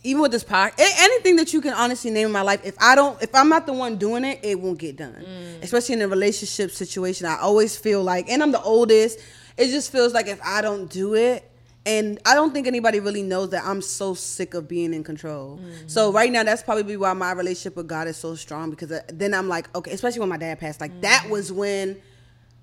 even 0.04 0.22
with 0.22 0.32
this 0.32 0.44
podcast, 0.44 0.74
anything 0.80 1.38
that 1.38 1.54
you 1.54 1.62
can 1.62 1.74
honestly 1.74 2.12
name 2.12 2.28
in 2.28 2.32
my 2.32 2.42
life. 2.42 2.62
If 2.66 2.76
I 2.80 2.96
don't, 2.96 3.22
if 3.22 3.34
I'm 3.34 3.48
not 3.48 3.66
the 3.66 3.74
one 3.74 3.98
doing 3.98 4.26
it, 4.26 4.40
it 4.44 4.60
won't 4.60 4.78
get 4.78 4.98
done. 4.98 5.14
Hmm. 5.14 5.64
Especially 5.64 5.94
in 5.94 6.02
a 6.02 6.08
relationship 6.08 6.72
situation, 6.72 7.26
I 7.26 7.38
always 7.40 7.78
feel 7.78 8.04
like, 8.04 8.30
and 8.30 8.44
I'm 8.44 8.52
the 8.52 8.62
oldest. 8.62 9.20
It 9.56 9.68
just 9.68 9.92
feels 9.92 10.14
like 10.14 10.28
if 10.28 10.42
I 10.44 10.62
don't 10.62 10.90
do 10.90 11.14
it, 11.14 11.50
and 11.86 12.20
I 12.26 12.34
don't 12.34 12.54
think 12.54 12.66
anybody 12.68 13.00
really 13.00 13.24
knows 13.24 13.50
that 13.50 13.64
I'm 13.66 13.82
so 13.82 14.14
sick 14.14 14.54
of 14.54 14.68
being 14.68 14.94
in 14.94 15.04
control. 15.04 15.60
So 15.88 16.12
right 16.14 16.32
now, 16.32 16.44
that's 16.44 16.64
probably 16.64 16.96
why 16.96 17.12
my 17.14 17.32
relationship 17.34 17.76
with 17.76 17.88
God 17.88 18.08
is 18.08 18.16
so 18.18 18.36
strong 18.36 18.70
because 18.70 18.92
uh, 18.92 19.02
then 19.08 19.34
I'm 19.34 19.50
like, 19.50 19.74
okay, 19.76 19.92
especially 19.92 20.22
when 20.22 20.30
my 20.30 20.38
dad 20.38 20.60
passed, 20.60 20.80
like 20.80 21.02
that 21.02 21.28
was 21.30 21.52
when 21.52 21.98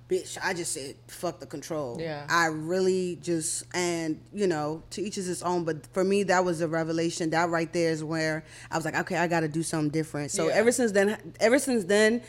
bitch, 0.09 0.37
I 0.43 0.55
just 0.55 0.73
said 0.73 0.97
fuck 1.07 1.39
the 1.39 1.47
control. 1.47 1.99
Yeah. 2.01 2.27
I 2.29 2.47
really 2.47 3.17
just 3.23 3.65
and 3.75 4.21
you 4.33 4.47
know, 4.47 4.83
to 4.91 5.03
each 5.03 5.19
is 5.19 5.27
his 5.27 5.43
own. 5.43 5.65
But 5.65 5.87
for 5.93 6.03
me, 6.03 6.23
that 6.25 6.45
was 6.45 6.61
a 6.63 6.69
revelation. 6.69 7.31
That 7.31 7.51
right 7.51 7.73
there 7.73 7.91
is 7.91 8.03
where 8.03 8.45
I 8.71 8.77
was 8.77 8.85
like, 8.85 8.97
okay, 8.97 9.17
I 9.17 9.27
got 9.29 9.41
to 9.41 9.49
do 9.49 9.63
something 9.63 9.91
different. 9.91 10.31
So 10.31 10.49
Yeah. 10.49 10.55
ever 10.55 10.73
since 10.73 10.93
then, 10.93 11.35
ever 11.41 11.59
since 11.59 11.85
then, 11.85 12.23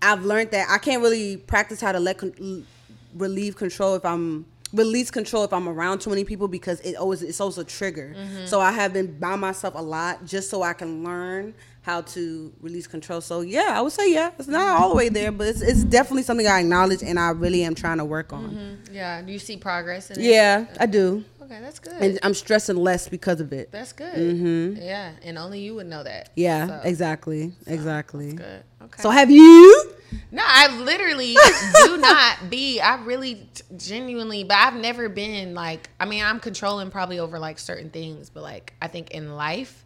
I've 0.00 0.24
learned 0.24 0.52
that 0.52 0.68
I 0.70 0.78
can't 0.78 1.02
really 1.02 1.36
practice 1.36 1.80
how 1.80 1.92
to 1.92 2.00
let 2.00 2.18
con- 2.18 2.66
relieve 3.14 3.56
control 3.56 3.96
if 3.96 4.04
I'm 4.04 4.46
release 4.72 5.10
control 5.10 5.44
if 5.44 5.52
I'm 5.52 5.68
around 5.68 6.00
too 6.00 6.10
many 6.10 6.24
people 6.24 6.48
because 6.48 6.80
it 6.80 6.94
always 6.96 7.22
it's 7.22 7.40
always 7.40 7.58
a 7.58 7.64
trigger. 7.64 8.14
Mm-hmm. 8.16 8.46
So 8.46 8.60
I 8.60 8.72
have 8.72 8.92
been 8.92 9.18
by 9.18 9.36
myself 9.36 9.74
a 9.76 9.82
lot 9.82 10.24
just 10.24 10.50
so 10.50 10.62
I 10.62 10.72
can 10.72 11.02
learn 11.02 11.54
how 11.82 12.02
to 12.02 12.52
release 12.60 12.86
control. 12.86 13.20
So 13.20 13.40
yeah, 13.40 13.72
I 13.74 13.80
would 13.80 13.92
say 13.92 14.12
yeah, 14.12 14.30
it's 14.38 14.48
not 14.48 14.80
all 14.80 14.90
the 14.90 14.94
way 14.94 15.08
there, 15.08 15.32
but 15.32 15.48
it's, 15.48 15.62
it's 15.62 15.82
definitely 15.82 16.22
something 16.22 16.46
I 16.46 16.60
acknowledge 16.60 17.02
and 17.02 17.18
I 17.18 17.30
really 17.30 17.64
am 17.64 17.74
trying 17.74 17.98
to 17.98 18.04
work 18.04 18.32
on. 18.32 18.78
Yeah. 18.92 19.22
Do 19.22 19.32
you 19.32 19.38
see 19.38 19.56
progress 19.56 20.10
in 20.10 20.20
it? 20.20 20.24
Yeah, 20.24 20.66
I 20.78 20.86
do, 20.86 21.24
Okay, 21.50 21.60
that's 21.60 21.80
good. 21.80 22.00
and 22.00 22.18
I'm 22.22 22.34
stressing 22.34 22.76
less 22.76 23.08
because 23.08 23.40
of 23.40 23.52
it. 23.52 23.72
that's 23.72 23.92
good. 23.92 24.14
Mm-hmm. 24.14 24.80
Yeah, 24.80 25.12
and 25.24 25.36
only 25.36 25.60
you 25.60 25.74
would 25.74 25.88
know 25.88 26.04
that. 26.04 26.30
Yeah, 26.36 26.66
So, 26.68 26.80
exactly, 26.84 27.52
exactly. 27.66 28.34
Good. 28.34 28.62
Okay. 28.82 29.02
So 29.02 29.10
have 29.10 29.30
you? 29.32 29.92
No, 30.30 30.42
I 30.46 30.76
literally 30.78 31.36
do 31.86 31.96
not 31.96 32.50
be. 32.50 32.80
I 32.80 33.02
really 33.02 33.48
genuinely, 33.76 34.44
but 34.44 34.58
I've 34.58 34.74
never 34.74 35.08
been 35.08 35.54
like. 35.54 35.88
I 35.98 36.04
mean, 36.04 36.22
I'm 36.24 36.38
controlling 36.38 36.90
probably 36.90 37.18
over 37.18 37.38
like 37.38 37.58
certain 37.58 37.90
things, 37.90 38.30
but 38.30 38.42
like 38.44 38.74
I 38.80 38.86
think 38.86 39.10
in 39.10 39.34
life, 39.34 39.84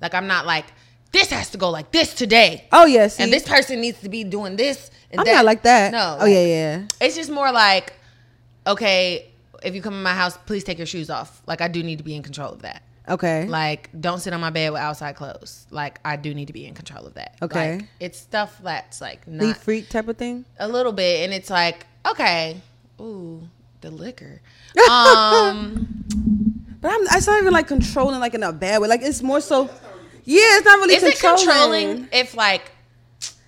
like 0.00 0.14
I'm 0.14 0.28
not 0.28 0.46
like 0.46 0.66
this 1.12 1.30
has 1.30 1.50
to 1.50 1.58
go 1.58 1.70
like 1.70 1.90
this 1.90 2.14
today, 2.14 2.68
Oh 2.70 2.86
yeah, 2.86 3.08
and 3.18 3.32
this 3.32 3.42
person 3.42 3.80
needs 3.80 4.00
to 4.02 4.08
be 4.08 4.22
doing 4.22 4.56
this. 4.56 4.90
And 5.10 5.20
I'm 5.20 5.26
that. 5.26 5.34
not 5.34 5.44
like 5.44 5.62
that. 5.62 5.90
No. 5.90 6.18
Oh 6.20 6.26
yeah, 6.26 6.44
yeah. 6.44 6.82
It's 7.00 7.16
just 7.16 7.30
more 7.30 7.50
like, 7.50 7.94
okay, 8.64 9.29
if 9.62 9.74
you 9.74 9.82
come 9.82 9.94
in 9.94 10.02
my 10.02 10.14
house, 10.14 10.36
please 10.46 10.64
take 10.64 10.78
your 10.78 10.86
shoes 10.86 11.10
off. 11.10 11.42
Like 11.46 11.60
I 11.60 11.68
do 11.68 11.82
need 11.82 11.98
to 11.98 12.04
be 12.04 12.14
in 12.14 12.22
control 12.22 12.52
of 12.52 12.62
that. 12.62 12.82
Okay. 13.08 13.46
Like, 13.46 13.88
don't 13.98 14.20
sit 14.20 14.32
on 14.32 14.40
my 14.40 14.50
bed 14.50 14.70
with 14.70 14.80
outside 14.80 15.16
clothes. 15.16 15.66
Like, 15.70 15.98
I 16.04 16.14
do 16.14 16.32
need 16.32 16.46
to 16.46 16.52
be 16.52 16.64
in 16.66 16.74
control 16.74 17.06
of 17.06 17.14
that. 17.14 17.34
Okay. 17.42 17.76
Like, 17.78 17.84
it's 17.98 18.18
stuff 18.20 18.60
that's 18.62 19.00
like 19.00 19.26
not 19.26 19.56
freak 19.56 19.88
type 19.88 20.06
of 20.06 20.16
thing. 20.16 20.44
a 20.60 20.68
little 20.68 20.92
bit, 20.92 21.24
and 21.24 21.32
it's 21.32 21.50
like, 21.50 21.86
okay, 22.06 22.60
ooh, 23.00 23.48
the 23.80 23.90
liquor. 23.90 24.40
Um, 24.88 26.04
But 26.80 26.92
I'm, 26.92 27.02
it's 27.02 27.26
not 27.26 27.40
even 27.40 27.52
like 27.52 27.68
controlling 27.68 28.20
like 28.20 28.34
in 28.34 28.42
a 28.42 28.52
bad 28.52 28.80
way. 28.80 28.88
Like 28.88 29.02
it's 29.02 29.22
more 29.22 29.40
so. 29.40 29.64
Yeah, 30.24 30.40
it's 30.56 30.64
not 30.64 30.78
really 30.78 30.94
is 30.94 31.02
it 31.02 31.18
controlling. 31.20 31.88
controlling 31.88 32.08
if 32.12 32.34
like, 32.34 32.70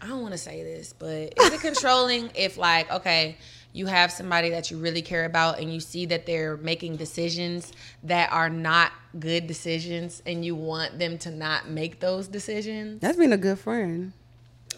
I 0.00 0.08
don't 0.08 0.20
want 0.22 0.32
to 0.32 0.38
say 0.38 0.62
this, 0.62 0.92
but 0.92 1.08
is 1.40 1.52
it 1.52 1.60
controlling 1.60 2.30
if 2.34 2.58
like, 2.58 2.90
okay, 2.90 3.36
you 3.72 3.86
have 3.86 4.12
somebody 4.12 4.50
that 4.50 4.70
you 4.70 4.78
really 4.78 5.02
care 5.02 5.24
about, 5.24 5.58
and 5.60 5.72
you 5.72 5.80
see 5.80 6.06
that 6.06 6.26
they're 6.26 6.56
making 6.58 6.96
decisions 6.96 7.72
that 8.04 8.30
are 8.32 8.50
not 8.50 8.92
good 9.18 9.46
decisions, 9.46 10.22
and 10.26 10.44
you 10.44 10.54
want 10.54 10.98
them 10.98 11.18
to 11.18 11.30
not 11.30 11.68
make 11.68 12.00
those 12.00 12.28
decisions? 12.28 13.00
That's 13.00 13.16
being 13.16 13.32
a 13.32 13.36
good 13.38 13.58
friend. 13.58 14.12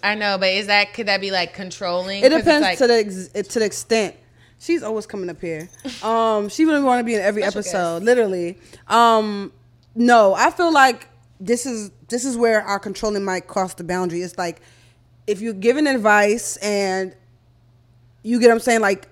I 0.03 0.15
know, 0.15 0.37
but 0.39 0.51
is 0.51 0.67
that 0.67 0.93
could 0.93 1.07
that 1.07 1.21
be 1.21 1.31
like 1.31 1.55
controlling? 1.55 2.23
It 2.23 2.29
depends 2.29 2.63
like- 2.63 2.79
to 2.79 2.87
the 2.87 2.95
ex- 2.99 3.29
to 3.49 3.59
the 3.59 3.65
extent. 3.65 4.17
She's 4.61 4.83
always 4.83 5.07
coming 5.07 5.29
up 5.29 5.41
here. 5.41 5.69
Um, 6.03 6.49
she 6.49 6.65
really 6.65 6.83
want 6.83 7.01
to 7.01 7.05
be 7.05 7.15
in 7.15 7.21
every 7.21 7.43
episode, 7.43 7.97
guest. 8.01 8.05
literally. 8.05 8.59
Um, 8.89 9.53
no, 9.95 10.35
I 10.35 10.51
feel 10.51 10.73
like 10.73 11.09
this 11.41 11.67
is 11.67 11.91
this 12.09 12.25
is 12.25 12.37
where 12.37 12.63
our 12.63 12.79
controlling 12.79 13.25
might 13.25 13.47
cross 13.47 13.75
the 13.75 13.85
boundary. 13.85 14.23
It's 14.23 14.39
like 14.39 14.61
if 15.27 15.41
you're 15.41 15.53
giving 15.55 15.87
advice 15.87 16.57
and 16.59 17.15
you 18.25 18.41
get 18.41 18.49
what 18.49 18.55
I'm 18.55 18.61
saying, 18.61 18.81
like 18.81 19.07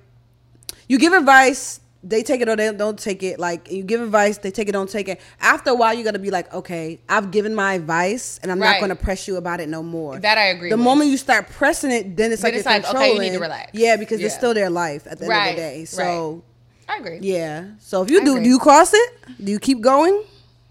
you 0.89 0.99
give 0.99 1.13
advice, 1.13 1.79
they 2.03 2.25
take 2.25 2.41
it 2.41 2.49
or 2.49 2.57
they 2.57 2.73
don't 2.73 2.99
take 2.99 3.23
it. 3.23 3.39
Like 3.39 3.71
you 3.71 3.85
give 3.85 4.01
advice, 4.01 4.39
they 4.39 4.51
take 4.51 4.69
it, 4.69 4.73
don't 4.73 4.91
take 4.91 5.07
it. 5.09 5.21
After 5.41 5.71
a 5.71 5.75
while, 5.75 5.95
you 5.95 6.03
got 6.03 6.13
to 6.13 6.19
be 6.19 6.33
like, 6.33 6.53
okay, 6.53 6.99
I've 7.09 7.31
given 7.31 7.55
my 7.55 7.75
advice, 7.75 8.41
and 8.43 8.51
I'm 8.51 8.59
not 8.59 8.79
going 8.81 8.89
to 8.89 8.97
press 8.97 9.29
you 9.29 9.37
about 9.37 9.61
it 9.61 9.69
no 9.69 9.83
more. 9.85 10.19
That 10.19 10.37
I 10.37 10.47
agree 10.47 10.71
The 10.71 10.77
with. 10.77 10.85
moment 10.85 11.11
you 11.11 11.17
start 11.17 11.49
pressing 11.49 11.93
it, 11.93 12.17
then 12.17 12.33
it's 12.33 12.43
Then 12.43 12.51
like 12.51 12.59
it's 12.59 12.65
you're 12.69 12.75
like, 12.83 12.95
okay, 12.95 13.13
you 13.15 13.21
need 13.21 13.27
to 13.27 13.39
controlling. 13.39 13.41
relax. 13.43 13.71
Yeah, 13.75 13.97
because 13.97 14.19
it's 14.21 14.33
Yeah. 14.35 14.39
still 14.39 14.55
their 14.55 14.71
life 14.71 15.07
at 15.07 15.19
the 15.19 15.27
end 15.27 15.31
Right, 15.31 15.49
of 15.51 15.55
the 15.57 15.63
day. 15.63 15.85
So 15.85 16.43
I 16.89 16.97
agree. 16.97 17.19
yeah. 17.23 17.67
So 17.79 18.03
if 18.03 18.11
you 18.11 18.21
I 18.21 18.25
do, 18.25 18.33
agree. 18.33 18.45
do 18.45 18.49
you 18.51 18.59
cross 18.59 18.93
it? 18.93 19.11
Do 19.45 19.53
you 19.53 19.61
keep 19.61 19.81
going? 19.81 20.25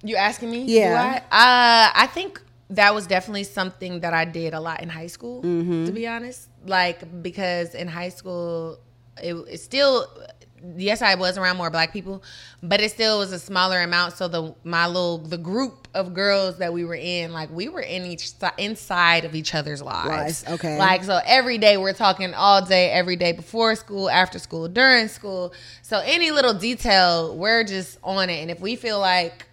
You 0.04 0.17
asking 0.17 0.51
me? 0.51 0.65
Yeah. 0.65 0.89
Do 0.89 0.95
I? 0.97 1.17
Uh, 1.32 1.91
I 1.95 2.08
think 2.08 2.41
that 2.71 2.93
was 2.93 3.08
definitely 3.08 3.43
something 3.45 4.01
that 4.01 4.13
I 4.13 4.25
did 4.25 4.54
a 4.54 4.60
lot 4.60 4.82
in 4.82 4.89
high 4.89 5.08
school. 5.08 5.41
Mm-hmm. 5.43 5.86
To 5.86 5.91
be 5.93 6.08
honest, 6.08 6.49
like 6.65 7.21
because 7.21 7.76
in 7.76 7.88
high 7.88 8.10
school, 8.10 8.80
it, 9.21 9.34
it 9.34 9.60
still. 9.60 10.08
Yes, 10.78 11.02
I 11.02 11.15
was 11.15 11.39
around 11.39 11.58
more 11.58 11.71
black 11.71 11.91
people, 11.91 12.21
but 12.62 12.82
it 12.82 12.91
still 12.91 13.17
was 13.17 13.32
a 13.32 13.39
smaller 13.39 13.82
amount. 13.82 14.13
So 14.13 14.28
the 14.28 14.54
my 14.63 14.86
little 14.86 15.17
the 15.17 15.39
group 15.39 15.88
of 15.95 16.13
girls 16.13 16.60
that 16.60 16.71
we 16.71 16.86
were 16.86 16.93
in, 16.93 17.34
like 17.34 17.50
we 17.50 17.67
were 17.67 17.82
in 17.82 18.06
each 18.06 18.30
inside 18.60 19.26
of 19.26 19.34
each 19.34 19.56
other's 19.56 19.82
lives. 19.82 20.43
Lives, 20.45 20.45
okay. 20.50 20.78
Like 20.78 21.04
so 21.04 21.19
every 21.26 21.58
day 21.58 21.78
we're 21.78 21.93
talking 21.93 22.36
all 22.36 22.63
day, 22.63 22.91
every 22.91 23.15
day 23.15 23.32
before 23.32 23.76
school, 23.76 24.08
after 24.08 24.38
school, 24.38 24.67
during 24.67 25.08
school. 25.08 25.52
So 25.82 26.00
any 26.06 26.30
little 26.30 26.54
detail, 26.54 27.36
we're 27.36 27.63
just 27.63 27.97
on 28.04 28.30
it. 28.30 28.41
And 28.41 28.52
if 28.52 28.60
we 28.60 28.76
feel 28.76 29.00
like 29.00 29.47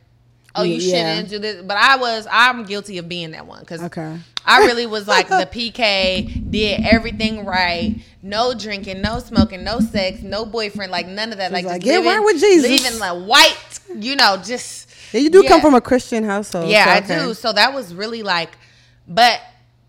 oh 0.54 0.62
you 0.62 0.76
Yeah. 0.76 1.14
shouldn't 1.14 1.28
do 1.30 1.38
this 1.38 1.62
but 1.62 1.76
i 1.76 1.96
was 1.96 2.26
i'm 2.30 2.64
guilty 2.64 2.98
of 2.98 3.08
being 3.08 3.32
that 3.32 3.46
one 3.46 3.60
because 3.60 3.82
Okay. 3.82 4.18
i 4.46 4.58
really 4.66 4.86
was 4.86 5.06
like 5.06 5.28
the 5.28 5.46
pk 5.52 6.50
did 6.50 6.80
everything 6.84 7.44
right 7.44 7.94
no 8.22 8.54
drinking 8.54 9.00
no 9.02 9.18
smoking 9.18 9.62
no 9.64 9.80
sex 9.80 10.22
no 10.22 10.44
boyfriend 10.46 10.90
like 10.90 11.06
none 11.06 11.32
of 11.32 11.38
that 11.38 11.52
like, 11.52 11.64
like, 11.64 11.82
just 11.82 11.84
"Get 11.84 11.98
living, 12.02 12.10
right 12.18 12.24
with 12.24 12.40
Jesus." 12.40 12.82
living 12.84 12.98
like 12.98 13.26
white 13.26 13.80
you 13.94 14.16
know 14.16 14.36
just 14.42 14.88
Yeah, 15.12 15.20
you 15.20 15.30
do 15.30 15.42
come 15.44 15.60
from 15.60 15.74
a 15.74 15.80
Christian 15.80 16.24
household. 16.24 16.68
yeah, 16.68 16.84
so, 17.02 17.14
I 17.14 17.18
do. 17.18 17.34
So 17.34 17.52
that 17.54 17.72
was 17.72 17.94
really 17.94 18.22
like, 18.22 18.50
but 19.06 19.40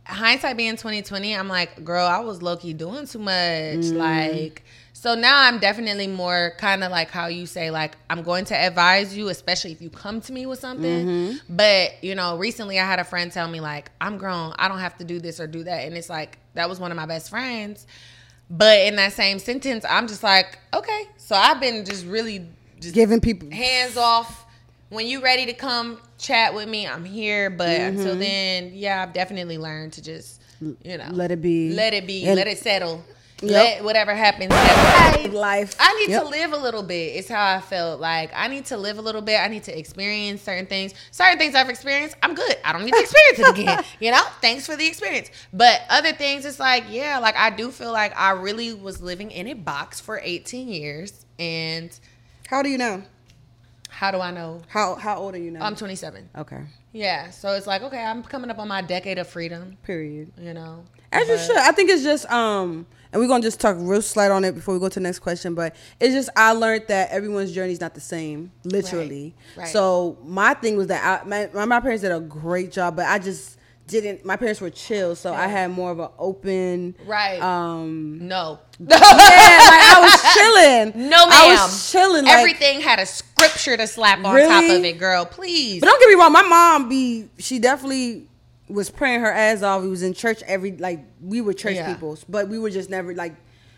hindsight 0.06 0.56
being 0.56 0.78
twenty 0.78 1.02
twenty, 1.02 1.36
I'm 1.36 1.50
like, 1.50 1.84
girl, 1.84 2.06
I 2.06 2.19
was 2.19 2.41
low 2.41 2.56
key 2.56 2.72
doing 2.74 3.06
too 3.06 3.19
much. 3.19 3.34
Mm. 3.36 3.98
Like, 3.98 4.63
so 5.01 5.15
now 5.15 5.43
I'm 5.43 5.59
definitely 5.59 6.07
more 6.07 6.51
kind 6.57 6.83
of 6.83 6.91
like 6.91 7.09
how 7.09 7.27
you 7.27 7.45
say, 7.45 7.71
like, 7.71 7.95
I'm 8.09 8.21
going 8.21 8.43
to 8.45 8.53
advise 8.55 9.15
you, 9.15 9.29
especially 9.29 9.71
if 9.71 9.81
you 9.81 9.89
come 9.89 10.19
to 10.21 10.33
me 10.33 10.45
with 10.45 10.59
something. 10.59 11.07
Mm-hmm. 11.07 11.55
But 11.55 12.03
you 12.03 12.15
know, 12.15 12.38
recently 12.38 12.77
I 12.79 12.85
had 12.85 12.99
a 12.99 13.05
friend 13.05 13.31
tell 13.31 13.47
me 13.47 13.62
like, 13.62 13.91
I'm 14.01 14.17
grown, 14.17 14.53
I 14.59 14.67
don't 14.67 14.79
have 14.79 14.97
to 14.97 15.05
do 15.05 15.19
this 15.21 15.39
or 15.39 15.47
do 15.47 15.63
that, 15.63 15.85
and 15.85 15.95
it's 15.95 16.09
like 16.09 16.38
that 16.55 16.67
was 16.67 16.79
one 16.81 16.91
of 16.91 16.97
my 16.97 17.05
best 17.05 17.29
friends. 17.29 17.88
But 18.49 18.79
in 18.88 18.97
that 18.97 19.13
same 19.13 19.39
sentence, 19.39 19.85
I'm 19.88 20.07
just 20.07 20.21
like, 20.23 20.57
okay. 20.73 21.03
So 21.17 21.35
I've 21.35 21.62
been 21.62 21.85
just 21.85 22.05
really 22.05 22.45
just 22.81 22.95
Giving 22.95 23.21
people 23.21 23.49
hands 23.51 23.95
off. 23.97 24.45
When 24.89 25.05
you 25.05 25.21
ready 25.21 25.45
to 25.45 25.53
come 25.53 25.99
chat 26.17 26.53
with 26.55 26.67
me, 26.67 26.88
I'm 26.88 27.05
here. 27.05 27.49
But 27.49 27.79
until 27.79 28.12
Mm-hmm. 28.12 28.19
then, 28.19 28.71
yeah, 28.73 29.03
I've 29.03 29.13
definitely 29.13 29.57
learned 29.59 29.93
to 29.93 30.01
just, 30.01 30.41
you 30.62 30.97
know, 30.97 31.09
let 31.12 31.29
it 31.31 31.41
be. 31.41 31.71
let 31.73 31.93
it 31.93 32.07
be, 32.07 32.25
And- 32.25 32.35
let 32.35 32.47
it 32.47 32.57
settle. 32.57 33.03
Yep. 33.41 33.52
Let 33.52 33.84
whatever 33.84 34.13
happens. 34.15 34.54
happen. 34.54 35.34
life. 35.34 35.75
I 35.80 35.93
need 35.95 36.10
Yep. 36.12 36.23
to 36.23 36.28
live 36.30 36.54
a 36.54 36.58
little 36.58 36.84
bit. 36.84 37.15
It's 37.15 37.30
how 37.30 37.56
I 37.56 37.62
felt. 37.62 37.99
Like 38.02 38.32
I 38.36 38.47
need 38.47 38.65
to 38.65 38.78
live 38.78 38.97
a 38.97 39.02
little 39.02 39.21
bit. 39.21 39.39
I 39.39 39.47
need 39.47 39.63
to 39.63 39.78
experience 39.78 40.41
certain 40.41 40.65
things. 40.65 40.93
Certain 41.12 41.38
things 41.38 41.56
I've 41.56 41.69
experienced, 41.69 42.15
I'm 42.21 42.36
good. 42.36 42.58
I 42.65 42.73
don't 42.73 42.84
need 42.86 42.93
to 42.93 42.99
experience 42.99 43.39
it 43.39 43.49
again. 43.60 43.84
You 43.99 44.12
know, 44.12 44.23
thanks 44.41 44.65
for 44.65 44.75
the 44.75 44.86
experience. 44.88 45.30
But 45.54 45.82
other 45.89 46.12
things, 46.13 46.45
it's 46.45 46.60
like, 46.60 46.86
yeah, 46.89 47.19
like 47.19 47.36
I 47.38 47.49
do 47.49 47.71
feel 47.71 47.91
like 47.91 48.17
I 48.17 48.32
really 48.32 48.73
was 48.73 49.02
living 49.02 49.32
in 49.32 49.47
a 49.47 49.54
box 49.54 49.99
for 49.99 50.19
18 50.23 50.67
years. 50.67 51.25
And 51.38 51.97
How 52.47 52.62
do 52.62 52.69
you 52.69 52.78
know? 52.78 53.04
how 53.89 54.12
do 54.12 54.19
I 54.19 54.32
know? 54.32 54.62
How 54.69 54.95
how 54.95 55.17
old 55.17 55.36
are 55.36 55.39
you 55.39 55.52
now? 55.52 55.65
I'm 55.65 55.75
27. 55.75 56.30
okay. 56.38 56.62
Yeah, 56.93 57.30
so 57.32 57.54
it's 57.54 57.67
like 57.67 57.82
okay, 57.84 58.02
I'm 58.04 58.23
coming 58.23 58.49
up 58.49 58.58
on 58.60 58.67
my 58.67 58.82
decade 58.82 59.17
of 59.17 59.28
freedom. 59.28 59.78
Period. 59.84 60.32
You 60.39 60.54
know, 60.54 60.84
As 61.12 61.28
you 61.28 61.38
should. 61.38 61.58
I 61.58 61.72
think 61.72 61.89
it's 61.89 62.04
just 62.04 62.30
um, 62.32 62.86
and 63.12 63.22
we're 63.22 63.28
gonna 63.28 63.41
just 63.43 63.60
talk 63.60 63.76
real 63.80 64.02
slight 64.02 64.32
on 64.32 64.43
it 64.43 64.54
before 64.54 64.74
we 64.74 64.80
go 64.80 64.89
to 64.89 65.00
the 65.00 65.04
next 65.04 65.19
question. 65.19 65.56
But 65.56 65.76
it's 66.00 66.13
just 66.13 66.30
I 66.36 66.52
learned 66.54 66.86
that 66.89 67.10
everyone's 67.10 67.52
journey 67.52 67.72
is 67.74 67.82
not 67.82 67.95
the 67.95 68.02
same, 68.02 68.52
literally. 68.63 69.34
Right, 69.56 69.63
right. 69.63 69.72
So 69.72 70.17
my 70.24 70.54
thing 70.54 70.78
was 70.78 70.88
that 70.88 71.24
I, 71.26 71.28
my 71.54 71.65
my 71.65 71.80
parents 71.80 72.02
did 72.04 72.12
a 72.12 72.19
great 72.19 72.72
job, 72.72 72.95
but 72.95 73.08
I 73.08 73.17
just 73.19 73.58
didn't. 73.88 74.24
My 74.24 74.36
parents 74.36 74.62
were 74.62 74.69
chill, 74.69 75.15
so 75.15 75.34
I 75.34 75.47
had 75.47 75.72
more 75.72 75.89
of 75.89 75.99
an 75.99 76.10
open. 76.20 76.95
Right. 77.05 77.41
Um. 77.41 78.28
No. 78.28 78.60
Yeah, 78.80 78.95
like 78.95 79.01
I 79.01 79.99
was 80.01 80.34
chilling. 80.36 81.10
No, 81.10 81.26
ma'am. 81.26 81.32
I 81.32 81.47
was 81.64 81.91
chilling. 81.91 82.26
Like, 82.26 82.38
Everything 82.38 82.82
had 82.82 82.99
a 82.99 83.05
scripture 83.05 83.76
to 83.76 83.88
slap 83.88 84.20
on 84.24 84.39
top 84.39 84.64
of 84.64 84.86
it, 84.86 84.97
girl. 84.99 85.26
Please. 85.26 85.80
But 85.82 85.88
don't 85.88 85.99
get 85.99 86.10
me 86.10 86.16
wrong, 86.16 86.32
my 86.32 86.43
mom 86.43 86.88
be 86.88 87.28
she 87.39 87.57
definitely 87.60 88.28
was 88.70 88.89
praying 88.89 89.22
her 89.22 89.32
ass 89.32 89.61
off. 89.63 89.82
We 89.82 89.89
was 89.89 90.03
in 90.03 90.13
church 90.13 90.41
every 90.45 90.72
like 90.78 90.99
we 91.22 91.41
were 91.41 91.53
church 91.53 91.76
Yeah. 91.76 91.91
people, 91.93 92.17
but 92.30 92.47
we 92.49 92.59
were 92.59 92.70
just 92.70 92.89
never 92.89 93.13
like 93.15 93.36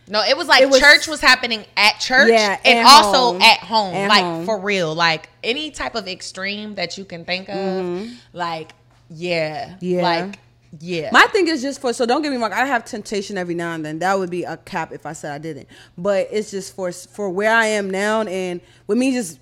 No, 0.08 0.22
it 0.24 0.36
was 0.36 0.48
like 0.48 0.62
It 0.62 0.70
was- 0.70 0.80
church 0.80 1.08
was 1.08 1.22
happening 1.22 1.64
at 1.78 2.00
church 2.00 2.30
Yeah, 2.30 2.58
and 2.66 2.80
at 2.80 2.86
also 2.86 3.34
home. 3.34 3.42
at 3.42 3.60
home. 3.60 3.94
At 3.96 4.10
like 4.10 4.24
home. 4.24 4.46
for 4.46 4.60
real. 4.60 4.94
Like 4.94 5.30
any 5.44 5.72
type 5.72 5.96
of 5.96 6.08
extreme 6.08 6.76
that 6.76 6.98
you 6.98 7.06
can 7.06 7.24
think 7.24 7.48
of. 7.50 8.10
Like, 8.34 8.72
yeah. 9.10 9.68
Mm-hmm. 9.70 9.76
Yeah. 9.86 10.02
Like 10.02 10.40
Yeah. 10.80 11.10
My 11.14 11.26
thing 11.32 11.48
is 11.48 11.62
just 11.62 11.80
for 11.82 11.94
so 11.94 12.06
don't 12.06 12.22
get 12.22 12.32
me 12.32 12.38
wrong. 12.38 12.52
I 12.52 12.66
have 12.66 12.84
temptation 12.86 13.38
every 13.38 13.56
now 13.56 13.74
and 13.74 13.86
then. 13.86 14.00
That 14.00 14.18
would 14.20 14.30
be 14.30 14.44
a 14.44 14.58
cap 14.58 14.92
if 14.92 15.06
I 15.06 15.14
said 15.14 15.32
I 15.34 15.38
didn't. 15.38 15.68
But 15.98 16.28
it's 16.32 16.52
just 16.52 16.76
for 16.76 16.92
for 16.92 17.30
where 17.30 17.54
I 17.54 17.68
am 17.68 17.90
now 17.90 18.22
and 18.24 18.60
with 18.88 18.98
me 18.98 19.14
just 19.14 19.40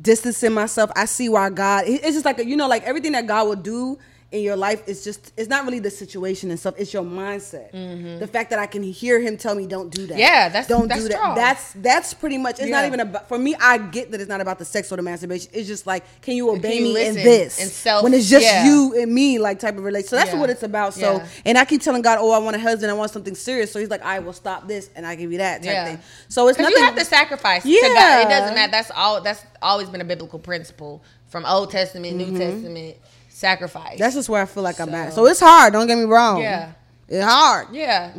distancing 0.00 0.52
myself. 0.52 0.90
I 0.94 1.06
see 1.06 1.28
why 1.28 1.50
God. 1.50 1.84
It's 1.86 2.02
just 2.14 2.24
like 2.24 2.38
you 2.44 2.56
know, 2.56 2.68
like 2.68 2.84
everything 2.84 3.12
that 3.12 3.26
God 3.26 3.48
will 3.48 3.56
do 3.56 3.98
in 4.32 4.42
your 4.42 4.56
life 4.56 4.82
is 4.88 5.04
just 5.04 5.32
it's 5.36 5.48
not 5.48 5.64
really 5.64 5.78
the 5.78 5.90
situation 5.90 6.50
and 6.50 6.58
stuff. 6.58 6.74
It's 6.78 6.92
your 6.92 7.02
mindset. 7.04 7.70
The 8.18 8.26
fact 8.26 8.50
that 8.50 8.58
I 8.58 8.66
can 8.66 8.82
hear 8.82 9.20
Him 9.20 9.36
tell 9.36 9.54
me 9.54 9.66
don't 9.66 9.90
do 9.90 10.06
that. 10.06 10.14
Mm-hmm. 10.14 10.18
Yeah, 10.20 10.48
that's- 10.48 10.66
don't 10.66 10.88
that's 10.88 11.02
do 11.02 11.08
that. 11.08 11.18
strong. 11.18 11.34
That's 11.36 11.72
that's 11.74 12.14
pretty 12.14 12.38
much. 12.38 12.58
It's 12.58 12.70
not 12.70 12.84
even 12.86 13.00
about 13.00 13.28
for 13.28 13.38
me. 13.38 13.54
I 13.60 13.78
get 13.78 14.10
that 14.10 14.20
it's 14.20 14.28
not 14.28 14.40
about 14.40 14.58
the 14.58 14.64
sex 14.64 14.90
or 14.90 14.96
the 14.96 15.02
masturbation. 15.02 15.50
It's 15.54 15.68
just 15.68 15.86
like 15.86 16.04
can 16.22 16.34
you 16.34 16.50
obey 16.50 16.78
you 16.78 16.94
me 16.94 17.06
in 17.06 17.14
this 17.14 17.60
and 17.60 17.70
self- 17.70 18.02
when 18.02 18.14
it's 18.14 18.28
just 18.28 18.44
yeah. 18.44 18.64
you 18.66 19.00
and 19.00 19.12
me 19.12 19.38
like 19.38 19.58
type 19.58 19.76
of 19.76 19.84
relationship 19.84 20.10
So 20.10 20.16
that's 20.16 20.32
Yeah. 20.32 20.40
what 20.40 20.50
it's 20.50 20.62
about. 20.62 20.94
So 20.94 21.16
Yeah. 21.18 21.26
and 21.44 21.58
I 21.58 21.64
keep 21.64 21.82
telling 21.82 22.02
God, 22.02 22.18
oh, 22.20 22.32
I 22.32 22.38
want 22.38 22.56
a 22.56 22.58
husband. 22.58 22.90
I 22.90 22.94
want 22.94 23.10
something 23.10 23.34
serious. 23.34 23.70
So 23.70 23.78
He's 23.78 23.90
like, 23.90 24.02
I 24.02 24.18
will 24.20 24.32
stop 24.32 24.66
this 24.66 24.88
and 24.96 25.06
I 25.06 25.14
give 25.14 25.30
you 25.30 25.38
that 25.38 25.58
type 25.62 25.72
Yeah. 25.72 25.84
thing. 25.84 25.98
So 26.28 26.48
it's 26.48 26.58
nothing. 26.58 26.76
you 26.78 26.82
have 26.84 26.96
to 26.96 27.04
sacrifice 27.04 27.62
to 27.64 27.68
Yeah. 27.68 27.80
God. 27.82 28.26
It 28.26 28.30
doesn't 28.30 28.54
matter. 28.54 28.70
That's 28.72 28.90
all. 28.90 29.20
That's 29.20 29.42
always 29.60 29.88
been 29.90 30.00
a 30.00 30.04
biblical 30.04 30.38
principle 30.38 31.02
from 31.28 31.44
Old 31.46 31.70
Testament, 31.70 32.16
New 32.16 32.36
Testament. 32.38 32.96
Sacrifice. 33.42 33.98
That's 33.98 34.14
just 34.14 34.28
where 34.28 34.40
I 34.42 34.46
feel 34.46 34.62
like 34.62 34.78
I'm 34.80 34.94
at. 34.94 35.12
So- 35.12 35.24
So 35.24 35.30
it's 35.30 35.40
hard. 35.40 35.72
Don't 35.74 35.86
get 35.86 35.98
me 35.98 36.04
wrong. 36.04 36.40
Yeah. 36.40 36.72
It's 37.08 37.24
hard. 37.24 37.68
yeah. 37.72 38.12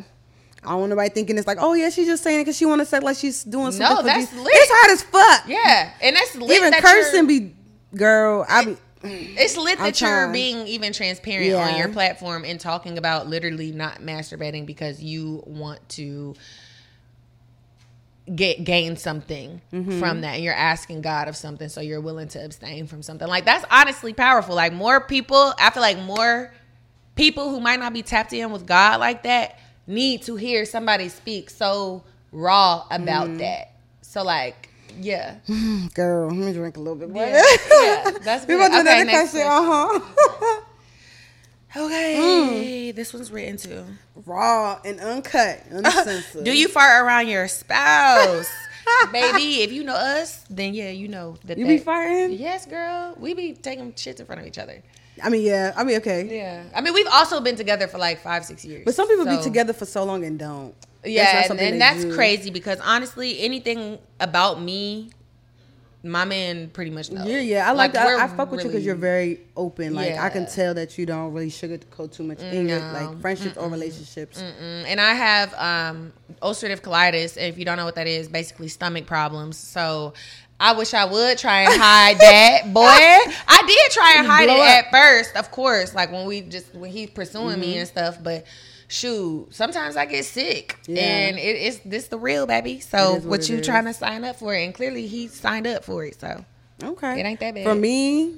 I 0.66 0.70
don't 0.70 0.80
want 0.80 0.90
nobody 0.92 1.10
thinking 1.10 1.38
it's 1.38 1.48
like, 1.48 1.58
oh 1.60 1.74
yeah, 1.74 1.90
she's 1.90 2.08
just 2.08 2.24
saying 2.24 2.40
it 2.40 2.44
because 2.44 2.56
she 2.58 2.66
want 2.66 2.80
to 2.82 2.86
say 2.86 3.00
like 3.00 3.18
she's 3.18 3.44
doing 3.44 3.72
something. 3.74 3.98
No, 3.98 4.02
that's 4.04 4.34
lit. 4.34 4.48
It's 4.54 4.72
hard 4.74 4.92
as 4.92 5.04
fuck. 5.04 5.48
Yeah, 5.50 5.92
and 6.02 6.16
that's 6.16 6.36
lit. 6.36 6.52
Even 6.58 6.72
that 6.72 6.82
cursing 6.82 7.28
be, 7.28 7.54
girl. 7.96 8.46
I 8.48 8.66
be. 8.66 8.78
It's 9.06 9.58
lit 9.58 9.78
I'm 9.80 9.86
that 9.88 10.00
you're 10.00 10.32
being 10.32 10.66
even 10.68 10.94
transparent 10.94 11.48
Yeah. 11.50 11.68
on 11.68 11.78
your 11.78 11.90
platform 11.90 12.46
and 12.46 12.58
talking 12.60 12.98
about 12.98 13.28
literally 13.28 13.74
not 13.74 14.00
masturbating 14.00 14.66
because 14.66 15.02
you 15.04 15.44
want 15.46 15.82
to 15.98 16.36
get 18.34 18.64
gain 18.64 18.96
something 18.96 19.60
Mm-hmm. 19.74 20.00
from 20.00 20.22
that 20.22 20.36
and 20.36 20.44
you're 20.44 20.54
asking 20.54 21.02
God 21.02 21.28
of 21.28 21.36
something 21.36 21.68
so 21.68 21.82
you're 21.82 22.00
willing 22.02 22.28
to 22.30 22.44
abstain 22.44 22.88
from 22.88 23.02
something. 23.04 23.28
Like 23.28 23.44
that's 23.46 23.66
honestly 23.70 24.14
powerful. 24.14 24.56
Like 24.56 24.72
more 24.74 25.02
people, 25.02 25.54
I 25.60 25.70
feel 25.72 25.82
like 25.82 26.00
more 26.00 26.54
people 27.16 27.50
who 27.50 27.60
might 27.60 27.80
not 27.80 27.92
be 27.94 28.02
tapped 28.02 28.32
in 28.34 28.52
with 28.52 28.66
God 28.66 29.00
like 29.00 29.24
that 29.24 29.60
need 29.88 30.22
to 30.24 30.36
hear 30.38 30.66
somebody 30.66 31.10
speak 31.10 31.50
so 31.50 32.04
raw 32.32 32.86
about 32.90 33.28
Mm-hmm. 33.28 33.38
that. 33.40 33.72
So 34.02 34.24
like, 34.24 34.70
yeah. 35.00 35.36
Girl, 35.94 36.28
let 36.30 36.36
me 36.38 36.54
drink 36.54 36.78
a 36.78 36.80
little 36.80 36.96
bit 36.96 37.10
more. 37.10 37.26
Yeah, 37.26 37.44
yeah, 37.82 38.12
that's 38.24 38.46
we 38.48 38.56
good. 38.56 38.66
about 38.68 38.78
to 38.78 38.84
do 38.84 38.90
Okay, 38.90 39.02
another 39.02 39.12
question. 39.12 39.42
Uh 39.46 40.62
Okay, 41.76 42.92
mm. 42.92 42.96
this 42.96 43.14
one's 43.14 43.32
written 43.32 43.58
to 43.58 43.86
Raw 44.26 44.80
and 44.86 45.00
uncut, 45.00 45.64
uncensored. 45.70 46.36
Uh-huh. 46.36 46.44
Do 46.44 46.56
you 46.56 46.68
fart 46.68 47.04
around 47.04 47.28
your 47.28 47.48
spouse? 47.48 48.52
Baby, 49.12 49.62
if 49.64 49.72
you 49.72 49.84
know 49.84 49.96
us, 49.96 50.44
then 50.50 50.74
yeah, 50.74 50.90
you 50.90 51.08
know 51.08 51.38
that. 51.46 51.58
You 51.58 51.66
be 51.66 51.80
farting? 51.80 52.38
Yes, 52.38 52.66
girl. 52.66 53.16
We 53.18 53.34
be 53.34 53.54
taking 53.54 53.94
shits 53.94 54.20
in 54.20 54.26
front 54.26 54.42
of 54.42 54.48
each 54.48 54.58
other. 54.58 54.84
I 55.22 55.30
mean, 55.30 55.44
yeah. 55.44 55.74
I 55.76 55.84
mean, 55.84 55.98
okay. 55.98 56.38
Yeah. 56.38 56.64
I 56.76 56.82
mean, 56.82 56.94
we've 56.94 57.08
also 57.12 57.40
been 57.40 57.56
together 57.56 57.88
for 57.88 57.98
like 57.98 58.20
five, 58.22 58.46
six 58.46 58.66
years. 58.66 58.84
But 58.86 58.96
some 58.96 59.08
people 59.08 59.26
be 59.26 59.42
together 59.42 59.74
for 59.74 59.86
so 59.86 60.04
long 60.04 60.24
and 60.26 60.38
don't. 60.38 60.76
That's 61.02 61.14
Yeah, 61.14 61.48
and, 61.50 61.60
and 61.60 61.82
that's 61.82 62.04
do. 62.04 62.16
crazy 62.16 62.50
because 62.50 62.80
honestly, 62.80 63.40
anything 63.42 64.00
about 64.20 64.62
me, 64.62 65.12
my 66.04 66.26
man 66.26 66.70
pretty 66.70 66.92
much 66.92 67.10
knows. 67.12 67.26
Yeah, 67.26 67.40
yeah. 67.40 67.70
I 67.70 67.72
like, 67.72 67.94
that. 67.94 68.06
I, 68.06 68.26
I 68.26 68.28
fuck 68.28 68.52
with 68.52 68.62
you 68.62 68.70
because 68.70 68.86
you're 68.86 68.96
very 68.96 69.40
open. 69.56 69.94
Like 69.94 70.18
I 70.18 70.30
can 70.30 70.46
tell 70.46 70.74
that 70.74 70.98
you 70.98 71.06
don't 71.06 71.32
really 71.32 71.50
sugarcoat 71.50 72.12
too 72.12 72.24
much 72.24 72.42
in 72.42 72.68
your 72.68 72.80
No. 72.80 72.92
like 72.92 73.22
friendships 73.22 73.56
or 73.56 73.70
relationships. 73.70 74.42
Mm, 74.42 74.84
and 74.86 75.00
I 75.00 75.14
have 75.14 75.54
um, 75.54 76.12
ulcerative 76.42 76.82
colitis. 76.82 77.38
And 77.38 77.46
if 77.46 77.58
you 77.58 77.64
don't 77.64 77.78
know 77.78 77.86
what 77.86 77.96
that 77.96 78.08
is, 78.08 78.28
basically 78.28 78.68
stomach 78.68 79.06
problems. 79.06 79.58
So 79.58 80.14
I 80.60 80.74
wish 80.78 80.94
I 80.94 81.06
would 81.06 81.38
try 81.38 81.62
and 81.64 81.82
hide 81.82 82.18
that, 82.20 82.62
boy. 82.74 82.82
I 82.86 83.64
did 83.68 83.92
try 83.92 84.14
and 84.18 84.28
hide 84.28 84.44
it 84.44 84.48
Blow 84.56 84.64
at 84.64 84.92
first, 84.92 85.36
of 85.36 85.52
course, 85.52 85.94
like 85.94 86.12
when 86.12 86.26
we 86.26 86.42
just 86.42 86.74
when 86.74 86.90
he's 86.92 87.10
pursuing 87.10 87.50
Mm-hmm. 87.58 87.62
me 87.62 87.78
and 87.80 87.88
stuff. 87.88 88.18
But 88.24 88.46
shoot, 88.88 89.48
sometimes 89.52 89.98
I 89.98 90.06
get 90.06 90.24
sick, 90.26 90.78
Yeah. 90.88 91.02
and 91.02 91.38
it, 91.38 91.42
it's 91.42 91.80
this 91.80 92.08
the 92.08 92.18
real 92.18 92.46
baby. 92.46 92.80
So 92.80 93.16
what 93.16 93.24
what, 93.26 93.50
you 93.50 93.58
is. 93.58 93.66
trying 93.66 93.86
to 93.86 93.94
sign 93.94 94.24
up 94.24 94.38
for? 94.38 94.54
And 94.54 94.74
clearly 94.74 95.08
he 95.08 95.28
signed 95.28 95.68
up 95.68 95.84
for 95.84 96.06
it. 96.06 96.20
So 96.22 96.46
Okay, 96.82 97.20
It 97.20 97.24
ain't 97.26 97.40
that 97.42 97.56
bad. 97.56 97.64
for 97.66 97.76
me. 97.76 98.34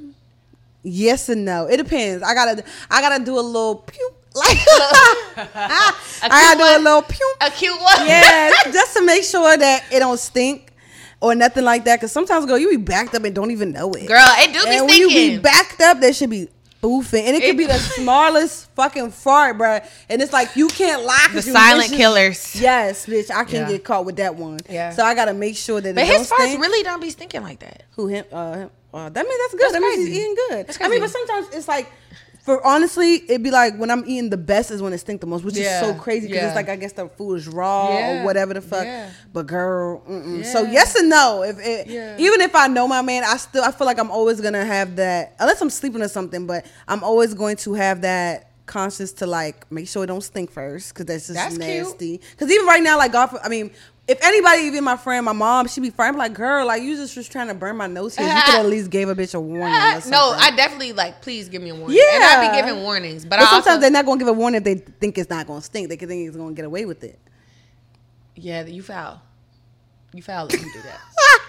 Yes 0.83 1.29
and 1.29 1.45
no. 1.45 1.67
It 1.67 1.77
depends. 1.77 2.23
I 2.23 2.33
gotta 2.33 2.63
I 2.89 3.01
gotta 3.01 3.23
do 3.23 3.37
a 3.37 3.41
little 3.41 3.75
pew 3.75 4.09
like 4.35 4.57
I 5.37 5.93
gotta 6.21 6.57
do 6.57 6.63
a 6.63 6.81
little 6.83 7.01
pew. 7.03 7.33
a 7.41 7.49
cute 7.51 7.79
one. 7.79 8.07
Yeah, 8.07 8.51
just 8.71 8.95
to 8.95 9.03
make 9.05 9.23
sure 9.23 9.55
that 9.57 9.83
it 9.91 9.99
don't 9.99 10.19
stink 10.19 10.71
or 11.21 11.35
nothing 11.35 11.63
like 11.63 11.85
that. 11.85 12.01
Cause 12.01 12.11
sometimes, 12.11 12.45
girl, 12.45 12.57
you 12.57 12.69
be 12.69 12.77
backed 12.77 13.15
up 13.15 13.23
and 13.23 13.33
don't 13.35 13.51
even 13.51 13.71
know 13.71 13.91
it. 13.93 14.07
girl, 14.07 14.25
it 14.37 14.53
do 14.53 14.63
be 14.63 14.69
and 14.69 14.87
when 14.87 14.97
you 14.99 15.07
be 15.09 15.37
backed 15.37 15.81
up, 15.81 15.99
that 16.01 16.15
should 16.15 16.29
be 16.29 16.49
boofing, 16.83 17.23
and 17.25 17.35
it 17.35 17.41
could 17.41 17.57
be 17.57 17.65
the 17.65 17.73
smallest 17.95 18.69
fucking 18.75 19.09
fart, 19.09 19.57
bruh. 19.57 19.83
And 20.09 20.21
it's 20.21 20.31
like 20.33 20.55
you 20.55 20.67
can't 20.67 21.03
lie. 21.03 21.27
'cause 21.31 21.45
The 21.45 21.51
silent 21.51 21.83
vicious. 21.89 21.97
killers. 21.97 22.55
Yes, 22.61 23.05
bitch, 23.07 23.31
I 23.31 23.43
can 23.43 23.61
Yeah. 23.61 23.69
get 23.69 23.83
caught 23.83 24.05
with 24.05 24.17
that 24.17 24.35
one. 24.35 24.59
Yeah. 24.69 24.91
So 24.91 25.03
I 25.03 25.15
gotta 25.15 25.33
make 25.33 25.55
sure 25.57 25.81
that 25.81 25.95
but 25.95 26.05
his 26.05 26.27
don't 26.29 26.39
farts 26.39 26.47
stink. 26.49 26.61
really 26.61 26.83
don't 26.83 27.01
be 27.01 27.09
stinking 27.09 27.41
like 27.43 27.59
that. 27.59 27.83
Who 27.95 28.07
him? 28.07 28.25
Uh, 28.31 28.53
him- 28.53 28.69
uh, 28.93 29.09
that 29.09 29.25
means 29.25 29.39
that's 29.43 29.53
good. 29.53 29.61
That's 29.61 29.73
that 29.73 29.81
means 29.81 30.07
he's 30.07 30.17
eating 30.17 30.35
good. 30.49 30.67
That's 30.67 30.79
I 30.81 30.87
mean, 30.87 30.99
but 31.01 31.09
sometimes 31.09 31.47
it's 31.53 31.67
like, 31.67 31.91
for 32.45 32.65
honestly, 32.65 33.15
it'd 33.27 33.41
be 33.43 33.49
like 33.51 33.75
when 33.77 33.89
I'm 33.89 34.03
eating 34.05 34.29
the 34.29 34.37
best 34.37 34.69
is 34.69 34.81
when 34.81 34.93
it 34.93 34.99
stink 34.99 35.19
the 35.19 35.27
most, 35.27 35.43
which 35.43 35.55
Yeah, 35.55 35.81
is 35.81 35.87
so 35.87 35.99
crazy 35.99 36.27
because 36.27 36.41
yeah. 36.43 36.47
it's 36.47 36.55
like 36.55 36.69
I 36.69 36.75
guess 36.75 36.93
the 36.93 37.09
food 37.09 37.35
is 37.35 37.47
raw 37.47 37.89
Yeah, 37.89 38.21
or 38.21 38.25
whatever 38.25 38.53
the 38.53 38.61
fuck. 38.61 38.87
But 39.33 39.47
girl, 39.47 40.03
so 40.43 40.63
yes 40.63 40.95
and 40.95 41.09
no. 41.09 41.41
If 41.43 41.57
it, 41.59 41.87
even 42.19 42.41
if 42.41 42.53
I 42.55 42.67
know 42.67 42.87
my 42.87 43.01
man, 43.01 43.23
I 43.23 43.37
still 43.37 43.63
I 43.63 43.71
feel 43.71 43.87
like 43.87 43.97
I'm 43.99 44.11
always 44.11 44.39
gonna 44.41 44.63
have 44.63 44.95
that 44.97 45.35
unless 45.39 45.59
I'm 45.59 45.71
sleeping 45.71 46.01
or 46.03 46.07
something. 46.07 46.45
But 46.45 46.65
I'm 46.87 47.03
always 47.03 47.33
going 47.33 47.57
to 47.57 47.73
have 47.73 48.01
that 48.01 48.51
conscious 48.67 49.11
to 49.13 49.25
like 49.27 49.69
make 49.71 49.87
sure 49.87 50.03
it 50.03 50.07
don't 50.07 50.21
stink 50.21 50.51
first 50.51 50.93
because 50.93 51.05
that's 51.07 51.27
just 51.27 51.33
That's 51.39 51.57
nasty. 51.57 52.21
Because 52.31 52.51
even 52.51 52.65
right 52.67 52.81
now, 52.83 52.97
like 52.97 53.11
God, 53.11 53.35
I 53.43 53.49
mean. 53.49 53.71
If 54.07 54.23
anybody, 54.23 54.63
even 54.63 54.83
my 54.83 54.97
friend, 54.97 55.25
my 55.25 55.31
mom, 55.33 55.67
she 55.67 55.81
be 55.81 55.89
fine. 55.89 56.15
Like, 56.15 56.33
girl, 56.33 56.67
like 56.67 56.83
you 56.83 56.95
just 56.95 57.17
was 57.17 57.27
trying 57.27 57.47
to 57.47 57.55
burn 57.55 57.75
my 57.75 57.87
nose 57.87 58.15
here. 58.15 58.27
You 58.27 58.41
could 58.45 58.55
at 58.55 58.65
least 58.67 58.91
gave 58.91 59.09
a 59.09 59.15
bitch 59.15 59.33
a 59.33 59.39
warning. 59.39 59.73
No, 60.09 60.31
I 60.37 60.51
definitely 60.55 60.93
like. 60.93 61.23
Please 61.23 61.49
give 61.49 61.61
me 61.63 61.69
a 61.71 61.75
warning. 61.75 61.97
Yeah. 61.97 62.15
and 62.15 62.23
I 62.23 62.51
be 62.51 62.61
giving 62.61 62.83
warnings, 62.83 63.25
but, 63.25 63.39
But, 63.39 63.49
sometimes 63.49 63.67
also, 63.67 63.79
they're 63.81 63.89
not 63.89 64.05
gonna 64.05 64.19
give 64.19 64.27
a 64.27 64.33
warning 64.33 64.57
if 64.59 64.63
they 64.63 64.75
think 64.75 65.17
it's 65.17 65.29
not 65.29 65.47
gonna 65.47 65.61
stink. 65.61 65.89
They 65.89 65.95
think 65.95 66.27
it's 66.27 66.37
gonna 66.37 66.53
get 66.53 66.65
away 66.65 66.85
with 66.85 67.03
it. 67.03 67.19
yeah, 68.35 68.63
you 68.65 68.83
foul. 68.83 69.21
You 70.13 70.21
foul 70.21 70.47
if 70.47 70.53
you 70.53 70.71
do 70.71 70.81
that. 70.83 70.99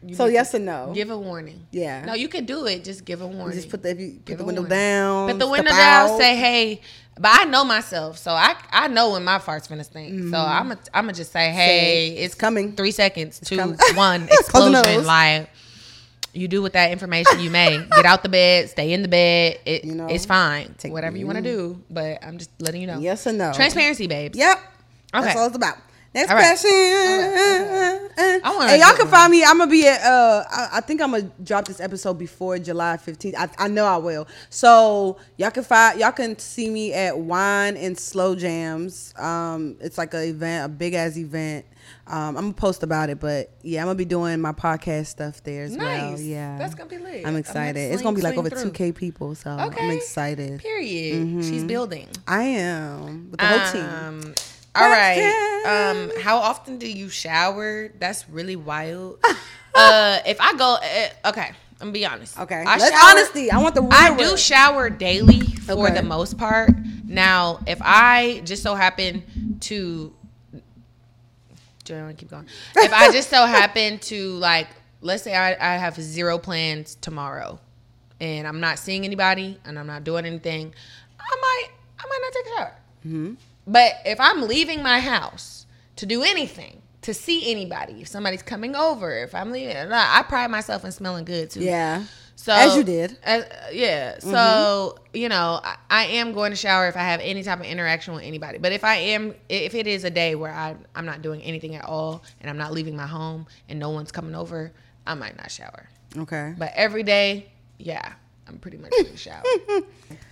You 0.00 0.14
So 0.14 0.26
yes 0.26 0.54
or 0.54 0.60
no? 0.60 0.92
Give 0.94 1.10
a 1.10 1.18
warning. 1.18 1.66
Yeah. 1.72 2.04
No, 2.04 2.14
you 2.14 2.28
can 2.28 2.44
do 2.44 2.66
it. 2.66 2.84
Just 2.84 3.04
give 3.04 3.20
a 3.20 3.26
warning. 3.26 3.56
Just 3.56 3.68
put 3.68 3.82
the 3.82 3.90
if 3.90 3.98
you 3.98 4.12
put 4.12 4.24
Give 4.26 4.38
the 4.38 4.44
window 4.44 4.60
warning. 4.60 4.78
down. 4.78 5.28
Put 5.30 5.38
the 5.40 5.48
window 5.48 5.70
down. 5.72 6.10
out. 6.10 6.18
Say 6.18 6.36
hey. 6.36 6.80
But 7.20 7.30
I 7.40 7.44
know 7.44 7.64
myself, 7.64 8.16
so 8.18 8.30
I 8.32 8.54
I 8.70 8.88
know 8.88 9.10
when 9.12 9.24
my 9.24 9.38
fart's 9.38 9.66
gonna 9.68 9.84
stink. 9.84 10.30
So 10.30 10.36
I'm 10.38 10.72
a, 10.72 10.78
I'm 10.94 11.04
gonna 11.04 11.12
just 11.12 11.32
say 11.32 11.50
hey, 11.50 12.10
Mm-hmm. 12.12 12.16
It's, 12.18 12.24
"It's 12.26 12.34
coming. 12.34 12.72
Three 12.76 12.90
seconds, 12.92 13.40
two, 13.40 13.56
coming." 13.56 13.78
one, 13.94 14.22
explosion. 14.30 15.04
Like 15.04 15.50
you 16.34 16.46
do 16.46 16.62
with 16.62 16.74
that 16.74 16.92
information 16.92 17.40
you 17.40 17.50
may 17.50 17.84
get 17.96 18.04
out 18.04 18.22
the 18.22 18.28
bed, 18.28 18.68
stay 18.70 18.92
in 18.92 19.02
the 19.02 19.08
bed. 19.08 19.58
It, 19.64 19.84
You 19.84 19.94
know, 19.94 20.06
it's 20.06 20.26
fine. 20.26 20.74
take- 20.78 20.92
Whatever 20.92 21.16
you 21.16 21.26
want 21.26 21.38
to 21.38 21.42
do, 21.42 21.82
but 21.90 22.22
I'm 22.22 22.38
just 22.38 22.50
letting 22.60 22.80
you 22.80 22.86
know. 22.86 22.98
Yes 23.00 23.26
or 23.26 23.32
no? 23.32 23.52
Transparency, 23.52 24.06
babes. 24.06 24.38
Yep. 24.38 24.58
Okay. 25.14 25.24
That's 25.24 25.38
all 25.38 25.46
it's 25.46 25.56
about. 25.56 25.76
Next 26.14 26.30
right. 26.32 26.40
question. 26.40 26.70
I 28.20 28.54
wanna 28.56 28.70
Hey, 28.70 28.80
y'all 28.80 28.96
can 28.96 29.08
find 29.08 29.30
me. 29.30 29.44
I'm 29.44 29.58
gonna 29.58 29.70
be 29.70 29.86
at. 29.86 30.00
Uh, 30.02 30.44
I, 30.50 30.68
I 30.74 30.80
think 30.80 31.02
I'm 31.02 31.10
gonna 31.10 31.30
drop 31.42 31.66
this 31.66 31.80
episode 31.80 32.14
before 32.14 32.58
July 32.58 32.96
15th. 32.96 33.34
I, 33.36 33.48
I 33.58 33.68
know 33.68 33.84
I 33.84 33.98
will. 33.98 34.26
So 34.48 35.18
y'all 35.36 35.50
can 35.50 35.64
find. 35.64 36.00
Y'all 36.00 36.12
can 36.12 36.38
see 36.38 36.70
me 36.70 36.92
at 36.92 37.18
Wine 37.18 37.76
and 37.76 37.98
Slow 37.98 38.34
Jams. 38.34 39.12
Um, 39.18 39.76
it's 39.80 39.98
like 39.98 40.14
a 40.14 40.24
event, 40.28 40.64
a 40.64 40.68
big 40.68 40.94
ass 40.94 41.16
event. 41.16 41.66
Um, 42.06 42.36
I'm 42.36 42.44
gonna 42.44 42.52
post 42.54 42.82
about 42.82 43.10
it, 43.10 43.20
but 43.20 43.50
yeah, 43.62 43.80
I'm 43.82 43.86
gonna 43.86 43.96
be 43.96 44.04
doing 44.04 44.40
my 44.40 44.52
podcast 44.52 45.06
stuff 45.06 45.42
there 45.42 45.64
as 45.64 45.76
well. 45.76 46.18
Yeah, 46.18 46.56
That's 46.58 46.74
gonna 46.74 46.88
be 46.88 46.98
lit. 46.98 47.22
I'm 47.22 47.28
I'm 47.28 47.36
excited. 47.36 47.80
gonna 47.80 47.94
it's 47.94 48.02
gonna 48.02 48.16
be 48.16 48.22
like 48.22 48.36
over 48.36 48.50
swing 48.50 48.72
2k 48.72 48.94
people, 48.94 49.34
so 49.34 49.50
I'm 49.50 49.90
excited. 49.90 50.60
Period. 50.60 51.44
She's 51.44 51.64
building. 51.64 52.08
I 52.26 52.42
am 52.44 53.30
with 53.30 53.40
the 53.40 53.46
whole 53.46 53.72
team. 53.72 54.34
All 54.78 54.88
right. 54.90 55.60
Um, 55.66 56.12
how 56.22 56.36
often 56.38 56.78
do 56.78 56.88
you 56.90 57.08
shower? 57.08 57.88
That's 57.98 58.28
really 58.28 58.56
wild. 58.56 59.18
uh, 59.74 60.18
if 60.26 60.40
I 60.40 60.54
go, 60.56 60.74
uh, 60.76 61.28
okay, 61.30 61.48
I'm 61.48 61.54
gonna 61.78 61.92
be 61.92 62.06
honest. 62.06 62.38
Okay, 62.38 62.62
I 62.66 62.76
let's 62.78 62.90
shower- 62.90 63.10
honesty. 63.10 63.50
I 63.50 63.58
want 63.58 63.74
the 63.74 63.82
real 63.82 63.90
I 63.92 64.16
do 64.16 64.30
word. 64.30 64.38
shower 64.38 64.90
daily 64.90 65.40
for 65.40 65.72
Okay. 65.86 65.94
the 65.94 66.02
most 66.02 66.38
part. 66.38 66.70
Now, 67.04 67.60
if 67.66 67.78
I 67.82 68.40
just 68.44 68.62
so 68.62 68.74
happen 68.74 69.58
to, 69.60 70.12
do 71.84 71.94
I 71.94 72.02
want 72.02 72.16
to 72.18 72.20
keep 72.20 72.30
going? 72.30 72.46
If 72.76 72.92
I 72.92 73.10
just 73.12 73.30
so 73.30 73.46
happen 73.58 73.98
to 74.00 74.32
like, 74.34 74.68
let's 75.00 75.22
say 75.22 75.34
I, 75.34 75.74
I 75.74 75.76
have 75.78 75.96
zero 76.00 76.38
plans 76.38 76.96
tomorrow, 77.00 77.58
and 78.20 78.46
I'm 78.46 78.60
not 78.60 78.78
seeing 78.78 79.04
anybody, 79.04 79.58
and 79.64 79.78
I'm 79.78 79.86
not 79.86 80.04
doing 80.04 80.24
anything, 80.26 80.74
I 81.18 81.36
might 81.40 81.68
I 81.98 82.06
might 82.08 82.20
not 82.22 82.32
take 82.32 82.46
a 82.46 82.56
shower. 82.56 83.36
But 83.68 83.92
if 84.06 84.18
I'm 84.18 84.48
leaving 84.48 84.82
my 84.82 84.98
house 84.98 85.66
to 85.96 86.06
do 86.06 86.22
anything, 86.22 86.82
to 87.02 87.14
see 87.14 87.50
anybody, 87.50 88.00
if 88.00 88.08
somebody's 88.08 88.42
coming 88.42 88.74
over, 88.74 89.16
if 89.18 89.34
I'm 89.34 89.52
leaving, 89.52 89.76
I 89.76 90.24
pride 90.26 90.50
myself 90.50 90.84
in 90.84 90.90
smelling 90.90 91.24
good 91.24 91.50
too. 91.50 91.60
Yeah. 91.60 92.04
So 92.34 92.52
As 92.52 92.76
you 92.76 92.84
did. 92.84 93.18
as- 93.24 93.46
yeah. 93.72 94.20
So 94.20 94.28
mm-hmm. 94.30 95.16
you 95.16 95.28
know, 95.28 95.60
I, 95.62 95.76
I 95.90 96.04
am 96.04 96.32
going 96.32 96.50
to 96.50 96.56
shower 96.56 96.88
if 96.88 96.96
I 96.96 97.00
have 97.00 97.20
any 97.20 97.42
type 97.42 97.60
of 97.60 97.66
interaction 97.66 98.14
with 98.14 98.22
anybody. 98.22 98.58
But 98.58 98.72
if 98.72 98.84
I 98.84 98.94
am, 98.94 99.34
if 99.48 99.74
it 99.74 99.86
is 99.86 100.04
a 100.04 100.10
day 100.10 100.34
where 100.34 100.52
I 100.52 100.76
I'm 100.94 101.04
not 101.04 101.20
doing 101.20 101.42
anything 101.42 101.74
at 101.74 101.84
all 101.84 102.22
and 102.40 102.48
I'm 102.48 102.56
not 102.56 102.72
leaving 102.72 102.96
my 102.96 103.06
home 103.06 103.46
and 103.68 103.78
no 103.78 103.90
one's 103.90 104.12
coming 104.12 104.34
over, 104.34 104.72
I 105.06 105.14
might 105.14 105.36
not 105.36 105.50
shower. 105.50 105.88
Okay. 106.16 106.54
But 106.56 106.72
every 106.74 107.02
day, 107.02 107.50
yeah, 107.78 108.12
I'm 108.46 108.58
pretty 108.58 108.78
much 108.78 108.92
in 108.98 109.10
the 109.10 109.16
shower. 109.16 109.42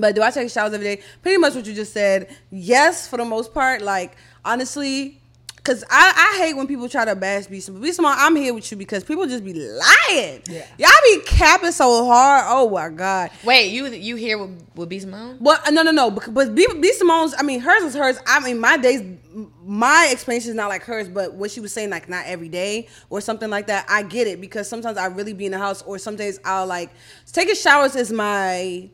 But 0.00 0.14
do 0.14 0.22
I 0.22 0.30
take 0.30 0.50
showers 0.50 0.72
every 0.72 0.86
day? 0.96 1.02
Pretty 1.22 1.38
much 1.38 1.54
what 1.54 1.66
you 1.66 1.74
just 1.74 1.92
said. 1.92 2.34
Yes, 2.50 3.06
for 3.08 3.16
the 3.16 3.24
most 3.24 3.52
part. 3.54 3.82
Like 3.82 4.16
honestly, 4.44 5.16
because 5.56 5.84
I, 5.90 6.32
I 6.34 6.42
hate 6.42 6.54
when 6.54 6.66
people 6.66 6.88
try 6.88 7.04
to 7.04 7.14
bash 7.14 7.46
B 7.46 7.60
Simone. 7.60 7.82
B 7.82 7.92
Simone, 7.92 8.14
I'm 8.16 8.34
here 8.34 8.54
with 8.54 8.70
you 8.70 8.78
because 8.78 9.04
people 9.04 9.26
just 9.26 9.44
be 9.44 9.52
lying. 9.52 10.42
Yeah. 10.48 10.64
Y'all 10.78 10.90
be 11.04 11.20
capping 11.26 11.72
so 11.72 12.06
hard. 12.06 12.44
Oh 12.48 12.70
my 12.70 12.88
god. 12.88 13.30
Wait, 13.44 13.66
you 13.70 13.86
you 13.88 14.16
here 14.16 14.38
with 14.38 14.62
with 14.74 14.88
B 14.88 14.98
Simone? 14.98 15.36
Well, 15.38 15.60
uh, 15.66 15.70
no, 15.70 15.82
no, 15.82 15.90
no. 15.90 16.10
bec- 16.10 16.28
But 16.32 16.54
B, 16.54 16.66
B 16.80 16.92
Simone's, 16.94 17.34
I 17.38 17.42
mean, 17.42 17.60
hers 17.60 17.82
is 17.82 17.94
hers. 17.94 18.18
I 18.26 18.40
mean, 18.40 18.58
my 18.58 18.78
days, 18.78 19.02
my 19.62 20.08
experience 20.10 20.46
is 20.46 20.54
not 20.54 20.70
like 20.70 20.82
hers. 20.82 21.08
But 21.10 21.34
what 21.34 21.50
she 21.50 21.60
was 21.60 21.74
saying, 21.74 21.90
like 21.90 22.08
not 22.08 22.24
every 22.24 22.48
day 22.48 22.88
or 23.10 23.20
something 23.20 23.50
like 23.50 23.66
that, 23.66 23.84
I 23.88 24.02
get 24.02 24.26
it 24.26 24.40
because 24.40 24.66
sometimes 24.66 24.96
I 24.96 25.06
really 25.06 25.34
be 25.34 25.44
in 25.44 25.52
the 25.52 25.58
house, 25.58 25.82
or 25.82 25.98
some 25.98 26.16
days 26.16 26.40
I'll 26.44 26.66
like 26.66 26.90
taking 27.30 27.54
showers 27.54 27.94
is 27.96 28.10
my, 28.10 28.88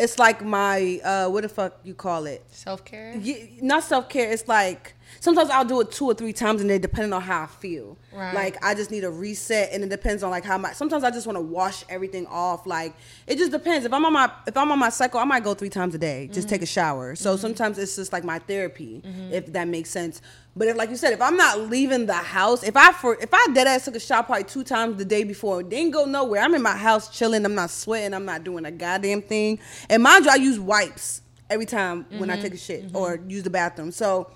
it's 0.00 0.18
like 0.18 0.42
my, 0.42 1.00
uh, 1.04 1.28
what 1.28 1.42
the 1.42 1.48
fuck 1.48 1.78
you 1.84 1.94
call 1.94 2.26
it? 2.26 2.42
Self 2.50 2.84
care. 2.84 3.14
Not 3.60 3.84
self 3.84 4.08
care. 4.08 4.30
It's 4.32 4.48
like 4.48 4.94
sometimes 5.20 5.50
I'll 5.50 5.64
do 5.64 5.80
it 5.80 5.92
two 5.92 6.06
or 6.06 6.14
three 6.14 6.32
times, 6.32 6.60
and 6.60 6.70
it 6.70 6.82
depending 6.82 7.12
on 7.12 7.22
how 7.22 7.42
I 7.42 7.46
feel. 7.46 7.96
Right. 8.12 8.34
Like 8.34 8.64
I 8.64 8.74
just 8.74 8.90
need 8.90 9.04
a 9.04 9.10
reset, 9.10 9.72
and 9.72 9.84
it 9.84 9.90
depends 9.90 10.22
on 10.22 10.30
like 10.30 10.44
how 10.44 10.58
my. 10.58 10.72
Sometimes 10.72 11.04
I 11.04 11.10
just 11.10 11.26
want 11.26 11.36
to 11.36 11.42
wash 11.42 11.84
everything 11.88 12.26
off. 12.26 12.66
Like 12.66 12.94
it 13.26 13.38
just 13.38 13.52
depends. 13.52 13.86
If 13.86 13.92
I'm 13.92 14.04
on 14.04 14.12
my 14.12 14.30
if 14.46 14.56
I'm 14.56 14.72
on 14.72 14.78
my 14.78 14.88
cycle, 14.88 15.20
I 15.20 15.24
might 15.24 15.44
go 15.44 15.54
three 15.54 15.70
times 15.70 15.94
a 15.94 15.98
day, 15.98 16.26
just 16.26 16.40
mm-hmm. 16.40 16.48
take 16.48 16.62
a 16.62 16.66
shower. 16.66 17.14
So 17.14 17.32
mm-hmm. 17.32 17.40
sometimes 17.40 17.78
it's 17.78 17.94
just 17.94 18.12
like 18.12 18.24
my 18.24 18.40
therapy, 18.40 19.02
mm-hmm. 19.04 19.32
if 19.32 19.52
that 19.52 19.68
makes 19.68 19.90
sense. 19.90 20.20
But 20.56 20.66
if, 20.66 20.76
like 20.76 20.90
you 20.90 20.96
said, 20.96 21.12
if 21.12 21.22
I'm 21.22 21.36
not 21.36 21.60
leaving 21.70 22.06
the 22.06 22.14
house, 22.14 22.64
if 22.64 22.76
I 22.76 22.92
for 22.92 23.16
if 23.20 23.32
I 23.32 23.46
dead 23.54 23.68
ass 23.68 23.84
took 23.84 23.94
a 23.94 24.00
shower 24.00 24.24
probably 24.24 24.44
two 24.44 24.64
times 24.64 24.96
the 24.96 25.04
day 25.04 25.22
before, 25.22 25.62
didn't 25.62 25.92
go 25.92 26.06
nowhere. 26.06 26.42
I'm 26.42 26.54
in 26.54 26.62
my 26.62 26.76
house 26.76 27.16
chilling. 27.16 27.44
I'm 27.44 27.54
not 27.54 27.70
sweating. 27.70 28.14
I'm 28.14 28.24
not 28.24 28.42
doing 28.42 28.64
a 28.64 28.70
goddamn 28.70 29.22
thing. 29.22 29.60
And 29.88 30.02
mind 30.02 30.24
you, 30.24 30.30
I 30.32 30.36
use 30.36 30.58
wipes 30.58 31.22
every 31.48 31.66
time 31.66 32.06
when 32.16 32.30
I 32.30 32.40
take 32.40 32.54
a 32.54 32.56
shit 32.56 32.94
or 32.94 33.20
use 33.26 33.42
the 33.42 33.50
bathroom. 33.50 33.90
So 33.90 34.30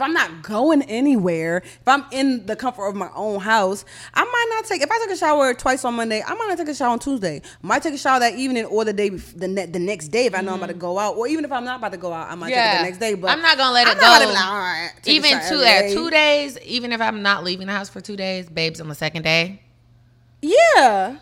if 0.00 0.02
I'm 0.02 0.14
not 0.14 0.42
going 0.42 0.82
anywhere, 0.82 1.58
if 1.58 1.86
I'm 1.86 2.06
in 2.10 2.46
the 2.46 2.56
comfort 2.56 2.88
of 2.88 2.96
my 2.96 3.10
own 3.14 3.38
house, 3.40 3.84
I 4.14 4.24
might 4.24 4.46
not 4.50 4.64
take. 4.64 4.80
If 4.80 4.90
I 4.90 4.98
take 4.98 5.10
a 5.10 5.16
shower 5.16 5.52
twice 5.52 5.84
on 5.84 5.94
Monday, 5.94 6.22
I 6.26 6.34
might 6.34 6.46
not 6.48 6.56
take 6.56 6.68
a 6.68 6.74
shower 6.74 6.88
on 6.88 6.98
Tuesday. 6.98 7.42
Might 7.60 7.82
take 7.82 7.92
a 7.92 7.98
shower 7.98 8.18
that 8.20 8.34
evening 8.34 8.64
or 8.64 8.86
the 8.86 8.94
day 8.94 9.10
the 9.10 9.46
ne- 9.46 9.66
the 9.66 9.78
next 9.78 10.08
day 10.08 10.24
if 10.24 10.34
I 10.34 10.40
know 10.40 10.52
I'm 10.52 10.56
about 10.56 10.68
to 10.68 10.72
mm-hmm. 10.72 10.80
go 10.80 10.98
out, 10.98 11.16
or 11.16 11.26
even 11.26 11.44
if 11.44 11.52
I'm 11.52 11.64
not 11.64 11.80
about 11.80 11.92
to 11.92 11.98
go 11.98 12.12
out, 12.12 12.30
I 12.30 12.34
might 12.34 12.48
take 12.48 12.56
it 12.56 12.78
the 12.78 12.82
next 12.84 12.98
day. 12.98 13.14
But 13.14 13.30
I'm 13.30 13.42
not 13.42 13.58
gonna 13.58 13.74
let 13.74 13.88
it 13.88 13.90
I'm 13.90 13.96
not 13.98 14.04
about 14.04 14.18
to 14.20 14.24
go. 14.26 14.32
like, 14.32 14.46
"All 14.46 14.58
right, 14.58 14.90
even 15.04 15.40
two 15.48 15.60
day." 15.60 15.92
two 15.92 16.10
days, 16.10 16.58
even 16.60 16.92
if 16.92 17.00
I'm 17.00 17.20
not 17.20 17.44
leaving 17.44 17.66
the 17.66 17.74
house 17.74 17.90
for 17.90 18.00
two 18.00 18.16
days, 18.16 18.48
babes 18.48 18.80
on 18.80 18.88
the 18.88 18.94
second 18.94 19.22
day. 19.22 19.60
Yeah. 20.40 21.18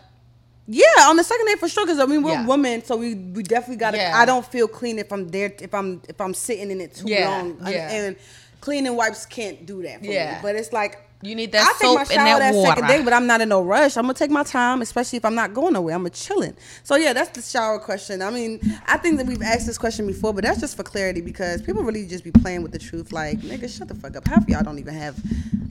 Yeah, 0.71 0.85
on 1.07 1.15
the 1.17 1.23
second 1.23 1.47
day 1.47 1.55
for 1.55 1.67
sure. 1.67 1.83
Because 1.83 1.99
I 1.99 2.05
mean, 2.05 2.21
we're 2.21 2.33
Yeah. 2.33 2.45
women, 2.45 2.85
so 2.85 2.95
we 2.95 3.15
we 3.15 3.41
definitely 3.41 3.77
gotta. 3.77 3.97
Yeah. 3.97 4.11
I 4.15 4.25
don't 4.25 4.45
feel 4.45 4.67
clean 4.67 4.99
if 4.99 5.11
I'm 5.11 5.27
there. 5.29 5.51
If 5.59 5.73
I'm 5.73 5.99
if 6.07 6.21
I'm 6.21 6.35
sitting 6.35 6.69
in 6.69 6.79
it 6.79 6.93
too 6.93 7.07
Yeah, 7.07 7.27
long, 7.27 7.57
and, 7.59 7.69
yeah. 7.69 7.91
and 7.91 8.15
cleaning 8.61 8.95
wipes 8.95 9.25
can't 9.25 9.65
do 9.65 9.81
that. 9.83 9.99
For 9.99 10.05
Yeah. 10.11 10.35
me. 10.35 10.39
but 10.41 10.55
it's 10.55 10.71
like 10.73 11.05
You 11.21 11.35
need 11.35 11.51
that 11.51 11.63
I 11.63 11.71
take 11.73 11.81
soap 11.81 11.95
my 11.95 12.01
and 12.01 12.09
shower 12.11 12.25
that 12.25 12.39
that, 12.39 12.55
water. 12.55 12.69
second 12.81 12.87
day, 12.87 13.03
but 13.03 13.11
I'm 13.11 13.27
not 13.27 13.41
in 13.41 13.49
no 13.49 13.61
rush. 13.61 13.97
I'm 13.97 14.03
gonna 14.03 14.13
take 14.13 14.31
my 14.31 14.43
time, 14.43 14.81
especially 14.81 15.17
if 15.17 15.25
I'm 15.25 15.35
not 15.35 15.53
going 15.53 15.73
nowhere. 15.73 15.93
I'm 15.95 16.01
gonna 16.03 16.11
chilling. 16.11 16.55
So 16.83 16.95
yeah, 16.95 17.11
that's 17.11 17.31
the 17.31 17.41
shower 17.41 17.77
question. 17.77 18.21
I 18.21 18.29
mean, 18.29 18.59
I 18.87 18.95
think 18.97 19.17
that 19.17 19.25
we've 19.25 19.41
asked 19.41 19.65
this 19.67 19.77
question 19.77 20.07
before, 20.07 20.33
but 20.33 20.45
that's 20.45 20.61
just 20.61 20.77
for 20.77 20.83
clarity 20.83 21.19
because 21.19 21.61
people 21.61 21.83
really 21.83 22.05
just 22.07 22.23
be 22.23 22.31
playing 22.31 22.63
with 22.63 22.71
the 22.71 22.79
truth. 22.79 23.11
Like, 23.11 23.39
nigga, 23.41 23.67
shut 23.69 23.89
the 23.89 23.95
fuck 23.95 24.15
up. 24.15 24.25
Half 24.29 24.43
of 24.43 24.49
y'all 24.49 24.63
don't 24.63 24.79
even 24.79 24.93
have 24.93 25.17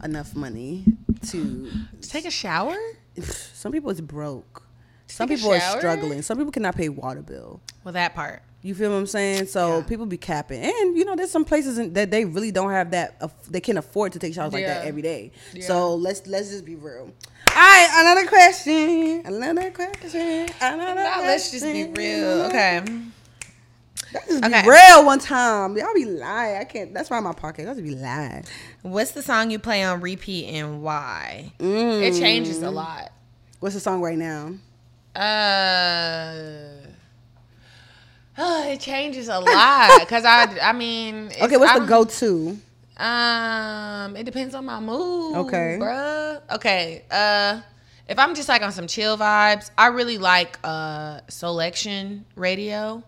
enough 0.04 0.34
money 0.36 0.84
to 1.30 1.70
Take 2.02 2.26
a 2.26 2.30
shower. 2.30 2.76
some 3.54 3.72
people 3.72 3.88
is 3.90 4.02
broke. 4.02 4.64
Some 5.06 5.28
Take 5.28 5.38
a 5.38 5.40
people 5.40 5.54
are 5.54 5.60
struggling. 5.78 6.20
Some 6.20 6.36
people 6.36 6.52
cannot 6.52 6.76
pay 6.76 6.90
water 6.90 7.22
bill. 7.22 7.60
Well, 7.84 7.94
that 7.94 8.14
part. 8.14 8.42
You 8.60 8.74
feel 8.74 8.90
what 8.90 8.96
I'm 8.96 9.06
saying? 9.06 9.46
So 9.46 9.78
Yeah. 9.78 9.82
people 9.84 10.04
be 10.06 10.16
capping, 10.16 10.62
and 10.64 10.96
you 10.96 11.04
know, 11.04 11.14
there's 11.14 11.30
some 11.30 11.44
places 11.44 11.78
in, 11.78 11.92
that 11.92 12.10
they 12.10 12.24
really 12.24 12.50
don't 12.50 12.70
have 12.72 12.90
that. 12.90 13.14
aff- 13.20 13.32
They 13.48 13.60
can't 13.60 13.78
afford 13.78 14.12
to 14.14 14.18
take 14.18 14.34
showers 14.34 14.52
like 14.52 14.66
that 14.66 14.84
every 14.84 15.02
day. 15.02 15.30
Yeah. 15.54 15.64
So 15.66 15.94
let's 15.94 16.26
let's 16.26 16.50
just 16.50 16.64
be 16.64 16.74
real. 16.74 17.02
All 17.50 17.54
right, 17.54 17.88
another 18.00 18.26
question. 18.26 19.22
Another 19.24 19.70
question. 19.70 20.48
Another 20.60 20.94
Now, 20.96 21.20
let's 21.22 21.50
just 21.52 21.64
be 21.64 21.84
real. 21.84 22.42
Okay. 22.46 22.82
Just 24.12 24.42
Okay. 24.44 24.62
be 24.62 24.68
real 24.68 25.04
one 25.04 25.18
time. 25.18 25.76
Y'all 25.76 25.94
be 25.94 26.04
lying. 26.06 26.56
I 26.58 26.64
can't. 26.64 26.92
That's 26.94 27.10
why 27.10 27.20
my 27.20 27.32
pocket. 27.32 27.64
Y'all 27.64 27.74
just 27.74 27.84
be 27.86 27.94
lying. 27.94 28.44
What's 28.82 29.12
the 29.12 29.22
song 29.22 29.50
you 29.50 29.58
play 29.58 29.82
on 29.84 30.00
repeat 30.00 30.46
and 30.48 30.82
why? 30.82 31.52
Mm. 31.60 32.02
It 32.02 32.18
changes 32.18 32.62
a 32.62 32.70
lot. 32.70 33.12
What's 33.60 33.74
the 33.74 33.80
song 33.80 34.00
right 34.02 34.18
now? 34.18 34.52
Uh. 35.14 36.88
Oh, 38.38 38.62
it 38.70 38.80
changes 38.80 39.28
a 39.28 39.38
lot 39.40 40.00
because 40.00 40.24
I, 40.24 40.58
I 40.62 40.72
mean, 40.72 41.30
Okay, 41.40 41.56
what's 41.56 41.72
I 41.72 41.78
the 41.80 41.86
go-to? 41.86 42.58
Um, 42.96 44.16
it 44.16 44.24
depends 44.24 44.54
on 44.54 44.64
my 44.64 44.80
mood. 44.80 45.36
Okay. 45.36 45.78
bruh. 45.80 46.40
Okay. 46.56 47.04
Uh, 47.10 47.60
if 48.08 48.18
I'm 48.18 48.34
just 48.34 48.48
like 48.48 48.62
on 48.62 48.72
some 48.72 48.86
chill 48.86 49.16
vibes, 49.18 49.70
I 49.78 49.88
really 49.88 50.18
like 50.18 50.58
uh 50.64 51.20
Soulection 51.28 52.24
Radio. 52.36 53.02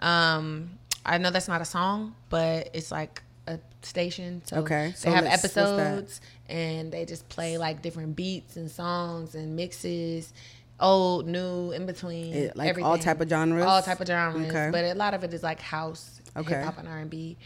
Um, 0.00 0.70
I 1.04 1.18
know 1.18 1.30
that's 1.30 1.48
not 1.48 1.60
a 1.60 1.64
song, 1.64 2.14
but 2.28 2.70
it's 2.74 2.90
like 2.90 3.22
a 3.46 3.58
station. 3.82 4.42
So 4.46 4.56
Okay, 4.58 4.88
they 4.88 4.92
so 4.94 5.10
have 5.10 5.24
what's 5.24 5.42
that? 5.42 5.58
episodes 5.58 6.20
and 6.48 6.90
they 6.90 7.04
just 7.04 7.28
play 7.28 7.58
like 7.58 7.82
different 7.82 8.16
beats 8.16 8.56
and 8.56 8.70
songs 8.70 9.34
and 9.34 9.54
mixes. 9.56 10.32
Old, 10.78 11.26
new, 11.26 11.72
in 11.72 11.86
between, 11.86 12.34
It- 12.34 12.56
like 12.56 12.78
all 12.82 12.98
type 12.98 13.20
of 13.20 13.28
genres? 13.30 13.64
all 13.64 13.80
type 13.82 14.00
of 14.00 14.06
genres. 14.06 14.48
Okay. 14.48 14.68
But 14.70 14.84
a 14.84 14.94
lot 14.94 15.14
of 15.14 15.24
it 15.24 15.32
is 15.32 15.42
like 15.42 15.60
house, 15.60 16.20
Okay. 16.36 16.54
hip 16.54 16.64
hop, 16.64 16.78
and 16.78 16.86
R 16.88 16.98
and 16.98 17.08
B. 17.10 17.38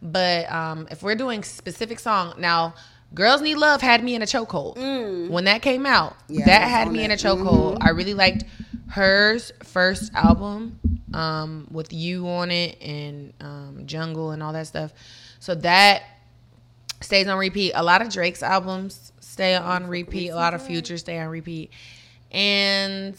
But 0.00 0.50
um, 0.50 0.88
if 0.90 1.02
we're 1.02 1.14
doing 1.14 1.42
specific 1.42 1.98
song 2.00 2.34
now, 2.38 2.74
"Girls 3.14 3.42
Need 3.42 3.56
Love" 3.56 3.82
had 3.82 4.02
me 4.02 4.14
in 4.14 4.22
a 4.22 4.26
chokehold 4.26 5.28
when 5.28 5.44
that 5.44 5.60
came 5.60 5.84
out. 5.84 6.12
Mm. 6.28 6.38
Yeah, 6.38 6.46
that 6.46 6.68
had 6.68 6.90
me 6.90 7.04
in 7.04 7.10
a 7.10 7.14
it. 7.14 7.20
chokehold. 7.20 7.78
I 7.82 7.90
really 7.90 8.14
liked 8.14 8.44
hers 8.88 9.52
first 9.64 10.14
album 10.14 10.78
um, 11.12 11.66
with 11.70 11.92
you 11.92 12.26
on 12.28 12.50
it 12.50 12.80
and 12.80 13.34
um, 13.40 13.82
Jungle 13.86 14.30
and 14.30 14.42
all 14.42 14.52
that 14.54 14.66
stuff. 14.66 14.92
So 15.40 15.54
that 15.56 16.02
stays 17.02 17.26
on 17.28 17.38
repeat. 17.38 17.72
A 17.74 17.82
lot 17.82 18.00
of 18.02 18.08
Drake's 18.10 18.42
albums 18.42 19.12
stay 19.20 19.54
on 19.56 19.88
repeat. 19.88 20.30
A 20.30 20.34
lot 20.36 20.54
of 20.54 20.62
Future 20.62 20.96
stay 20.96 21.18
on 21.18 21.28
repeat. 21.28 21.70
And 22.30 23.16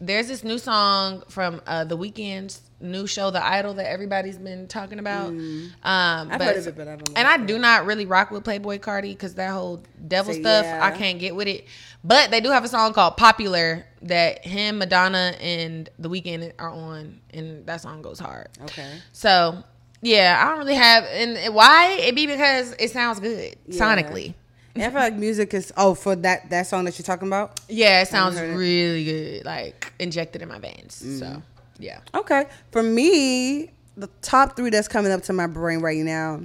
there's 0.00 0.28
this 0.28 0.44
new 0.44 0.58
song 0.58 1.22
from 1.28 1.60
uh, 1.66 1.84
The 1.84 1.96
Weeknd's 1.96 2.60
new 2.80 3.06
show, 3.06 3.30
The 3.30 3.44
Idol, 3.44 3.74
that 3.74 3.88
everybody's 3.88 4.36
been 4.36 4.66
talking 4.66 4.98
about. 4.98 5.28
Um, 5.28 5.72
I've 5.82 6.38
but, 6.38 6.42
heard 6.42 6.56
of 6.58 6.66
it, 6.66 6.76
but 6.76 6.88
I 6.88 6.96
don't 6.96 7.16
And 7.16 7.26
I 7.26 7.38
do 7.38 7.58
not 7.58 7.86
really 7.86 8.04
rock 8.04 8.30
with 8.30 8.44
Playboi 8.44 8.80
Carti 8.80 9.12
because 9.12 9.34
that 9.34 9.50
whole 9.52 9.82
devil 10.06 10.34
So, 10.34 10.40
stuff, 10.40 10.64
yeah. 10.64 10.84
I 10.84 10.90
can't 10.90 11.18
get 11.18 11.34
with 11.34 11.48
it. 11.48 11.66
But 12.02 12.30
they 12.30 12.40
do 12.40 12.50
have 12.50 12.64
a 12.64 12.68
song 12.68 12.92
called 12.92 13.16
Popular 13.16 13.86
that 14.02 14.44
him, 14.44 14.78
Madonna, 14.78 15.34
and 15.40 15.88
The 15.98 16.10
Weeknd 16.10 16.52
are 16.58 16.68
on, 16.68 17.20
and 17.32 17.64
that 17.66 17.80
song 17.80 18.02
goes 18.02 18.18
hard. 18.18 18.48
Okay. 18.64 18.98
So 19.12 19.62
yeah, 20.02 20.38
I 20.44 20.50
don't 20.50 20.58
really 20.58 20.74
have 20.74 21.04
and 21.04 21.54
why 21.54 21.92
it 21.98 22.14
be 22.14 22.26
because 22.26 22.74
it 22.78 22.90
sounds 22.90 23.20
good 23.20 23.56
Yeah. 23.66 23.80
sonically. 23.80 24.34
I 24.76 24.80
feel 24.80 24.92
like 24.94 25.14
music 25.14 25.54
is 25.54 25.72
oh 25.76 25.94
for 25.94 26.16
that 26.16 26.50
that 26.50 26.66
song 26.66 26.84
that 26.84 26.98
you're 26.98 27.04
talking 27.04 27.28
about. 27.28 27.60
Yeah, 27.68 28.02
it 28.02 28.08
sounds 28.08 28.36
heard 28.38 28.50
it. 28.50 28.56
really 28.56 29.04
good, 29.04 29.44
like 29.44 29.92
injected 29.98 30.42
in 30.42 30.48
my 30.48 30.58
veins. 30.58 31.00
Mm. 31.04 31.18
So 31.20 31.42
yeah, 31.78 32.00
Okay, 32.14 32.46
for 32.72 32.82
me, 32.82 33.70
the 33.96 34.08
top 34.22 34.56
three 34.56 34.70
that's 34.70 34.88
coming 34.88 35.12
up 35.12 35.22
to 35.24 35.32
my 35.32 35.46
brain 35.46 35.80
right 35.80 35.98
now. 35.98 36.40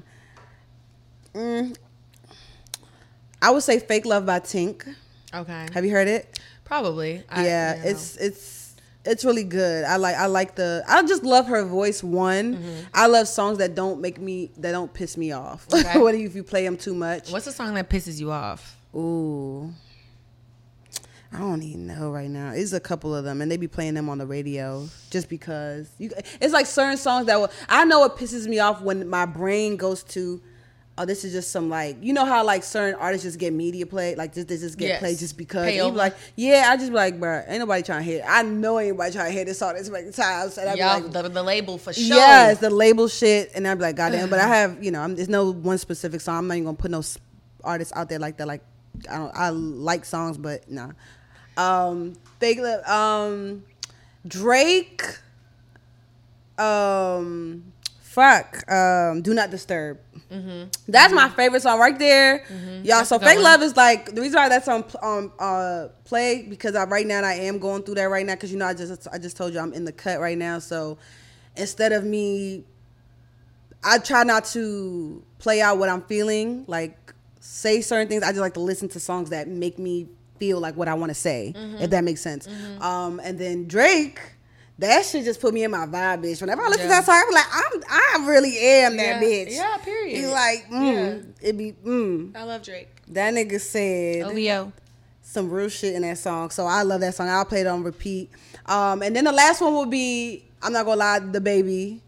Mm, 1.34 1.75
I 3.41 3.51
would 3.51 3.63
say 3.63 3.80
"Fake 3.80 4.05
Love" 4.05 4.25
by 4.25 4.39
Tink. 4.39 4.88
okay, 5.34 5.67
Have 5.73 5.86
you 5.86 5.91
heard 5.91 6.07
it? 6.07 6.39
probably. 6.65 7.23
I- 7.30 7.45
yeah, 7.45 7.75
you 7.77 7.84
know. 7.84 7.89
it's 7.89 8.15
it's 8.17 8.59
it's 9.06 9.24
really 9.26 9.43
good. 9.45 9.86
I 9.86 9.95
like 9.95 10.16
I 10.16 10.26
like 10.28 10.56
the 10.56 10.84
I 10.88 11.02
just 11.04 11.24
love 11.24 11.47
her 11.47 11.64
voice. 11.64 12.04
One, 12.04 12.56
Mm-hmm. 12.58 12.80
I 12.93 13.08
love 13.08 13.28
songs 13.28 13.58
that 13.60 13.76
don't 13.76 14.02
make 14.02 14.20
me 14.20 14.52
that 14.58 14.72
don't 14.72 14.93
piss 14.93 15.18
me 15.18 15.32
off. 15.32 15.66
Okay. 15.74 16.00
what 16.00 16.16
if 16.16 16.36
you 16.36 16.43
play 16.43 16.64
them 16.64 16.78
too 16.78 16.93
much? 16.93 17.32
What's 17.32 17.45
the 17.45 17.52
song 17.52 17.74
that 17.76 17.89
pisses 17.89 18.20
you 18.20 18.32
off? 18.32 18.76
Ooh. 18.95 19.72
I 21.32 21.38
don't 21.38 21.62
even 21.62 21.86
know 21.86 22.10
right 22.12 22.30
now. 22.30 22.54
It's 22.54 22.74
a 22.74 22.80
couple 22.80 23.14
of 23.16 23.24
them, 23.24 23.39
and 23.41 23.52
they 23.52 23.58
be 23.58 23.68
playing 23.68 23.93
them 23.93 24.10
on 24.10 24.18
the 24.18 24.26
radio 24.26 24.89
just 25.12 25.30
because. 25.30 25.88
You, 26.00 26.10
it's 26.41 26.52
like 26.54 26.66
certain 26.66 26.97
songs 26.97 27.28
that 27.28 27.39
will. 27.39 27.52
I 27.70 27.86
know 27.86 28.04
it 28.06 28.14
pisses 28.14 28.47
me 28.47 28.58
off 28.58 28.82
when 28.82 29.08
my 29.08 29.28
brain 29.28 29.78
goes 29.78 30.02
to, 30.06 30.41
oh, 31.00 31.06
this 31.06 31.24
is 31.24 31.32
just 31.32 31.52
some 31.52 31.70
like 31.70 31.97
you 32.02 32.12
know 32.14 32.26
how 32.26 32.43
like 32.43 32.62
certain 32.64 33.00
artists 33.00 33.24
just 33.24 33.39
get 33.39 33.54
media 33.54 33.86
play, 33.86 34.16
like 34.16 34.34
just 34.34 34.47
they 34.50 34.58
just 34.58 34.78
get 34.78 34.88
Yes. 34.88 35.00
played 35.00 35.18
just 35.18 35.38
because. 35.38 35.66
Be 35.72 35.82
like, 35.82 36.16
yeah, 36.36 36.68
I 36.70 36.76
just 36.78 36.89
be 36.89 36.95
like, 36.95 37.20
bro, 37.20 37.41
ain't 37.47 37.60
nobody 37.60 37.82
trying 37.84 38.00
to 38.00 38.04
hear. 38.04 38.20
It. 38.20 38.26
I 38.28 38.43
know 38.43 38.78
anybody 38.78 39.14
trying 39.14 39.28
to 39.28 39.32
hear 39.32 39.45
this 39.45 39.60
song 39.60 39.76
this 39.76 39.89
many 39.89 40.12
times. 40.12 40.58
And 40.58 40.70
I 40.70 40.74
Y'all, 40.74 41.02
like, 41.02 41.12
the, 41.12 41.30
the 41.30 41.43
label 41.43 41.78
for 41.78 41.93
sure. 41.93 42.04
Yeah, 42.18 42.52
it's 42.52 42.60
the 42.60 42.70
label 42.70 43.08
shit, 43.08 43.52
and 43.56 43.68
I'd 43.68 43.76
be 43.76 43.82
like, 43.84 43.95
goddamn. 43.95 44.30
but 44.30 44.39
I 44.39 44.47
have, 44.58 44.84
you 44.84 44.91
know, 44.91 45.02
I'm, 45.02 45.16
there's 45.16 45.30
no 45.30 45.52
one 45.52 45.78
specific 45.78 46.22
song. 46.22 46.38
I'm 46.39 46.47
not 46.47 46.56
even 46.56 46.66
gonna 46.66 46.78
put 46.78 46.91
no 46.91 47.02
artists 47.64 47.93
out 47.95 48.10
there 48.10 48.20
like 48.20 48.38
that. 48.38 48.47
Like, 48.47 48.62
I 49.10 49.18
don't, 49.18 49.36
I 49.36 49.50
like 49.50 50.06
songs, 50.06 50.38
but 50.38 50.70
nah. 50.70 50.91
Um, 51.58 52.14
Fake 52.39 52.60
Lip, 52.60 52.88
um, 52.89 53.64
Drake, 54.28 55.04
um, 56.58 57.72
fuck, 58.20 58.72
um, 58.72 59.22
Do 59.22 59.34
Not 59.34 59.49
Disturb. 59.49 59.99
That's 60.88 61.13
my 61.13 61.30
favorite 61.30 61.61
song 61.61 61.80
right 61.80 61.97
there, 61.97 62.45
y'all. 62.49 62.57
Mm-hmm. 62.59 62.84
That's 62.86 63.09
So 63.09 63.17
Fake 63.20 63.36
one. 63.36 63.43
Love 63.43 63.61
is 63.63 63.76
like 63.76 64.13
the 64.13 64.22
reason 64.22 64.36
why 64.39 64.49
that's 64.49 64.67
on 64.67 64.84
um 65.01 65.32
uh 65.39 65.88
play 66.03 66.45
because 66.47 66.76
I 66.76 66.84
right 66.86 67.07
now 67.07 67.24
I 67.24 67.34
am 67.34 67.57
going 67.57 67.82
through 67.84 67.95
that 67.95 68.03
right 68.09 68.26
now 68.26 68.36
because 68.36 68.51
you 68.51 68.57
know 68.59 68.67
I 68.67 68.74
just 68.76 69.07
I 69.11 69.17
just 69.17 69.36
told 69.38 69.53
you 69.53 69.59
I'm 69.59 69.74
in 69.74 69.86
the 69.86 69.91
cut 69.91 70.20
right 70.20 70.38
now. 70.38 70.59
So 70.59 70.97
instead 71.55 71.93
of 71.93 72.03
me, 72.03 72.63
I 73.84 73.97
try 73.97 74.24
not 74.24 74.45
to 74.45 75.24
play 75.39 75.61
out 75.61 75.78
what 75.80 75.89
I'm 75.89 76.01
feeling, 76.03 76.65
like 76.67 77.13
say 77.39 77.82
certain 77.82 78.07
things. 78.07 78.22
I 78.24 78.28
just 78.28 78.39
like 78.41 78.53
to 78.55 78.59
listen 78.59 78.88
to 78.89 78.99
songs 78.99 79.30
that 79.32 79.47
make 79.47 79.80
me 79.80 80.07
feel 80.38 80.59
like 80.59 80.76
what 80.76 80.88
I 80.88 80.93
want 80.93 81.09
to 81.09 81.15
say, 81.15 81.53
Mm-hmm. 81.55 81.82
if 81.82 81.89
that 81.89 82.03
makes 82.03 82.22
sense. 82.22 82.47
Um, 82.82 83.20
and 83.24 83.39
then 83.39 83.67
Drake. 83.67 84.20
That 84.80 85.05
shit 85.05 85.25
just 85.25 85.41
put 85.41 85.53
me 85.53 85.63
in 85.63 85.71
my 85.71 85.86
vibe, 85.86 86.23
bitch. 86.23 86.39
Whenever 86.41 86.61
I 86.63 86.67
listen 86.69 86.89
Yeah. 86.89 87.01
to 87.01 87.05
that 87.05 87.05
song, 87.05 87.23
I'm 87.27 87.34
like, 87.34 87.45
I'm, 87.51 88.23
I 88.23 88.27
really 88.30 88.57
am 88.57 88.95
that 88.97 89.21
Yeah. 89.21 89.21
bitch. 89.21 89.51
Yeah, 89.51 89.77
period. 89.77 90.17
He 90.17 90.25
like, 90.25 90.69
mm, 90.69 91.25
it 91.41 91.57
be, 91.57 91.73
mm. 91.86 92.36
I 92.36 92.43
love 92.43 92.63
Drake. 92.63 92.88
That 93.09 93.34
nigga 93.34 93.59
said 93.59 94.23
OVO. 94.23 94.71
some 95.21 95.49
real 95.49 95.67
shit 95.69 95.95
in 95.95 96.03
that 96.03 96.17
song. 96.17 96.49
So 96.51 96.65
I 96.65 96.84
love 96.84 97.01
that 97.01 97.13
song. 97.15 97.27
I'll 97.30 97.43
play 97.45 97.61
it 97.61 97.67
on 97.67 97.84
repeat. 97.84 98.30
Um, 98.67 99.01
and 99.01 99.15
then 99.15 99.25
the 99.25 99.32
last 99.34 99.59
one 99.61 99.73
would 99.75 99.89
be 99.89 100.45
I'm 100.61 100.71
not 100.73 100.86
gonna 100.86 100.97
lie, 100.99 101.19
the 101.19 101.41
baby. 101.41 102.01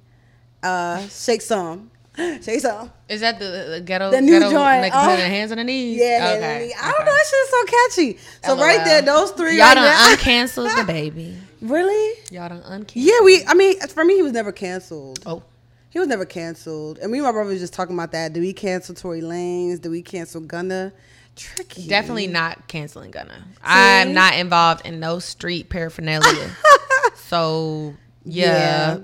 Uh, 0.64 1.06
shake 1.08 1.42
some, 1.42 1.90
shake 2.18 2.60
some. 2.62 2.92
Is 3.10 3.20
that 3.22 3.40
the, 3.40 3.68
the 3.72 3.82
ghetto? 3.82 4.12
The 4.12 4.22
new 4.22 4.34
ghetto, 4.40 4.52
joint, 4.52 4.82
Like 4.82 4.94
uh, 4.94 5.16
hands 5.18 5.52
on 5.52 5.58
the 5.58 5.64
knees. 5.64 5.98
Yeah, 6.00 6.36
Okay. 6.38 6.72
I 6.80 6.92
don't 6.92 7.06
know. 7.06 7.12
That 7.12 7.26
shit 7.26 7.40
is 7.40 7.50
so 7.50 7.66
catchy. 7.66 8.20
So 8.46 8.54
LOL. 8.56 8.64
right 8.66 8.86
there, 8.86 9.02
those 9.02 9.32
three. 9.32 9.58
Y'all 9.58 9.68
right 9.68 9.74
done 9.76 9.84
there- 9.86 10.18
uncanceled 10.18 10.76
the 10.78 10.84
baby. 10.86 11.36
really? 11.62 12.20
Y'all 12.32 12.50
done 12.50 12.62
uncanceled. 12.64 12.92
Yeah, 12.96 13.22
we. 13.24 13.46
I 13.46 13.54
mean, 13.54 13.80
for 13.82 14.04
me, 14.04 14.16
he 14.16 14.22
was 14.22 14.32
never 14.34 14.52
canceled. 14.52 15.20
Oh, 15.26 15.44
He 15.90 16.00
was 16.00 16.08
never 16.08 16.26
canceled. 16.26 17.00
And 17.00 17.12
me 17.12 17.20
and 17.20 17.26
my 17.26 17.32
brother 17.32 17.50
was 17.50 17.60
just 17.60 17.74
talking 17.74 17.96
about 17.96 18.12
that. 18.14 18.34
Do 18.34 18.40
we 18.42 18.54
cancel 18.54 18.96
Tory 18.96 19.22
Lanez? 19.22 19.82
Do 19.82 19.90
we 19.92 20.02
cancel 20.02 20.42
Gunna? 20.42 20.94
Tricky. 21.36 21.88
definitely 21.88 22.28
not 22.28 22.68
canceling 22.68 23.10
Gunna. 23.12 23.46
I'm 23.64 24.14
not 24.14 24.36
involved 24.36 24.86
in 24.86 25.00
no 25.00 25.20
street 25.20 25.70
paraphernalia. 25.70 26.52
so 27.16 27.94
yeah, 28.26 28.98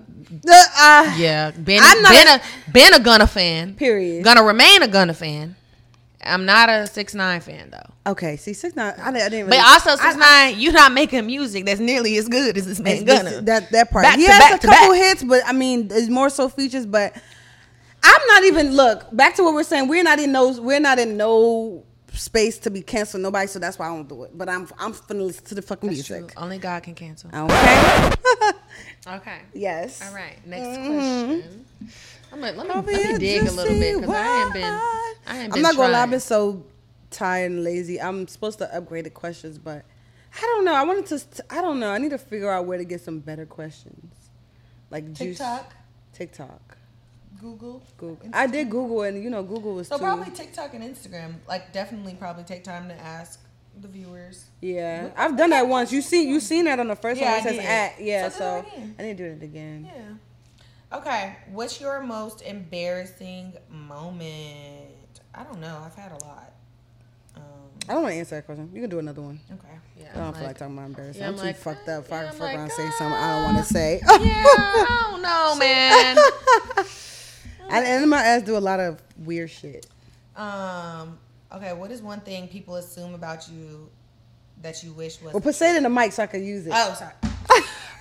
Uh, 0.47 0.63
uh, 0.77 1.15
yeah. 1.17 1.51
Been 1.51 1.79
I'm 1.81 2.01
not 2.01 2.11
been 2.11 2.27
a- 2.27 2.31
a 2.67 2.71
been 2.71 2.93
a 2.93 2.99
Gunna 2.99 3.27
fan. 3.27 3.75
Period. 3.75 4.23
Gonna 4.23 4.43
remain 4.43 4.83
a 4.83 4.87
Gunna 4.87 5.13
fan. 5.13 5.55
I'm 6.21 6.45
not 6.45 6.69
a 6.69 6.85
six 6.87 7.13
nine 7.13 7.39
fan 7.41 7.69
though. 7.71 7.93
Okay, 8.07 8.37
see, 8.37 8.53
six 8.53 8.75
nine. 8.75 8.93
I, 8.97 9.11
didn't- 9.11 9.25
I 9.25 9.29
didn't. 9.29 9.49
But 9.49 9.57
Really, 9.57 9.67
also 9.67 9.89
I- 9.91 9.95
six 9.97 10.15
nine, 10.15 10.59
you're 10.59 10.73
not 10.73 10.93
making 10.93 11.25
music 11.25 11.65
that's 11.65 11.81
nearly 11.81 12.17
as 12.17 12.27
good 12.29 12.57
as 12.57 12.65
this 12.65 12.79
man 12.79 12.97
It's- 13.03 13.23
Gunna. 13.23 13.41
That 13.41 13.69
that 13.71 13.91
part. 13.91 14.03
Back 14.03 14.17
he 14.17 14.25
to 14.25 14.31
has 14.31 14.39
back 14.39 14.53
a 14.53 14.57
to 14.59 14.67
couple 14.67 14.93
back. 14.93 15.01
hits, 15.03 15.23
but 15.23 15.41
I 15.45 15.51
mean, 15.51 15.89
it's 15.91 16.07
more 16.09 16.29
so 16.29 16.47
features. 16.47 16.85
But 16.85 17.15
I'm 18.03 18.27
not 18.27 18.43
even 18.45 18.75
look 18.75 19.05
back 19.13 19.35
to 19.35 19.43
what 19.43 19.53
we're 19.53 19.63
saying. 19.63 19.89
We're 19.89 20.03
not 20.03 20.19
in 20.19 20.31
those. 20.31 20.59
We're 20.61 20.79
not 20.79 20.99
in 20.99 21.17
no 21.17 21.83
space 22.13 22.57
to 22.59 22.71
be 22.71 22.81
canceling 22.81 23.23
nobody. 23.23 23.47
So 23.47 23.59
that's 23.59 23.77
why 23.77 23.87
I 23.87 23.89
don't 23.89 24.07
do 24.07 24.23
it. 24.23 24.37
But 24.37 24.47
I'm 24.47 24.69
I'm 24.79 24.93
finna 24.93 25.27
listen 25.27 25.43
to 25.45 25.55
the 25.55 25.61
fucking 25.61 25.89
That's 25.89 26.09
music. 26.09 26.33
true. 26.33 26.43
Only 26.43 26.59
God 26.59 26.83
can 26.83 26.95
cancel. 26.95 27.29
Okay. 27.33 28.11
Okay. 29.07 29.39
yes. 29.53 30.01
All 30.05 30.13
right. 30.13 30.45
Next 30.45 30.77
mm-hmm. 30.77 30.93
question. 30.93 31.65
I'm 32.33 32.39
gonna, 32.41 32.57
let 32.57 32.67
me, 32.67 32.73
Over 32.73 32.91
let 32.91 33.13
me 33.13 33.17
dig 33.19 33.47
a 33.47 33.51
little 33.51 33.79
bit 33.79 34.01
because 34.01 34.15
I 34.15 34.43
ain't 34.43 34.53
been. 34.53 34.63
I 34.63 34.67
ain't 34.67 35.23
been. 35.25 35.43
I'm 35.45 35.49
been 35.51 35.61
not 35.61 35.75
gonna 35.77 35.93
lie. 35.93 36.03
I've 36.03 36.09
been 36.09 36.19
so 36.19 36.65
tired 37.11 37.51
and 37.51 37.63
lazy. 37.63 37.99
I'm 38.01 38.27
supposed 38.27 38.59
to 38.59 38.75
upgrade 38.75 39.05
the 39.05 39.09
questions, 39.09 39.57
but 39.57 39.85
I 40.35 40.41
don't 40.41 40.65
know. 40.65 40.73
I 40.73 40.83
wanted 40.83 41.05
to. 41.07 41.43
I 41.49 41.61
don't 41.61 41.79
know. 41.79 41.89
I 41.91 41.97
need 41.97 42.11
to 42.11 42.17
figure 42.17 42.51
out 42.51 42.65
where 42.65 42.77
to 42.77 42.83
get 42.85 43.01
some 43.01 43.19
better 43.19 43.45
questions, 43.45 44.13
like 44.89 45.05
juice- 45.13 45.37
TikTok, 45.37 45.73
TikTok. 46.13 46.77
Google, 47.39 47.83
Google. 47.97 48.29
I 48.33 48.47
did 48.47 48.69
Google, 48.71 49.03
and 49.03 49.23
you 49.23 49.29
know, 49.29 49.43
Google 49.43 49.75
was 49.75 49.87
So 49.87 49.97
too. 49.97 50.03
probably 50.03 50.31
TikTok 50.31 50.73
and 50.73 50.83
Instagram. 50.83 51.35
Like 51.47 51.71
definitely 51.71 52.15
probably 52.15 52.43
take 52.43 52.63
time 52.63 52.87
to 52.89 52.95
ask 52.95 53.39
the 53.79 53.87
viewers. 53.87 54.45
Yeah, 54.59 55.09
I've 55.15 55.37
done 55.37 55.51
that 55.51 55.67
once. 55.67 55.91
You 55.91 56.01
see, 56.01 56.27
you 56.27 56.39
seen 56.39 56.65
that 56.65 56.79
on 56.79 56.87
the 56.87 56.95
first 56.95 57.21
Yeah, 57.21 57.37
one. 57.37 57.39
It 57.39 57.43
says 57.43 57.59
at. 57.65 58.01
Yeah, 58.01 58.29
So 58.29 58.65
so. 58.65 58.65
I 58.97 59.03
need 59.03 59.17
to 59.17 59.29
do 59.29 59.35
it 59.39 59.43
again. 59.43 59.87
Yeah. 59.95 60.97
Okay. 60.97 61.35
What's 61.51 61.79
your 61.79 62.01
most 62.01 62.41
embarrassing 62.41 63.53
moment? 63.69 65.21
I 65.35 65.43
don't 65.43 65.59
know. 65.59 65.79
I've 65.85 65.93
had 65.95 66.11
a 66.13 66.25
lot. 66.25 66.46
I 67.89 67.93
don't 67.93 68.03
want 68.03 68.13
to 68.13 68.19
answer 68.19 68.35
that 68.35 68.45
question. 68.45 68.69
You 68.73 68.81
can 68.81 68.89
do 68.89 68.99
another 68.99 69.21
one. 69.21 69.39
okay. 69.51 69.67
Yeah. 69.97 70.11
I 70.13 70.17
don't 70.17 70.27
I'm 70.27 70.33
feel 70.33 70.43
like 70.43 70.57
talking 70.57 70.77
about 70.77 70.85
embarrassing. 70.87 71.21
Yeah, 71.21 71.27
I'm, 71.27 71.33
I'm 71.33 71.39
too 71.39 71.45
like, 71.45 71.57
fucked 71.57 71.89
up. 71.89 72.05
If 72.05 72.11
I 72.11 72.15
yeah, 72.15 72.27
I'm 72.27 72.31
fuck 72.31 72.39
like, 72.41 72.55
around 72.55 72.63
and 72.63 72.71
say 72.71 72.89
something 72.97 73.17
I 73.17 73.35
don't 73.35 73.43
want 73.53 73.67
to 73.67 73.73
say. 73.73 74.01
yeah. 74.05 74.43
I 74.47 75.07
don't 75.11 75.21
know, 75.21 75.55
man. 75.59 76.17
and, 77.69 77.85
and 77.85 78.09
my 78.09 78.21
ass 78.21 78.41
do 78.41 78.57
a 78.57 78.59
lot 78.59 78.79
of 78.79 79.01
weird 79.17 79.49
shit. 79.49 79.87
Um. 80.35 81.17
Okay. 81.53 81.73
What 81.73 81.91
is 81.91 82.01
one 82.01 82.19
thing 82.19 82.47
people 82.47 82.75
assume 82.75 83.13
about 83.13 83.49
you 83.49 83.89
that 84.61 84.83
you 84.83 84.91
wish 84.91 85.21
was? 85.21 85.33
Well, 85.33 85.41
put 85.41 85.55
say 85.55 85.73
it 85.73 85.77
in 85.77 85.83
the 85.83 85.89
mic 85.89 86.11
so 86.11 86.23
I 86.23 86.27
can 86.27 86.43
use 86.43 86.67
it. 86.67 86.73
oh, 86.75 86.93
sorry. 86.93 87.13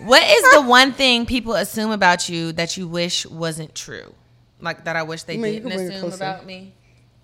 what 0.01 0.22
is 0.22 0.55
the 0.55 0.62
one 0.62 0.93
thing 0.93 1.26
people 1.26 1.55
assume 1.55 1.93
about 1.93 2.28
you 2.28 2.53
that 2.53 2.76
you 2.76 2.89
wish 2.89 3.24
wasn't 3.26 3.74
true? 3.74 4.12
Like 4.61 4.84
that 4.84 4.97
I 4.97 5.03
wish 5.05 5.22
they 5.22 5.34
I 5.34 5.37
mean, 5.37 5.53
didn't 5.55 5.68
can 5.68 5.78
bring 5.78 5.93
it 5.93 5.95
assume 5.97 6.12
about 6.12 6.45
me. 6.47 6.74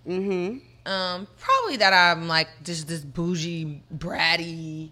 mm-hmm. 0.07 0.59
Um, 0.85 1.29
probably 1.39 1.77
that 1.77 1.93
I'm 1.93 2.27
like 2.27 2.49
just 2.65 2.89
this 2.89 3.01
bougie, 3.01 3.83
bratty 3.95 4.91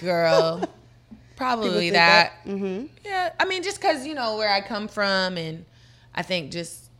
girl. 0.00 0.68
probably 1.36 1.90
that. 1.90 2.44
Mm-hmm. 2.46 2.86
Yeah, 3.04 3.32
I 3.38 3.44
mean, 3.44 3.62
just 3.62 3.80
because 3.80 4.06
you 4.06 4.14
know 4.14 4.36
where 4.36 4.52
I 4.52 4.60
come 4.60 4.88
from, 4.88 5.36
and 5.36 5.64
I 6.14 6.22
think 6.22 6.50
just 6.52 6.90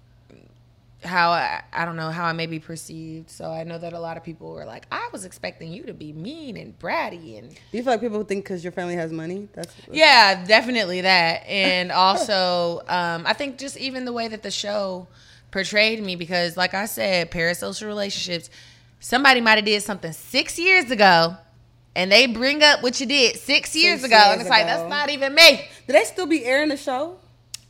how 1.05 1.31
I, 1.31 1.63
I 1.73 1.85
don't 1.85 1.97
know 1.97 2.11
how 2.11 2.25
I 2.25 2.33
may 2.33 2.47
be 2.47 2.59
perceived. 2.59 3.31
So 3.31 3.51
I 3.51 3.65
know 3.65 3.79
that 3.79 3.93
a 3.93 3.99
lot 3.99 4.17
of 4.17 4.25
people 4.25 4.53
were 4.53 4.65
like, 4.65 4.87
I 4.91 5.09
was 5.13 5.25
expecting 5.25 5.73
you 5.73 5.85
to 5.85 5.95
be 5.95 6.13
mean 6.13 6.57
and 6.57 6.79
bratty, 6.79 7.39
and 7.39 7.51
Do 7.51 7.59
you 7.73 7.83
feel 7.83 7.93
like 7.93 8.01
people 8.01 8.23
think 8.25 8.45
because 8.45 8.65
your 8.65 8.73
family 8.73 8.95
has 8.95 9.13
money? 9.13 9.49
That's 9.53 9.75
yeah, 9.91 10.45
definitely 10.45 11.03
that. 11.03 11.47
And 11.47 11.93
also, 11.93 12.83
um, 12.89 13.25
I 13.27 13.33
think 13.33 13.59
just 13.59 13.77
even 13.77 14.05
the 14.05 14.13
way 14.13 14.29
that 14.29 14.43
the 14.43 14.51
show 14.51 15.07
portrayed 15.55 16.03
me, 16.03 16.17
because 16.17 16.57
like 16.57 16.75
I 16.75 16.85
said, 16.87 17.31
parasocial 17.31 17.87
relationships, 17.87 18.51
somebody 18.99 19.41
might 19.41 19.55
have 19.55 19.65
did 19.65 19.83
something 19.83 20.13
six 20.13 20.59
years 20.59 20.91
ago. 20.91 21.37
And 21.97 22.11
they 22.11 22.27
bring 22.27 22.61
up 22.65 22.83
what 22.83 23.01
you 23.01 23.07
did 23.07 23.37
six 23.37 23.77
years 23.77 24.01
Six 24.01 24.13
ago, 24.13 24.21
and 24.21 24.33
years 24.33 24.41
it's 24.41 24.51
like 24.51 24.67
that's 24.67 24.91
not 24.91 25.11
even 25.11 25.33
me. 25.33 25.65
Do 25.87 25.93
they 25.93 26.03
still 26.03 26.27
be 26.27 26.45
airing 26.45 26.71
the 26.71 26.77
show? 26.77 27.19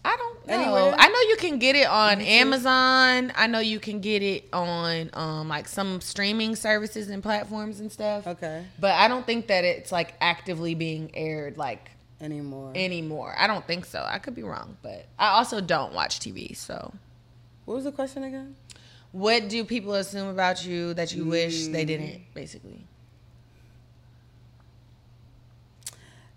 I 0.02 0.16
don't 0.16 0.46
know. 0.46 0.54
Anywhere? 0.54 0.94
I 0.98 1.08
know 1.08 1.20
you 1.28 1.36
can 1.36 1.58
get 1.58 1.76
it 1.76 1.86
on 1.86 2.22
Amazon. 2.22 3.32
I 3.36 3.46
know 3.48 3.58
you 3.58 3.78
can 3.78 4.00
get 4.00 4.22
it 4.22 4.48
on 4.50 5.10
um, 5.12 5.48
like 5.48 5.68
some 5.68 6.00
streaming 6.00 6.56
services 6.56 7.10
and 7.10 7.22
platforms 7.22 7.80
and 7.80 7.92
stuff. 7.92 8.26
Okay. 8.26 8.64
But 8.80 8.92
I 8.92 9.08
don't 9.08 9.26
think 9.26 9.48
that 9.48 9.64
it's 9.64 9.92
like 9.92 10.14
actively 10.22 10.74
being 10.74 11.10
aired 11.12 11.58
like 11.58 11.90
Anymore. 12.20 12.72
anymore. 12.74 13.34
I 13.36 13.46
don't 13.46 13.66
think 13.66 13.84
so. 13.84 14.02
I 14.06 14.18
could 14.18 14.34
be 14.34 14.42
wrong, 14.42 14.78
but 14.82 15.06
I 15.18 15.28
also 15.36 15.60
don't 15.60 15.92
watch 15.92 16.20
TV. 16.20 16.56
So, 16.56 16.94
what 17.64 17.74
was 17.74 17.84
the 17.84 17.92
question 17.92 18.24
again? 18.24 18.56
what 19.12 19.48
do 19.48 19.64
people 19.64 19.94
assume 19.94 20.26
about 20.28 20.66
you 20.66 20.92
that 20.94 21.14
you 21.14 21.24
wish 21.24 21.68
they 21.68 21.84
didn't? 21.84 22.06
Mm. 22.06 22.20
Basically, 22.34 22.84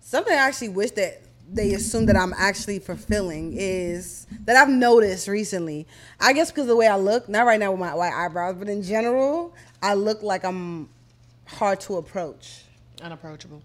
Something 0.00 0.32
I 0.32 0.36
actually 0.36 0.70
wish 0.70 0.92
that 0.92 1.20
they 1.52 1.74
assume 1.74 2.06
that 2.06 2.16
I'm 2.16 2.32
actually 2.34 2.78
fulfilling 2.78 3.52
is 3.54 4.26
that 4.46 4.56
I've 4.56 4.70
noticed 4.70 5.28
recently. 5.28 5.86
I 6.18 6.32
guess 6.32 6.50
because 6.50 6.62
of 6.62 6.68
the 6.68 6.76
way 6.76 6.86
I 6.86 6.96
look, 6.96 7.28
not 7.28 7.44
right 7.44 7.60
now 7.60 7.72
with 7.72 7.80
my 7.80 7.94
white 7.94 8.14
eyebrows, 8.14 8.56
but 8.58 8.70
in 8.70 8.82
general, 8.82 9.54
I 9.82 9.92
look 9.92 10.22
like 10.22 10.44
I'm 10.44 10.88
hard 11.46 11.80
to 11.80 11.96
approach. 11.96 12.62
unapproachable. 13.02 13.60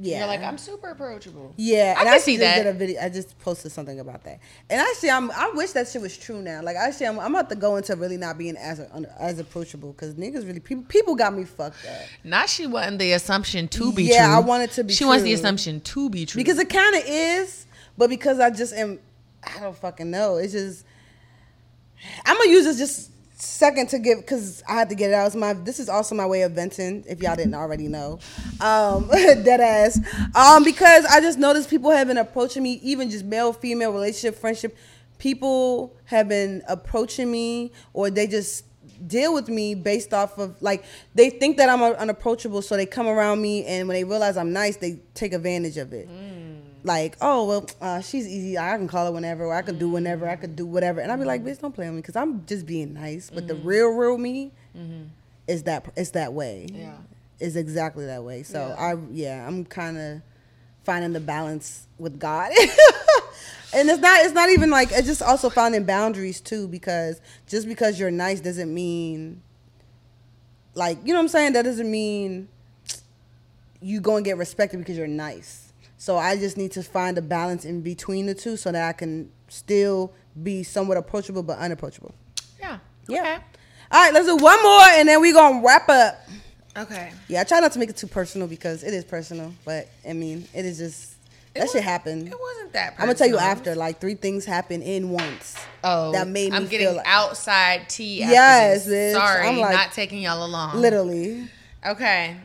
Yeah. 0.00 0.18
You're 0.18 0.26
like, 0.28 0.42
I'm 0.42 0.58
super 0.58 0.90
approachable. 0.90 1.54
Yeah, 1.56 1.94
I 1.96 2.00
and 2.00 2.06
can 2.06 2.14
I 2.14 2.18
see 2.18 2.36
that. 2.36 2.58
Did 2.58 2.66
a 2.68 2.72
video. 2.72 3.00
I 3.02 3.08
just 3.08 3.36
posted 3.40 3.72
something 3.72 3.98
about 3.98 4.22
that, 4.24 4.38
and 4.70 4.80
actually, 4.80 5.10
I'm. 5.10 5.30
I 5.32 5.50
wish 5.54 5.72
that 5.72 5.88
shit 5.88 6.00
was 6.00 6.16
true 6.16 6.40
now. 6.40 6.62
Like, 6.62 6.76
actually, 6.76 7.08
I'm. 7.08 7.18
I'm 7.18 7.34
about 7.34 7.48
to 7.50 7.56
go 7.56 7.76
into 7.76 7.96
really 7.96 8.16
not 8.16 8.38
being 8.38 8.56
as 8.56 8.78
as 9.18 9.40
approachable 9.40 9.90
because 9.92 10.14
niggas 10.14 10.46
really 10.46 10.60
people 10.60 10.84
people 10.86 11.16
got 11.16 11.34
me 11.34 11.44
fucked 11.44 11.84
up. 11.84 12.02
Not 12.22 12.48
she 12.48 12.68
wanted 12.68 13.00
the 13.00 13.12
assumption 13.12 13.66
to 13.68 13.92
be 13.92 14.06
true. 14.06 14.14
Yeah, 14.14 14.26
true. 14.26 14.36
I 14.36 14.38
want 14.38 14.62
it 14.62 14.70
to 14.72 14.84
be 14.84 14.94
She 14.94 15.04
wants 15.04 15.24
the 15.24 15.32
assumption 15.32 15.80
to 15.80 16.10
be 16.10 16.26
true. 16.26 16.38
because 16.38 16.60
it 16.60 16.68
kind 16.68 16.94
of 16.94 17.02
is, 17.04 17.66
but 17.96 18.08
because 18.08 18.38
I 18.38 18.50
just 18.50 18.74
am. 18.74 19.00
I 19.42 19.58
don't 19.60 19.76
fucking 19.76 20.10
know. 20.10 20.36
It's 20.36 20.52
just. 20.52 20.84
I'm 22.24 22.36
gonna 22.36 22.50
use 22.50 22.64
this 22.64 22.78
just 22.78 23.10
second 23.40 23.88
to 23.90 23.98
give 23.98 24.18
because 24.18 24.62
I 24.68 24.74
had 24.74 24.88
to 24.90 24.94
get 24.94 25.10
it 25.10 25.14
out. 25.14 25.26
It's 25.26 25.36
my 25.36 25.52
this 25.52 25.80
is 25.80 25.88
also 25.88 26.14
my 26.14 26.26
way 26.26 26.42
of 26.42 26.52
venting. 26.52 27.04
If 27.08 27.22
y'all 27.22 27.36
didn't 27.36 27.54
already 27.54 27.88
know, 27.88 28.18
um, 28.60 29.08
dead 29.12 29.60
ass. 29.60 30.00
Um, 30.34 30.64
because 30.64 31.04
I 31.06 31.20
just 31.20 31.38
noticed 31.38 31.70
people 31.70 31.90
have 31.90 32.08
been 32.08 32.18
approaching 32.18 32.62
me, 32.62 32.80
even 32.82 33.10
just 33.10 33.24
male 33.24 33.52
female 33.52 33.92
relationship 33.92 34.38
friendship. 34.40 34.76
People 35.18 35.96
have 36.04 36.28
been 36.28 36.62
approaching 36.68 37.30
me, 37.30 37.72
or 37.92 38.10
they 38.10 38.26
just 38.26 38.64
deal 39.06 39.32
with 39.32 39.48
me 39.48 39.74
based 39.74 40.12
off 40.12 40.38
of 40.38 40.60
like 40.60 40.84
they 41.14 41.30
think 41.30 41.56
that 41.56 41.68
I'm 41.68 41.82
unapproachable, 41.82 42.62
so 42.62 42.76
they 42.76 42.86
come 42.86 43.06
around 43.06 43.40
me, 43.40 43.64
and 43.66 43.88
when 43.88 43.94
they 43.94 44.04
realize 44.04 44.36
I'm 44.36 44.52
nice, 44.52 44.76
they 44.76 45.00
take 45.14 45.32
advantage 45.32 45.76
of 45.76 45.92
it 45.92 46.08
like, 46.84 47.16
oh 47.20 47.46
well, 47.46 47.66
uh, 47.80 48.00
she's 48.00 48.26
easy. 48.26 48.58
I 48.58 48.76
can 48.76 48.88
call 48.88 49.06
her 49.06 49.12
whenever, 49.12 49.44
or 49.44 49.54
I 49.54 49.62
could 49.62 49.78
do 49.78 49.86
mm-hmm. 49.86 49.94
whenever, 49.94 50.28
I 50.28 50.36
could 50.36 50.56
do 50.56 50.66
whatever, 50.66 51.00
and 51.00 51.10
I'd 51.10 51.18
be 51.18 51.24
like, 51.24 51.44
bitch, 51.44 51.60
don't 51.60 51.74
play 51.74 51.86
with 51.86 51.94
me, 51.94 52.00
because 52.00 52.16
I'm 52.16 52.44
just 52.46 52.66
being 52.66 52.94
nice. 52.94 53.30
But 53.30 53.48
the 53.48 53.54
mm-hmm. 53.54 53.68
real, 53.68 53.88
real 53.88 54.18
me 54.18 54.52
mm-hmm. 54.76 55.04
is 55.46 55.64
that 55.64 55.90
it's 55.96 56.10
that 56.10 56.32
way. 56.32 56.68
Yeah. 56.72 56.96
is 57.40 57.56
exactly 57.56 58.06
that 58.06 58.24
way. 58.24 58.42
So 58.42 58.68
Yeah. 58.68 58.84
I 58.84 58.96
yeah, 59.12 59.46
I'm 59.46 59.64
kind 59.64 59.98
of 59.98 60.22
finding 60.84 61.12
the 61.12 61.20
balance 61.20 61.86
with 61.98 62.18
God. 62.18 62.52
And 63.72 63.88
it's 63.90 64.00
not 64.00 64.24
it's 64.24 64.32
not 64.32 64.48
even 64.48 64.70
like 64.70 64.90
it's 64.92 65.06
just 65.06 65.22
also 65.22 65.50
finding 65.50 65.84
boundaries 65.84 66.40
too 66.40 66.68
because 66.68 67.20
just 67.46 67.68
because 67.68 68.00
you're 68.00 68.10
nice 68.10 68.40
doesn't 68.40 68.72
mean 68.72 69.42
like 70.74 70.98
you 71.04 71.12
know 71.12 71.18
what 71.18 71.24
I'm 71.24 71.28
saying 71.28 71.52
that 71.52 71.62
doesn't 71.62 71.90
mean 71.90 72.48
you 73.80 74.00
go 74.00 74.16
and 74.16 74.24
get 74.24 74.38
respected 74.38 74.78
because 74.78 74.96
you're 74.96 75.06
nice. 75.06 75.67
So 75.98 76.16
I 76.16 76.36
just 76.36 76.56
need 76.56 76.72
to 76.72 76.82
find 76.82 77.18
a 77.18 77.22
balance 77.22 77.64
in 77.64 77.82
between 77.82 78.26
the 78.26 78.34
two 78.34 78.56
so 78.56 78.70
that 78.72 78.88
I 78.88 78.92
can 78.92 79.30
still 79.48 80.12
be 80.40 80.62
somewhat 80.62 80.96
approachable 80.96 81.42
but 81.42 81.58
unapproachable. 81.58 82.14
Yeah. 82.60 82.78
Yeah. 83.08 83.40
All 83.90 84.04
right, 84.04 84.12
let's 84.14 84.26
do 84.26 84.36
one 84.36 84.62
more 84.62 84.82
and 84.82 85.08
then 85.08 85.20
we're 85.20 85.32
gonna 85.34 85.64
wrap 85.64 85.88
up. 85.88 86.20
Okay. 86.76 86.94
Okay. 86.94 87.12
Yeah, 87.26 87.40
I 87.40 87.44
try 87.44 87.58
not 87.58 87.72
to 87.72 87.78
make 87.80 87.90
it 87.90 87.96
too 87.96 88.06
personal 88.06 88.46
because 88.46 88.84
it 88.84 88.94
is 88.94 89.04
personal, 89.04 89.52
but 89.64 89.88
I 90.08 90.12
mean, 90.12 90.46
it 90.54 90.64
is 90.64 90.78
just 90.78 91.14
that 91.54 91.62
was- 91.62 91.72
shit 91.72 91.82
happened. 91.82 92.28
It 92.28 92.38
wasn't 92.40 92.72
that. 92.74 92.92
I'm 92.98 93.06
gonna 93.06 93.14
tell 93.14 93.26
you 93.26 93.38
after, 93.38 93.74
like 93.74 94.00
three 94.00 94.14
things 94.14 94.44
happened 94.44 94.84
in 94.84 95.10
once. 95.10 95.56
Oh, 95.82 96.12
that 96.12 96.28
made 96.28 96.52
me 96.52 96.56
I'm 96.56 96.68
getting 96.68 96.94
like- 96.94 97.06
outside 97.08 97.88
tea. 97.88 98.22
After 98.22 98.32
Yes. 98.34 98.84
Sorry, 99.14 99.48
I'm 99.48 99.58
like- 99.58 99.72
not 99.74 99.92
taking 99.92 100.22
y'all 100.22 100.44
along. 100.46 100.76
Literally, 100.76 101.48
Okay. 101.84 102.36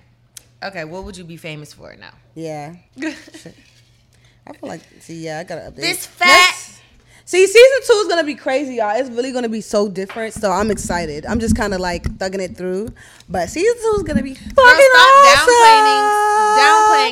Okay. 0.64 0.86
What 0.86 1.04
would 1.04 1.18
you 1.18 1.24
be 1.26 1.38
famous 1.38 1.74
for 1.74 1.96
now? 1.96 2.14
Yeah. 2.36 2.76
I 4.46 4.52
feel 4.54 4.70
like, 4.70 4.82
see, 5.00 5.24
yeah, 5.26 5.40
I 5.40 5.44
gotta 5.44 5.62
update. 5.72 5.76
This 5.78 6.06
fat- 6.06 6.28
Next- 6.28 6.70
See, 7.26 7.48
season 7.48 7.80
two 7.88 7.94
is 7.94 8.08
gonna 8.10 8.26
be 8.26 8.36
crazy, 8.36 8.76
y'all. 8.76 8.94
It's 9.00 9.10
really 9.10 9.32
gonna 9.32 9.48
be 9.48 9.62
so 9.62 9.88
different. 9.88 10.34
So 10.34 10.52
I'm 10.52 10.70
excited. 10.70 11.26
I'm 11.26 11.40
just 11.40 11.56
kind 11.56 11.74
of 11.74 11.80
like 11.80 12.04
thugging 12.18 12.42
it 12.42 12.58
through. 12.58 12.90
But 13.30 13.50
season 13.50 13.74
two 13.82 13.94
is 13.98 14.04
gonna 14.04 14.22
be 14.22 14.34
fucking 14.34 14.54
Girl, 14.56 14.76
stop 14.76 15.48
downplaying, 15.48 16.02
awesome. 16.58 16.60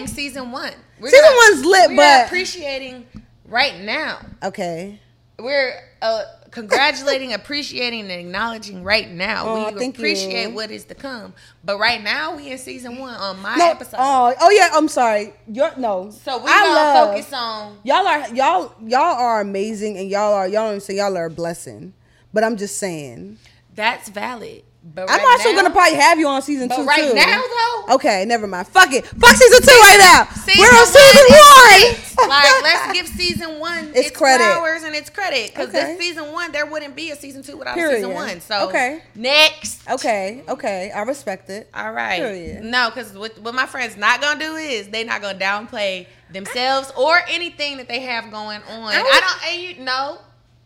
downplaying 0.06 0.10
season 0.10 0.52
one. 0.52 0.74
We're 1.00 1.10
Season 1.10 1.30
one's 1.34 1.66
lit, 1.66 1.96
but- 1.96 2.26
appreciating 2.26 3.06
right 3.48 3.80
now. 3.80 4.20
Okay. 4.44 5.00
We're 5.40 5.76
uh, 6.02 6.24
congratulating, 6.52 7.34
appreciating, 7.34 8.02
and 8.02 8.12
acknowledging 8.12 8.84
right 8.84 9.10
now. 9.10 9.44
Oh, 9.48 9.72
we 9.74 9.88
appreciate 9.88 10.50
you. 10.50 10.54
what 10.54 10.70
is 10.72 10.86
to 10.86 10.96
come. 10.96 11.34
But 11.64 11.80
right 11.80 12.02
now, 12.04 12.36
we 12.36 12.52
in 12.52 12.58
season 12.58 12.98
one 12.98 13.16
on 13.16 13.42
my 13.42 13.56
No. 13.56 13.72
episode. 13.72 13.98
Oh, 14.00 14.34
oh 14.40 14.50
yeah. 14.52 14.70
I'm 14.74 14.88
sorry. 14.88 15.34
You're 15.48 15.72
no. 15.78 16.12
so 16.12 16.38
we 16.38 16.50
I 16.52 16.60
gonna 16.64 16.74
love- 16.74 17.10
focus 17.16 17.34
on. 17.34 17.78
Y'all 17.84 18.06
are 18.08 18.28
y'all 18.36 18.76
y'all 18.86 19.02
are 19.16 19.42
amazing 19.42 19.98
and 19.98 20.10
y'all 20.10 20.34
are 20.34 20.48
y'all 20.48 20.64
don't 20.66 20.70
even 20.72 20.82
say 20.82 20.96
y'all 20.96 21.18
are 21.18 21.26
a 21.26 21.30
blessing. 21.32 21.94
But 22.34 22.44
I'm 22.44 22.58
just 22.58 22.78
saying. 22.78 23.38
That's 23.74 24.10
valid. 24.10 24.64
But 24.84 25.10
I'm 25.12 25.20
right 25.20 25.38
also 25.40 25.50
now- 25.52 25.56
gonna 25.62 25.70
probably 25.70 25.96
have 26.00 26.18
you 26.20 26.28
on 26.28 26.42
season 26.42 26.68
But 26.68 26.78
two 26.78 26.86
right 26.86 27.08
too. 27.10 27.14
now, 27.14 27.40
though, 27.88 27.94
Okay, 27.96 28.26
never 28.26 28.48
mind. 28.48 28.68
Fuck 28.68 28.92
it. 28.94 29.06
Fuck 29.06 29.36
season 29.36 29.62
two 29.62 29.68
right 29.80 29.98
now. 30.00 30.28
Season 30.34 30.60
We're 30.60 30.68
on 30.80 30.86
season 30.88 31.26
is 31.30 32.18
one. 32.18 32.30
like, 32.30 32.64
let's 32.64 32.94
give 32.94 33.08
season 33.08 33.60
one 33.60 33.90
It's 33.96 34.08
its, 34.10 34.18
credit. 34.18 34.44
flowers 34.44 34.84
and 34.84 34.96
its 34.96 35.10
credit. 35.10 35.52
Because 35.54 35.70
Okay. 35.70 35.96
this 35.96 36.00
season 36.00 36.32
one, 36.32 36.52
there 36.52 36.66
wouldn't 36.66 36.96
be 36.96 37.12
a 37.12 37.16
season 37.16 37.44
two 37.44 37.58
without 37.58 37.76
Period. 37.76 37.98
season 37.98 38.14
one. 38.14 38.42
So, 38.42 38.70
Okay. 38.70 39.04
next. 39.16 39.82
Okay, 39.90 40.44
okay. 40.50 40.92
I 40.96 41.02
respect 41.04 41.50
it. 41.52 41.70
All 41.76 41.92
right. 41.92 42.20
Period. 42.20 42.64
No, 42.64 42.90
because 42.90 43.14
what, 43.14 43.38
what 43.40 43.54
my 43.54 43.66
friends 43.68 43.98
not 43.98 44.20
gonna 44.22 44.40
do 44.40 44.56
is 44.56 44.88
they 44.88 45.04
not 45.04 45.22
gonna 45.22 45.38
downplay 45.38 46.08
themselves 46.32 46.92
or 46.98 47.20
anything 47.30 47.78
that 47.78 47.88
they 47.88 48.00
have 48.00 48.32
going 48.32 48.62
on. 48.64 48.84
I, 48.94 49.00
I 49.00 49.20
don't. 49.20 49.54
And 49.54 49.62
you 49.80 49.84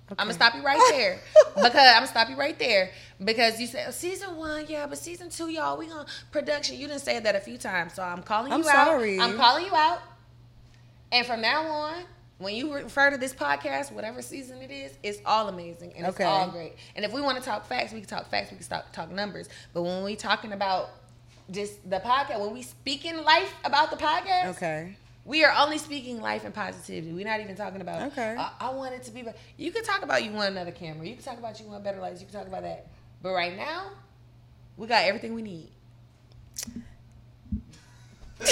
no. 0.09 0.15
I'm 0.19 0.25
gonna 0.27 0.33
stop 0.33 0.55
you 0.55 0.63
right 0.63 0.81
there 0.91 1.19
because 1.55 1.75
I'm 1.75 1.95
gonna 1.95 2.07
stop 2.07 2.29
you 2.29 2.35
right 2.35 2.57
there 2.59 2.91
because 3.23 3.59
you 3.59 3.67
said 3.67 3.93
season 3.93 4.35
one, 4.35 4.65
yeah, 4.67 4.85
but 4.87 4.97
season 4.97 5.29
two, 5.29 5.49
y'all, 5.49 5.77
we 5.77 5.87
gonna 5.87 6.05
production. 6.31 6.77
You 6.77 6.87
didn't 6.87 7.01
say 7.01 7.19
that 7.19 7.35
a 7.35 7.39
few 7.39 7.57
times, 7.57 7.93
so 7.93 8.03
I'm 8.03 8.21
calling 8.23 8.51
you 8.51 8.59
I'm 8.59 8.61
out. 8.61 8.87
sorry. 8.87 9.19
I'm 9.19 9.35
calling 9.37 9.65
you 9.65 9.75
out, 9.75 9.99
and 11.11 11.25
from 11.25 11.41
now 11.41 11.63
on. 11.65 12.03
When 12.37 12.53
you 12.53 12.73
refer 12.73 13.11
to 13.11 13.17
this 13.17 13.33
podcast, 13.33 13.93
whatever 13.93 14.21
season 14.21 14.61
it 14.61 14.69
is, 14.69 14.91
it's 15.01 15.19
all 15.25 15.47
amazing 15.47 15.93
and 15.95 16.05
it's 16.05 16.19
all 16.19 16.49
great. 16.49 16.73
And 16.93 17.05
if 17.05 17.13
we 17.13 17.21
want 17.21 17.37
to 17.37 17.43
talk 17.43 17.65
facts, 17.65 17.93
we 17.93 18.01
can 18.01 18.09
talk 18.09 18.29
facts. 18.29 18.51
We 18.51 18.57
can 18.57 18.67
talk 18.67 18.91
talk 18.91 19.09
numbers. 19.09 19.47
But 19.73 19.83
when 19.83 20.03
we 20.03 20.17
talking 20.17 20.51
about 20.51 20.89
just 21.49 21.89
the 21.89 22.01
podcast, 22.01 22.41
when 22.41 22.51
we 22.51 22.61
speaking 22.61 23.23
life 23.23 23.53
about 23.63 23.89
the 23.89 23.95
podcast, 23.95 24.47
Okay. 24.47 24.97
We 25.25 25.43
are 25.43 25.53
only 25.57 25.79
speaking 25.79 26.21
life 26.21 26.45
and 26.45 26.53
positivity. 26.53 27.11
We're 27.11 27.25
not 27.25 27.39
even 27.39 27.55
talking 27.55 27.81
about. 27.81 28.11
Okay. 28.11 28.35
I, 28.37 28.51
I 28.59 28.69
want 28.69 28.93
it 28.93 29.03
to 29.03 29.11
be. 29.11 29.23
But 29.23 29.35
you 29.57 29.71
can 29.71 29.83
talk 29.83 30.03
about 30.03 30.23
you 30.23 30.31
want 30.31 30.51
another 30.51 30.71
camera. 30.71 31.05
You 31.05 31.15
can 31.15 31.23
talk 31.23 31.39
about 31.39 31.59
you 31.59 31.65
want 31.65 31.83
better 31.83 31.99
lights. 31.99 32.21
You 32.21 32.27
can 32.27 32.35
talk 32.35 32.47
about 32.47 32.61
that. 32.61 32.87
But 33.23 33.33
right 33.33 33.57
now, 33.57 33.89
we 34.77 34.85
got 34.87 35.03
everything 35.05 35.33
we 35.33 35.41
need. 35.41 35.69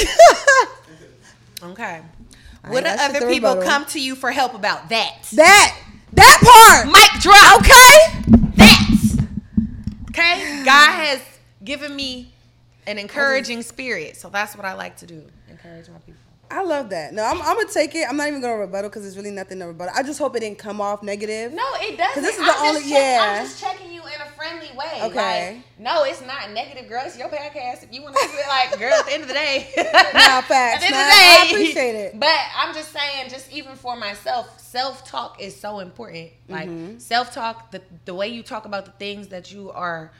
okay. 1.63 2.01
What 2.65 2.83
do 2.85 2.89
other 2.89 3.29
people 3.29 3.57
come 3.57 3.85
to 3.87 3.99
you 3.99 4.15
for 4.15 4.31
help 4.31 4.55
about 4.55 4.89
that? 4.89 5.23
That 5.33 5.77
that 6.13 6.39
part. 6.41 6.87
Mic 6.87 7.21
drop. 7.21 7.59
Okay. 7.59 7.99
That. 8.55 8.79
Okay. 10.09 10.63
God 10.65 10.91
has 10.91 11.21
given 11.63 11.95
me 11.95 12.31
an 12.87 12.97
encouraging 12.97 13.61
spirit, 13.61 14.17
so 14.17 14.29
that's 14.29 14.55
what 14.55 14.65
I 14.65 14.73
like 14.73 14.97
to 14.97 15.05
do. 15.05 15.23
Encourage 15.49 15.87
my 15.89 15.99
people. 15.99 16.22
I 16.53 16.61
love 16.63 16.89
that. 16.91 17.13
No, 17.13 17.23
I'm, 17.23 17.41
I'm 17.41 17.55
gonna 17.57 17.67
take 17.71 17.95
it. 17.95 18.07
I'm 18.07 18.15
not 18.17 18.27
even 18.27 18.41
gonna 18.41 18.57
rebuttal 18.57 18.89
because 18.89 19.01
there's 19.03 19.17
really 19.17 19.31
nothing 19.31 19.59
to 19.59 19.65
rebuttal. 19.65 19.93
I 19.95 20.03
just 20.03 20.19
hope 20.19 20.35
it 20.35 20.41
didn't 20.41 20.59
come 20.59 20.79
off 20.81 21.01
negative. 21.03 21.51
No, 21.53 21.63
it 21.75 21.97
doesn't. 21.97 22.21
this 22.23 22.35
is 22.35 22.41
I'm 22.41 22.45
the 22.47 22.55
only- 22.59 22.81
check- 22.81 22.89
yeah. 22.91 23.37
I'm 23.39 23.45
just 23.45 23.59
checking 23.61 23.91
you 23.91 24.01
in 24.01 24.21
a 24.21 24.25
friendly 24.37 24.69
way. 24.77 24.99
Okay. 25.03 25.55
Like, 25.55 25.79
no, 25.79 26.03
it's 26.03 26.21
not 26.21 26.51
negative, 26.51 26.87
girl. 26.87 27.01
It's 27.05 27.17
your 27.17 27.29
podcast. 27.29 27.83
If 27.83 27.87
you 27.91 28.03
want 28.03 28.15
to 28.15 28.27
do 28.27 28.37
it, 28.37 28.47
like, 28.47 28.77
girl, 28.79 28.93
at 28.93 29.05
the 29.05 29.13
end 29.13 29.21
of 29.23 29.27
the 29.29 29.33
day. 29.33 29.69
Nah, 30.13 30.41
facts. 30.41 30.75
At 30.75 30.79
the 30.81 30.85
end 30.85 30.91
Nah, 30.95 30.99
of 31.01 31.05
the 31.05 31.11
day, 31.11 31.37
I 31.41 31.47
appreciate 31.49 31.95
it. 31.95 32.19
But 32.19 32.37
I'm 32.55 32.73
just 32.75 32.91
saying, 32.91 33.29
just 33.29 33.51
even 33.51 33.75
for 33.75 33.95
myself, 33.95 34.59
self 34.59 35.05
talk 35.05 35.41
is 35.41 35.59
so 35.59 35.79
important. 35.79 36.29
Like, 36.47 36.69
Mm-hmm. 36.69 36.99
self 36.99 37.33
talk, 37.33 37.71
the, 37.71 37.81
the 38.05 38.13
way 38.13 38.27
you 38.27 38.43
talk 38.43 38.65
about 38.65 38.85
the 38.85 38.91
things 38.91 39.29
that 39.29 39.51
you 39.51 39.71
are 39.71 40.11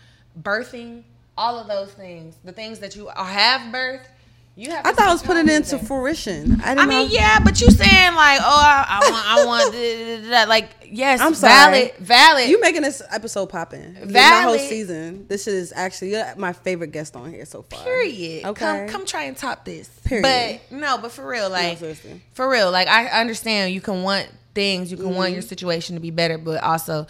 birthing, 0.42 1.04
all 1.38 1.58
of 1.60 1.68
those 1.68 1.92
things, 1.92 2.36
the 2.44 2.52
things 2.52 2.80
that 2.80 2.96
you 2.96 3.08
are, 3.10 3.26
have 3.26 3.62
birthed, 3.74 4.08
you 4.56 4.70
have 4.70 4.86
I 4.86 4.92
thought 4.92 5.08
I 5.08 5.12
was 5.12 5.24
putting 5.24 5.48
it 5.50 5.54
into 5.56 5.80
fruition. 5.80 6.62
I, 6.62 6.76
didn't 6.76 6.80
I 6.80 6.86
mean, 6.86 7.08
know. 7.08 7.14
yeah, 7.14 7.40
but 7.40 7.60
you 7.60 7.72
saying 7.72 8.14
like, 8.14 8.40
oh, 8.40 8.44
I, 8.46 8.86
I 8.88 9.10
want, 9.12 9.26
I 9.26 9.46
want, 9.46 9.74
da, 9.74 9.98
da, 9.98 10.22
da, 10.30 10.44
da, 10.46 10.50
like, 10.50 10.70
yes, 10.92 11.20
I'm 11.22 11.34
sorry. 11.34 11.72
valid, 11.90 11.96
valid. 11.98 12.50
You 12.50 12.62
making 12.62 12.84
this 12.84 13.02
episode 13.12 13.48
popping. 13.48 13.94
This 13.96 14.04
is 14.10 14.14
My 14.14 14.42
whole 14.44 14.60
season. 14.60 15.26
This 15.28 15.46
shit 15.46 15.56
is 15.56 15.74
actually 15.76 16.12
you're 16.12 16.36
my 16.36 16.54
favorite 16.54 16.92
guest 16.92 17.16
on 17.16 17.32
here 17.32 17.46
so 17.46 17.64
far. 17.64 17.84
Period. 17.84 18.46
Okay. 18.46 18.60
Come, 18.66 18.88
come 18.90 19.06
try 19.08 19.24
and 19.24 19.36
top 19.36 19.66
this. 19.66 19.90
Period. 20.06 20.60
But 20.70 20.78
no, 20.78 21.00
but 21.00 21.12
for 21.12 21.28
real, 21.28 21.50
like, 21.50 21.80
seriously. 21.80 22.22
for 22.34 22.48
real, 22.48 22.70
like, 22.72 22.88
I 22.88 23.08
understand 23.22 23.74
you 23.74 23.82
can 23.82 24.04
want 24.04 24.30
things, 24.54 24.92
you 24.92 24.98
can 24.98 25.16
want 25.16 25.30
Mm-hmm. 25.30 25.34
your 25.34 25.42
situation 25.42 25.96
to 25.96 26.00
be 26.00 26.12
better, 26.12 26.38
but 26.38 26.62
also, 26.62 27.08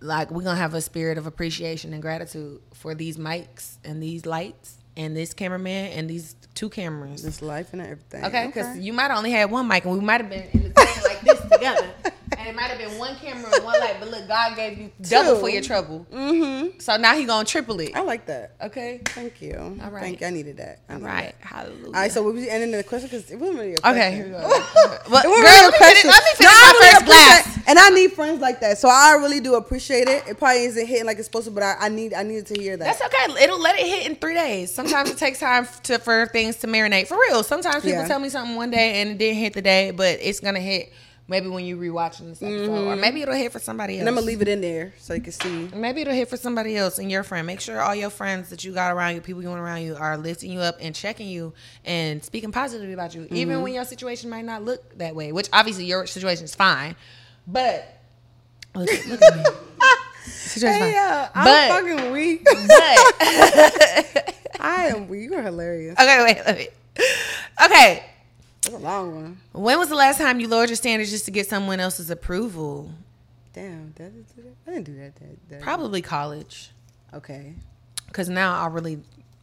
like, 0.00 0.30
we're 0.30 0.42
gonna 0.42 0.56
have 0.58 0.74
a 0.74 0.82
spirit 0.82 1.16
of 1.16 1.26
appreciation 1.26 1.94
and 1.94 2.02
gratitude 2.02 2.60
for 2.74 2.94
these 2.94 3.16
mics 3.16 3.76
and 3.82 4.02
these 4.02 4.26
lights 4.26 4.76
and 4.94 5.16
this 5.16 5.32
cameraman 5.32 5.92
and 5.92 6.10
these 6.10 6.34
two 6.56 6.68
cameras. 6.68 7.22
This 7.22 7.40
life 7.42 7.72
and 7.72 7.82
everything. 7.82 8.24
Okay, 8.24 8.46
because 8.46 8.78
you 8.78 8.92
might 8.92 9.08
have 9.10 9.18
only 9.18 9.30
had 9.30 9.50
one 9.50 9.68
mic, 9.68 9.84
and 9.84 9.94
we 9.94 10.00
might 10.00 10.20
have 10.20 10.30
been 10.30 10.48
in 10.52 10.62
the 10.64 10.70
thing 10.70 11.04
like 11.04 11.20
this 11.20 11.40
together. 11.50 11.86
And 12.38 12.48
it 12.48 12.56
might 12.56 12.70
have 12.70 12.78
been 12.78 12.98
one 12.98 13.16
camera 13.16 13.50
and 13.54 13.64
one 13.64 13.78
light, 13.80 13.96
but 13.98 14.10
look, 14.10 14.28
God 14.28 14.56
gave 14.56 14.78
you 14.78 14.90
double 15.00 15.34
Two. 15.34 15.40
for 15.40 15.48
your 15.48 15.62
trouble. 15.62 16.06
Mm-hmm. 16.12 16.78
So 16.80 16.96
now 16.96 17.16
he 17.16 17.24
gonna 17.24 17.44
triple 17.44 17.80
it. 17.80 17.92
I 17.94 18.00
like 18.00 18.26
that. 18.26 18.56
Okay. 18.62 19.00
Thank 19.06 19.40
you. 19.40 19.78
All 19.82 19.90
right. 19.90 20.02
Thank 20.02 20.20
you. 20.20 20.26
I 20.26 20.30
needed 20.30 20.56
that. 20.58 20.80
I 20.88 20.94
All 20.94 21.00
right. 21.00 21.34
that. 21.40 21.46
Hallelujah. 21.46 21.86
All 21.86 21.92
right, 21.92 22.12
so 22.12 22.22
we 22.22 22.32
was 22.32 22.46
ending 22.46 22.72
the 22.72 22.82
question 22.84 23.08
because 23.08 23.30
it 23.30 23.36
wasn't 23.36 23.58
really 23.58 23.74
a 23.74 23.76
question. 23.78 24.00
Okay, 24.00 24.14
here 24.14 24.24
we 24.26 24.30
go. 24.32 24.38
Well, 24.42 24.52
It 24.94 25.10
wasn't 25.10 25.24
girl, 25.24 25.32
really 25.32 25.62
let 25.62 25.72
me 25.72 25.86
finish, 25.86 26.04
let 26.04 26.24
me 26.24 26.30
finish 26.34 26.52
No, 26.52 26.60
my 26.60 26.90
first 26.92 27.06
glass. 27.06 27.55
And 27.68 27.78
I 27.78 27.88
need 27.90 28.12
friends 28.12 28.40
like 28.40 28.60
that. 28.60 28.78
So 28.78 28.88
I 28.88 29.16
really 29.20 29.40
do 29.40 29.54
appreciate 29.56 30.08
it. 30.08 30.24
It 30.28 30.38
probably 30.38 30.64
isn't 30.64 30.86
hitting 30.86 31.04
like 31.06 31.18
it's 31.18 31.26
supposed 31.26 31.46
to, 31.46 31.50
but 31.50 31.62
I, 31.62 31.76
I 31.80 31.88
need 31.88 32.14
I 32.14 32.22
needed 32.22 32.46
to 32.46 32.60
hear 32.60 32.76
that. 32.76 32.84
That's 32.98 33.02
okay. 33.02 33.42
It'll 33.44 33.60
let 33.60 33.78
it 33.78 33.86
hit 33.86 34.06
in 34.06 34.16
three 34.16 34.34
days. 34.34 34.72
Sometimes 34.72 35.10
it 35.10 35.18
takes 35.18 35.40
time 35.40 35.66
to 35.84 35.98
for 35.98 36.26
things 36.26 36.56
to 36.56 36.66
marinate. 36.68 37.08
For 37.08 37.18
real. 37.18 37.42
Sometimes 37.42 37.82
people 37.82 38.02
Yeah. 38.02 38.06
tell 38.08 38.20
me 38.20 38.28
something 38.28 38.54
one 38.56 38.70
day 38.70 39.00
and 39.02 39.10
it 39.10 39.18
didn't 39.18 39.38
hit 39.38 39.52
the 39.54 39.62
day, 39.62 39.90
but 39.90 40.18
it's 40.22 40.38
gonna 40.40 40.60
hit 40.60 40.92
maybe 41.28 41.48
when 41.48 41.64
you 41.64 41.76
rewatching 41.76 42.28
this 42.28 42.40
episode, 42.40 42.86
or 42.86 42.94
maybe 42.94 43.20
it'll 43.20 43.34
hit 43.34 43.50
for 43.50 43.58
somebody 43.58 43.94
else. 43.94 44.00
and 44.02 44.08
I'm 44.08 44.14
gonna 44.14 44.26
leave 44.28 44.42
it 44.42 44.46
in 44.48 44.60
there 44.60 44.94
so 44.96 45.12
you 45.14 45.20
can 45.20 45.32
see. 45.32 45.68
Maybe 45.74 46.02
it'll 46.02 46.14
hit 46.14 46.28
for 46.28 46.36
somebody 46.36 46.76
else 46.76 47.00
and 47.00 47.10
your 47.10 47.24
friend. 47.24 47.44
Make 47.48 47.60
sure 47.60 47.80
all 47.82 47.96
your 47.96 48.10
friends 48.10 48.48
that 48.50 48.62
you 48.62 48.72
got 48.72 48.92
around 48.94 49.16
you, 49.16 49.20
people 49.20 49.42
you 49.42 49.48
want 49.48 49.60
around 49.60 49.82
you, 49.82 49.96
are 49.96 50.16
lifting 50.16 50.52
you 50.52 50.60
up 50.60 50.76
and 50.80 50.94
checking 50.94 51.26
you 51.28 51.52
and 51.84 52.22
speaking 52.24 52.52
positively 52.52 52.92
about 52.92 53.12
you, 53.16 53.22
Mm-hmm. 53.22 53.34
even 53.36 53.62
when 53.62 53.74
your 53.74 53.84
situation 53.84 54.30
might 54.30 54.44
not 54.44 54.62
look 54.64 54.96
that 54.98 55.16
way. 55.16 55.32
Which 55.32 55.48
obviously 55.52 55.86
your 55.86 56.06
situation 56.06 56.44
is 56.44 56.54
fine, 56.54 56.94
but 57.46 57.98
look, 58.74 58.88
look 59.06 59.22
at 59.22 59.36
me. 59.36 59.44
Hey, 60.58 60.96
uh, 60.96 61.28
I'm 61.34 61.44
But- 61.44 61.68
fucking 61.68 62.12
weak. 62.12 62.42
But 62.44 62.56
I 64.60 64.86
am 64.94 65.06
weak. 65.08 65.28
You're 65.30 65.42
hilarious. 65.42 65.98
okay, 65.98 66.24
wait, 66.24 66.38
let 66.46 66.56
me. 66.56 66.68
Okay, 67.64 68.04
That's 68.62 68.74
a 68.74 68.78
long 68.78 69.14
one. 69.14 69.38
when 69.52 69.78
was 69.78 69.90
the 69.90 69.94
last 69.94 70.18
time 70.18 70.40
you 70.40 70.48
lowered 70.48 70.70
your 70.70 70.76
standards 70.76 71.10
just 71.10 71.26
to 71.26 71.30
get 71.30 71.46
someone 71.46 71.78
else's 71.78 72.08
approval? 72.10 72.90
Damn, 73.52 73.90
did 73.90 74.06
I 74.06 74.08
do 74.08 74.24
that? 74.44 74.54
I 74.66 74.70
didn't 74.74 74.84
do 74.86 74.94
that. 74.98 75.14
that, 75.16 75.48
that. 75.50 75.60
Probably 75.60 76.00
college. 76.00 76.70
Okay. 77.12 77.52
Because 78.06 78.30
now 78.30 78.58
I 78.58 78.66
really, 78.68 79.00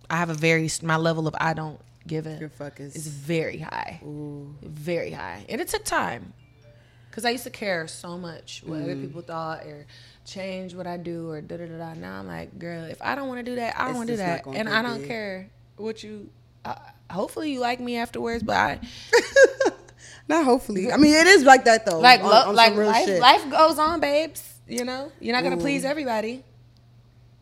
I 0.09 0.17
have 0.17 0.31
a 0.31 0.35
very 0.35 0.67
my 0.81 0.97
level 0.97 1.27
of 1.27 1.35
I 1.39 1.53
don't 1.53 1.79
give 2.07 2.25
it. 2.25 2.39
Your 2.39 2.49
fuck 2.49 2.79
is. 2.79 2.95
is 2.95 3.05
very 3.07 3.59
high, 3.59 3.99
Ooh. 4.03 4.55
very 4.63 5.11
high, 5.11 5.45
and 5.47 5.61
it 5.61 5.67
took 5.67 5.85
time. 5.85 6.33
Because 7.13 7.25
I 7.25 7.29
used 7.29 7.43
to 7.43 7.51
care 7.51 7.87
so 7.87 8.17
much 8.17 8.63
what 8.65 8.79
Mm. 8.79 8.83
other 8.85 8.95
people 8.95 9.21
thought 9.21 9.67
or 9.67 9.85
change 10.25 10.73
what 10.73 10.87
I 10.87 10.97
do 10.97 11.29
or 11.29 11.41
da 11.41 11.57
da 11.57 11.67
da 11.67 11.77
da. 11.77 11.93
Now 11.93 12.17
I'm 12.19 12.25
like, 12.27 12.57
girl, 12.57 12.85
if 12.85 12.99
I 13.03 13.13
don't 13.13 13.27
want 13.27 13.37
to 13.37 13.43
do 13.51 13.57
that, 13.57 13.79
I 13.79 13.85
don't 13.85 13.97
want 13.97 14.07
to 14.07 14.13
do 14.13 14.17
that, 14.17 14.47
and 14.47 14.67
I 14.67 14.81
don't 14.81 14.97
big. 14.97 15.07
care 15.07 15.49
what 15.77 16.01
you. 16.03 16.31
Uh, 16.65 16.73
hopefully 17.11 17.51
you 17.51 17.59
like 17.59 17.79
me 17.79 17.97
afterwards, 17.97 18.41
but 18.41 18.55
I 18.55 18.79
Not 20.27 20.45
hopefully. 20.45 20.91
I 20.91 20.97
mean, 20.97 21.13
it 21.13 21.27
is 21.27 21.43
like 21.43 21.65
that 21.65 21.85
though. 21.85 21.99
like 21.99 22.21
on- 22.23 22.29
lo- 22.31 22.49
on 22.49 22.55
like 22.55 22.73
life, 22.75 23.05
shit. 23.05 23.19
life 23.21 23.47
goes 23.51 23.77
on, 23.77 23.99
babes. 23.99 24.41
You 24.67 24.83
know, 24.85 25.11
you're 25.19 25.35
not 25.35 25.43
gonna 25.43 25.57
Ooh. 25.57 25.61
please 25.61 25.85
everybody. 25.85 26.43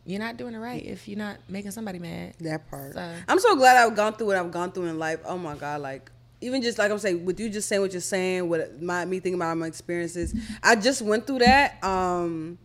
You're 0.05 0.19
not 0.19 0.35
doing 0.35 0.55
it 0.55 0.57
right 0.57 0.83
if 0.83 1.07
you're 1.07 1.17
not 1.19 1.37
making 1.47 1.71
somebody 1.71 1.99
mad. 1.99 2.33
That 2.41 2.69
part. 2.69 2.93
So- 2.95 3.13
I'm 3.27 3.39
so 3.39 3.55
glad 3.55 3.77
I've 3.77 3.95
gone 3.95 4.13
through 4.15 4.27
what 4.27 4.35
I've 4.35 4.51
gone 4.51 4.71
through 4.71 4.87
in 4.87 4.97
life. 4.99 5.19
Oh 5.23 5.37
my 5.37 5.55
god, 5.55 5.79
like 5.81 6.11
even 6.41 6.61
just 6.61 6.77
like 6.77 6.91
I'm 6.91 6.99
saying, 6.99 7.25
with 7.25 7.39
you 7.39 7.49
just 7.49 7.67
saying 7.67 7.81
what 7.81 7.91
you're 7.91 8.01
saying, 8.01 8.49
with 8.49 8.81
my 8.81 9.05
me 9.05 9.19
thinking 9.19 9.35
about 9.39 9.57
my 9.57 9.67
experiences, 9.67 10.33
I 10.63 10.75
just 10.75 11.01
went 11.01 11.27
through 11.27 11.39
that. 11.39 11.83
Um 11.83 12.57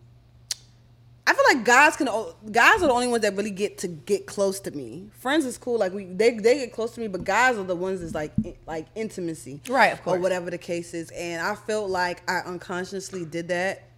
I 1.29 1.35
feel 1.35 1.45
like 1.49 1.65
guys 1.65 1.97
can 1.97 2.07
guys 2.53 2.83
are 2.83 2.87
the 2.87 2.93
only 2.93 3.09
ones 3.09 3.23
that 3.23 3.35
really 3.37 3.51
get 3.51 3.79
to 3.79 3.89
get 3.89 4.27
close 4.27 4.61
to 4.61 4.71
me. 4.71 5.09
Friends 5.19 5.45
is 5.45 5.59
cool, 5.59 5.79
like 5.79 5.93
we 5.93 6.05
they 6.05 6.31
they 6.31 6.59
get 6.59 6.73
close 6.73 6.93
to 6.93 7.01
me, 7.01 7.09
but 7.09 7.25
guys 7.25 7.59
are 7.59 7.65
the 7.65 7.75
ones 7.75 8.01
that's 8.01 8.15
like 8.15 8.33
in- 8.45 8.57
like 8.67 8.87
intimacy, 8.95 9.61
Right, 9.69 9.93
of 9.93 10.03
course, 10.03 10.17
or 10.17 10.21
whatever 10.21 10.51
the 10.51 10.59
case 10.59 10.95
is. 10.95 11.11
And 11.11 11.43
I 11.45 11.55
felt 11.57 11.91
like 11.91 12.23
I 12.31 12.39
unconsciously 12.39 13.25
did 13.25 13.49
that 13.49 13.89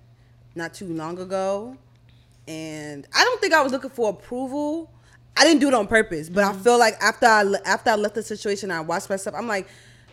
not 0.54 0.72
too 0.74 0.86
long 0.92 1.18
ago 1.18 1.76
and 2.48 3.06
I 3.14 3.22
don't 3.24 3.40
think 3.40 3.52
I 3.52 3.62
was 3.62 3.72
looking 3.72 3.90
for 3.90 4.08
approval. 4.10 4.90
I 5.36 5.44
didn't 5.44 5.60
do 5.60 5.68
it 5.68 5.74
on 5.74 5.86
purpose, 5.86 6.28
but 6.28 6.44
Mm-hmm. 6.44 6.58
I 6.60 6.62
feel 6.62 6.78
like 6.78 6.94
after 7.00 7.26
I 7.26 7.44
after 7.64 7.90
I 7.90 7.94
left 7.96 8.14
the 8.14 8.22
situation, 8.22 8.70
I 8.70 8.80
watched 8.80 9.08
myself. 9.08 9.36
I'm 9.36 9.46
like, 9.46 9.68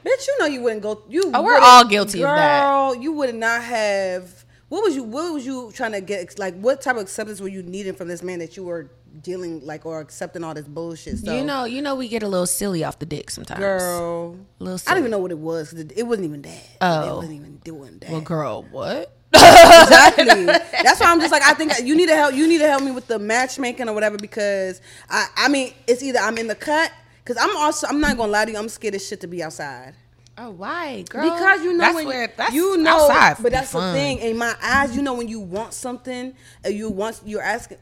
bitch, 0.05 0.27
you 0.27 0.37
know 0.39 0.45
you 0.45 0.61
wouldn't 0.61 0.81
go. 0.83 1.01
You 1.09 1.31
Oh, 1.33 1.41
we're 1.43 1.57
all 1.59 1.85
guilty 1.85 2.19
of 2.23 2.29
that. 2.29 2.61
girl, 2.63 2.95
You 2.95 3.13
would 3.13 3.33
not 3.35 3.63
have. 3.63 4.45
What 4.69 4.83
was 4.83 4.95
you? 4.95 5.03
What 5.03 5.31
was 5.33 5.45
you 5.45 5.71
trying 5.73 5.91
to 5.93 6.01
get? 6.01 6.37
Like, 6.39 6.55
what 6.59 6.81
type 6.81 6.95
of 6.95 7.01
acceptance 7.03 7.39
were 7.39 7.47
you 7.47 7.61
needing 7.63 7.93
from 7.93 8.07
this 8.07 8.21
man 8.23 8.39
that 8.39 8.57
you 8.57 8.63
were 8.63 8.89
dealing 9.21 9.63
like 9.65 9.85
or 9.85 9.99
accepting 10.01 10.43
all 10.43 10.53
this 10.55 10.67
bullshit? 10.67 11.19
So, 11.19 11.35
you 11.35 11.43
know, 11.43 11.65
you 11.65 11.81
know, 11.83 11.95
we 11.95 12.07
get 12.07 12.23
a 12.23 12.27
little 12.27 12.47
silly 12.47 12.83
off 12.83 12.97
the 12.99 13.05
dick 13.05 13.29
sometimes. 13.29 13.59
girl, 13.59 14.37
A 14.59 14.63
little 14.63 14.79
I 14.87 14.91
don't 14.91 14.99
even 14.99 15.11
know 15.11 15.19
what 15.19 15.31
it 15.31 15.37
was. 15.37 15.71
It 15.73 15.93
it 15.95 16.03
wasn't 16.03 16.25
even 16.25 16.41
that. 16.41 16.49
it 16.57 16.77
Oh. 16.81 17.15
wasn't 17.17 17.33
even 17.35 17.57
doing 17.57 17.99
that. 17.99 18.09
Well, 18.11 18.21
girl, 18.21 18.63
what? 18.71 19.14
Exactly. 19.35 20.45
That's 20.83 20.99
why 20.99 21.07
I'm 21.11 21.19
just 21.19 21.31
like 21.31 21.43
I 21.43 21.53
think 21.53 21.73
you 21.83 21.95
need 21.95 22.07
to 22.07 22.15
help. 22.15 22.33
You 22.33 22.47
need 22.47 22.59
to 22.59 22.67
help 22.67 22.83
me 22.83 22.91
with 22.91 23.07
the 23.07 23.19
matchmaking 23.19 23.89
or 23.89 23.93
whatever 23.93 24.17
because 24.17 24.81
I 25.09 25.27
I 25.37 25.47
mean 25.49 25.73
it's 25.87 26.01
either 26.03 26.19
I'm 26.19 26.37
in 26.37 26.47
the 26.47 26.55
cut 26.55 26.91
because 27.23 27.37
I'm 27.41 27.55
also 27.57 27.87
I'm 27.87 27.99
not 27.99 28.17
gonna 28.17 28.31
lie 28.31 28.45
to 28.45 28.51
you 28.51 28.57
I'm 28.57 28.69
scared 28.69 28.95
as 28.95 29.07
shit 29.07 29.21
to 29.21 29.27
be 29.27 29.43
outside 29.43 29.93
Oh, 30.37 30.49
why, 30.49 31.03
girl? 31.03 31.23
because 31.23 31.63
you 31.63 31.71
know 31.71 31.79
that's 31.79 31.95
when 31.95 32.07
where 32.07 32.33
that's 32.35 32.53
you 32.53 32.75
know 32.77 33.07
outside 33.09 33.37
but 33.41 33.53
that's 33.53 33.71
fun. 33.71 33.93
the 33.93 33.99
thing 33.99 34.17
in 34.19 34.37
my 34.37 34.53
eyes 34.61 34.93
you 34.95 35.01
know 35.01 35.13
when 35.13 35.29
you 35.29 35.39
want 35.39 35.73
something 35.73 36.33
and 36.63 36.73
you 36.75 36.89
want 36.89 37.21
you're 37.25 37.41
asking. 37.41 37.77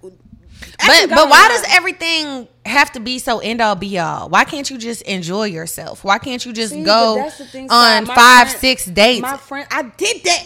But 0.77 1.09
but 1.09 1.29
why 1.29 1.47
does 1.49 1.63
everything 1.75 2.47
have 2.63 2.91
to 2.91 2.99
be 2.99 3.17
so 3.17 3.39
end 3.39 3.59
all 3.59 3.73
be 3.75 3.97
all? 3.97 4.29
Why 4.29 4.43
can't 4.43 4.69
you 4.69 4.77
just 4.77 5.01
enjoy 5.01 5.45
yourself? 5.45 6.03
Why 6.03 6.19
can't 6.19 6.45
you 6.45 6.53
just 6.53 6.73
See, 6.73 6.83
go 6.83 7.15
but 7.15 7.23
that's 7.23 7.37
the 7.39 7.45
thing, 7.45 7.69
on 7.71 8.05
five, 8.05 8.47
friend- 8.49 8.59
six 8.61 8.85
dates? 8.85 9.21
My 9.21 9.37
friend, 9.37 9.67
I 9.71 9.81
did 9.83 10.23
that, 10.23 10.45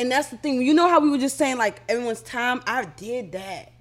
and 0.00 0.10
that's 0.10 0.28
the 0.28 0.36
thing. 0.38 0.62
You 0.62 0.72
know 0.74 0.88
how 0.88 0.98
we 0.98 1.10
were 1.10 1.18
just 1.18 1.36
saying 1.36 1.58
like 1.58 1.82
everyone's 1.88 2.22
time. 2.22 2.62
I 2.66 2.86
did 2.86 3.32
that. 3.32 3.72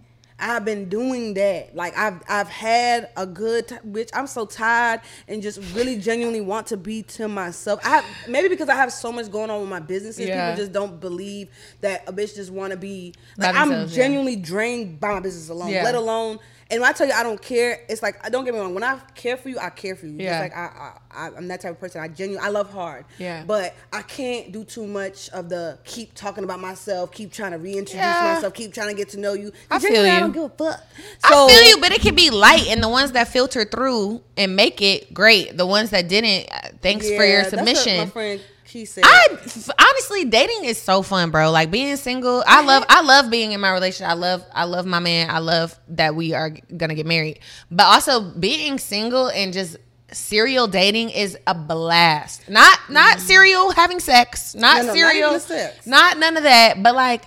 I've 0.42 0.64
been 0.64 0.88
doing 0.88 1.34
that. 1.34 1.76
Like 1.76 1.98
I've 1.98 2.22
I've 2.30 2.48
had 2.48 3.10
a 3.18 3.26
good 3.26 3.68
t- 3.70 3.76
bitch. 3.88 4.10
I'm 4.14 4.28
so 4.28 4.46
tired 4.46 5.02
and 5.28 5.42
just 5.42 5.60
really 5.74 5.98
genuinely 5.98 6.42
want 6.42 6.68
to 6.68 6.78
be 6.78 7.04
to 7.04 7.28
myself. 7.28 7.80
I 7.86 7.90
have, 7.90 8.06
maybe 8.28 8.48
because 8.48 8.70
I 8.70 8.76
have 8.76 8.92
so 8.94 9.12
much 9.12 9.30
going 9.32 9.50
on 9.50 9.62
with 9.62 9.70
my 9.70 9.80
businesses, 9.80 10.28
Yeah. 10.28 10.52
people 10.52 10.64
just 10.64 10.72
don't 10.74 11.00
believe 11.00 11.50
that 11.82 12.08
a 12.08 12.14
bitch 12.14 12.36
just 12.36 12.52
want 12.52 12.72
to 12.72 12.78
be. 12.78 13.14
Like 13.38 13.56
I'm 13.56 13.70
themselves, 13.70 13.98
yeah. 13.98 14.04
genuinely 14.04 14.36
drained 14.38 15.00
by 15.00 15.14
my 15.14 15.20
business 15.20 15.50
alone. 15.50 15.70
Yeah. 15.72 15.84
Let 15.84 15.96
alone. 15.96 16.40
And 16.72 16.82
when 16.82 16.90
I 16.90 16.94
tell 16.94 17.08
you 17.08 17.14
I 17.14 17.24
don't 17.24 17.42
care, 17.42 17.82
it's 17.90 18.04
like 18.04 18.22
don't 18.32 18.46
get 18.46 18.54
me 18.54 18.60
wrong. 18.60 18.76
When 18.76 18.84
I 18.84 19.00
care 19.16 19.38
for 19.38 19.50
you, 19.50 19.58
I 19.58 19.70
care 19.72 19.96
for 19.96 20.06
you. 20.06 20.18
Yeah. 20.20 20.40
like 20.42 20.56
I, 20.56 20.94
I, 21.12 21.28
I, 21.28 21.36
I'm 21.36 21.48
that 21.48 21.62
type 21.62 21.72
of 21.72 21.80
person. 21.80 22.00
I 22.02 22.08
genuinely, 22.10 22.46
I 22.48 22.50
love 22.52 22.72
hard. 22.72 23.06
Yeah. 23.18 23.44
But 23.46 23.76
I 23.92 24.04
can't 24.04 24.52
do 24.52 24.64
too 24.64 24.86
much 24.86 25.30
of 25.30 25.50
the 25.50 25.80
keep 25.84 26.14
talking 26.14 26.44
about 26.44 26.60
myself, 26.60 27.12
keep 27.12 27.32
trying 27.34 27.54
to 27.54 27.58
reintroduce 27.58 27.96
Yeah. 27.96 28.34
myself, 28.36 28.54
keep 28.54 28.72
trying 28.74 28.90
to 28.90 28.94
get 28.94 29.10
to 29.10 29.20
know 29.20 29.34
you. 29.34 29.52
I 29.72 29.80
feel 29.80 29.90
Genuinely, 29.90 30.10
I 30.12 30.16
you. 30.16 30.20
don't 30.22 30.32
give 30.32 30.44
a 30.44 30.50
fuck. 30.50 30.84
I 31.24 31.48
feel 31.48 31.64
you, 31.70 31.78
but 31.82 31.92
it 31.92 32.02
can 32.02 32.14
be 32.14 32.30
light, 32.30 32.68
and 32.68 32.84
the 32.84 32.90
ones 32.90 33.14
that 33.14 33.30
filter 33.30 33.66
through 33.66 34.22
and 34.38 34.56
make 34.56 34.80
it 34.82 35.12
great. 35.14 35.58
The 35.58 35.66
ones 35.66 35.90
that 35.90 36.08
didn't, 36.08 36.52
uh, 36.52 36.70
thanks 36.84 37.08
for 37.08 37.14
your 37.14 37.42
Yeah, 37.42 37.50
that's 37.50 37.54
what 37.54 37.78
submission. 37.78 38.40
Friend 38.70 38.88
said. 38.88 39.04
I 39.06 39.28
f- 39.32 39.70
honestly 39.80 40.26
dating 40.26 40.66
is 40.66 40.82
so 40.82 41.02
fun, 41.02 41.32
bro. 41.32 41.52
Like 41.52 41.72
being 41.72 41.96
single, 41.96 42.44
I 42.46 42.64
love 42.64 42.86
I 42.90 43.02
love 43.02 43.30
being 43.30 43.52
in 43.52 43.62
my 43.62 43.72
relationship. 43.72 44.10
I 44.10 44.14
love 44.14 44.44
I 44.54 44.66
love 44.66 44.86
my 44.86 45.00
man. 45.00 45.30
I 45.30 45.40
love 45.40 45.80
that 45.90 46.16
we 46.16 46.34
are 46.34 46.50
gonna 46.50 46.96
get 46.96 47.06
married. 47.06 47.40
But 47.72 47.86
also 47.86 48.22
being 48.22 48.78
single 48.78 49.30
and 49.30 49.54
just 49.54 49.78
serial 50.12 50.68
dating 50.68 51.10
is 51.12 51.38
a 51.48 51.54
blast. 51.54 52.50
Not 52.50 52.80
not 52.90 53.18
mm. 53.18 53.22
serial 53.22 53.72
having 53.72 54.00
sex, 54.00 54.56
not 54.56 54.82
No, 54.82 54.88
no, 54.88 54.94
serial, 54.94 55.34
the 55.34 55.40
sex. 55.40 55.88
not 55.88 56.18
none 56.18 56.38
of 56.38 56.44
that. 56.44 56.82
But 56.82 56.96
like, 56.96 57.24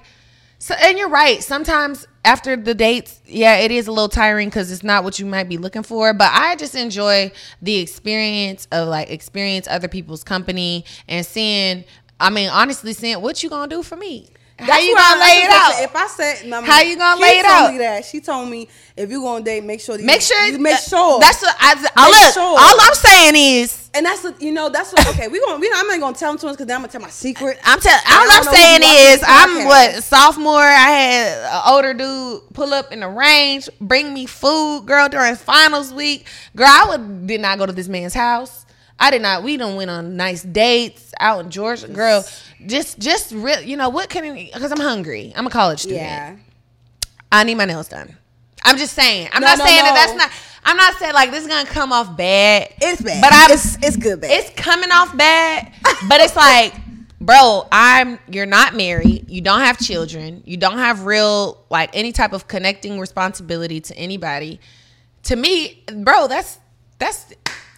so 0.63 0.77
and 0.77 0.97
you're 0.97 1.09
right. 1.09 1.43
Sometimes 1.43 2.07
after 2.25 2.55
the 2.55 2.73
dates, 2.73 3.21
yeah, 3.27 3.57
it 3.57 3.73
is 3.73 3.89
a 3.89 3.91
little 3.91 4.09
tiring 4.09 4.49
because 4.49 4.71
it's 4.71 4.85
not 4.85 5.03
what 5.03 5.19
you 5.19 5.27
might 5.27 5.49
be 5.49 5.59
looking 5.59 5.83
for. 5.83 6.15
But 6.15 6.31
I 6.33 6.55
just 6.55 6.77
enjoy 6.77 7.33
the 7.61 7.79
experience 7.79 8.69
of 8.71 8.87
like 8.87 9.11
experience 9.11 9.67
other 9.67 9.89
people's 9.89 10.23
company 10.23 10.85
and 11.09 11.27
seeing. 11.27 11.83
I 12.21 12.31
mean, 12.31 12.49
honestly, 12.49 12.93
seeing 12.93 13.21
what 13.21 13.43
you 13.43 13.51
gonna 13.51 13.69
do 13.69 13.83
for 13.83 13.97
me. 13.97 14.29
How 14.59 14.67
That's 14.67 14.85
you 14.87 14.93
what 14.95 15.09
gonna 15.11 15.21
lay 15.21 15.39
it 15.43 15.49
that's 15.49 15.69
what 15.69 15.77
I 15.77 15.83
out? 15.83 15.85
If 15.91 15.97
I 15.97 16.07
said, 16.07 16.47
no, 16.49 16.63
How 16.63 16.81
you 16.83 16.97
gonna 16.97 17.21
lay 17.21 17.39
it 17.39 17.43
told 17.43 17.55
out? 17.55 17.73
Me 17.73 17.79
that 17.79 18.05
she 18.05 18.21
told 18.21 18.49
me 18.49 18.69
if 18.97 19.11
you 19.11 19.21
gonna 19.23 19.45
date, 19.45 19.65
make 19.65 19.81
sure 19.81 19.97
that 19.97 20.03
you, 20.03 20.07
Make 20.07 20.21
sure 20.21 20.41
you 20.47 20.59
make 20.59 20.79
sure. 20.79 21.19
That's 21.21 21.43
what 21.43 21.57
I, 21.59 21.89
I 21.97 22.09
look. 22.09 22.35
sure. 22.35 22.43
All 22.43 22.81
I'm 22.81 22.95
saying 22.95 23.35
is. 23.63 23.91
and 23.95 24.07
that's 24.07 24.23
what 24.23 24.41
you 24.41 24.53
know. 24.53 24.69
That's 24.69 24.93
what. 24.93 25.07
Okay, 25.09 25.29
we 25.29 25.41
gonna. 25.41 25.59
We, 25.59 25.71
I'm 25.75 25.87
not 25.87 25.99
gonna 26.01 26.17
tell 26.17 26.31
them 26.33 26.39
to 26.41 26.47
us 26.49 26.53
because 26.53 26.67
then 26.67 26.77
I'm 26.77 26.83
gonna 26.83 26.93
tell 26.93 27.01
my 27.01 27.09
secret. 27.09 27.59
I'm 27.65 27.81
telling. 27.81 28.01
All 28.09 28.27
I'm 28.31 28.45
saying 28.45 28.83
is, 28.85 29.25
I'm 29.27 29.67
what 29.67 30.05
sophomore. 30.05 30.61
I 30.61 30.91
had 30.91 31.39
an 31.55 31.63
older 31.73 31.95
dude 31.95 32.43
pull 32.55 32.73
up 32.75 32.93
in 32.93 33.01
the 33.01 33.09
range, 33.09 33.69
bring 33.81 34.13
me 34.15 34.27
food, 34.27 34.85
girl. 34.87 35.09
During 35.09 35.35
finals 35.37 35.93
week, 35.93 36.27
girl, 36.55 36.67
I 36.69 36.87
would 36.91 37.27
did 37.27 37.41
not 37.41 37.59
go 37.59 37.67
to 37.67 37.73
this 37.73 37.89
man's 37.89 38.15
house. 38.15 38.62
I 39.03 39.11
did 39.11 39.21
not. 39.21 39.43
We 39.43 39.57
don't 39.57 39.75
went 39.77 39.91
on 39.91 40.17
nice 40.17 40.43
dates 40.43 41.13
out 41.19 41.45
in 41.45 41.51
Georgia, 41.51 41.89
girl. 41.89 42.25
Just, 42.65 43.01
just 43.01 43.33
real. 43.33 43.61
You 43.61 43.77
know 43.77 43.89
what? 43.89 44.09
Can 44.09 44.35
because 44.35 44.71
I'm 44.71 44.81
hungry. 44.81 45.33
I'm 45.35 45.47
a 45.47 45.51
college 45.51 45.81
student. 45.81 46.03
Yeah. 46.03 46.37
I 47.33 47.43
need 47.43 47.57
my 47.57 47.65
nails 47.65 47.89
done. 47.89 48.17
I'm 48.65 48.77
just 48.79 48.95
saying. 48.95 49.29
I'm 49.33 49.41
No, 49.41 49.49
not 49.49 49.59
no, 49.59 49.65
saying 49.65 49.83
that 49.83 49.95
that's 49.95 50.17
not. 50.17 50.31
I'm 50.65 50.77
not 50.77 50.95
saying 50.95 51.15
like 51.15 51.33
this 51.33 51.43
is 51.43 51.49
gonna 51.49 51.69
come 51.69 51.93
off 51.93 52.17
bad. 52.17 52.73
It's 52.81 53.03
bad. 53.03 53.21
but 53.21 53.31
I'm. 53.33 53.51
It's 53.51 53.77
it's 53.83 53.97
good 53.97 54.21
bad. 54.21 54.31
It's 54.31 54.51
coming 54.51 54.93
off 54.93 55.17
bad, 55.17 55.73
but 56.09 56.21
it's 56.21 56.37
like 56.37 56.73
bro, 57.21 57.67
I'm 57.73 58.19
you're 58.31 58.47
not 58.47 58.75
married, 58.75 59.31
you 59.31 59.41
don't 59.41 59.61
have 59.61 59.79
children, 59.79 60.43
you 60.45 60.57
don't 60.57 60.79
have 60.79 61.07
real 61.07 61.65
like 61.71 61.91
any 61.95 62.13
type 62.13 62.33
of 62.33 62.47
connecting 62.49 62.99
responsibility 63.01 63.81
to 63.81 63.97
anybody. 63.97 64.61
To 65.25 65.37
me, 65.37 65.83
bro, 65.93 66.27
that's 66.29 66.59
that's 66.99 67.33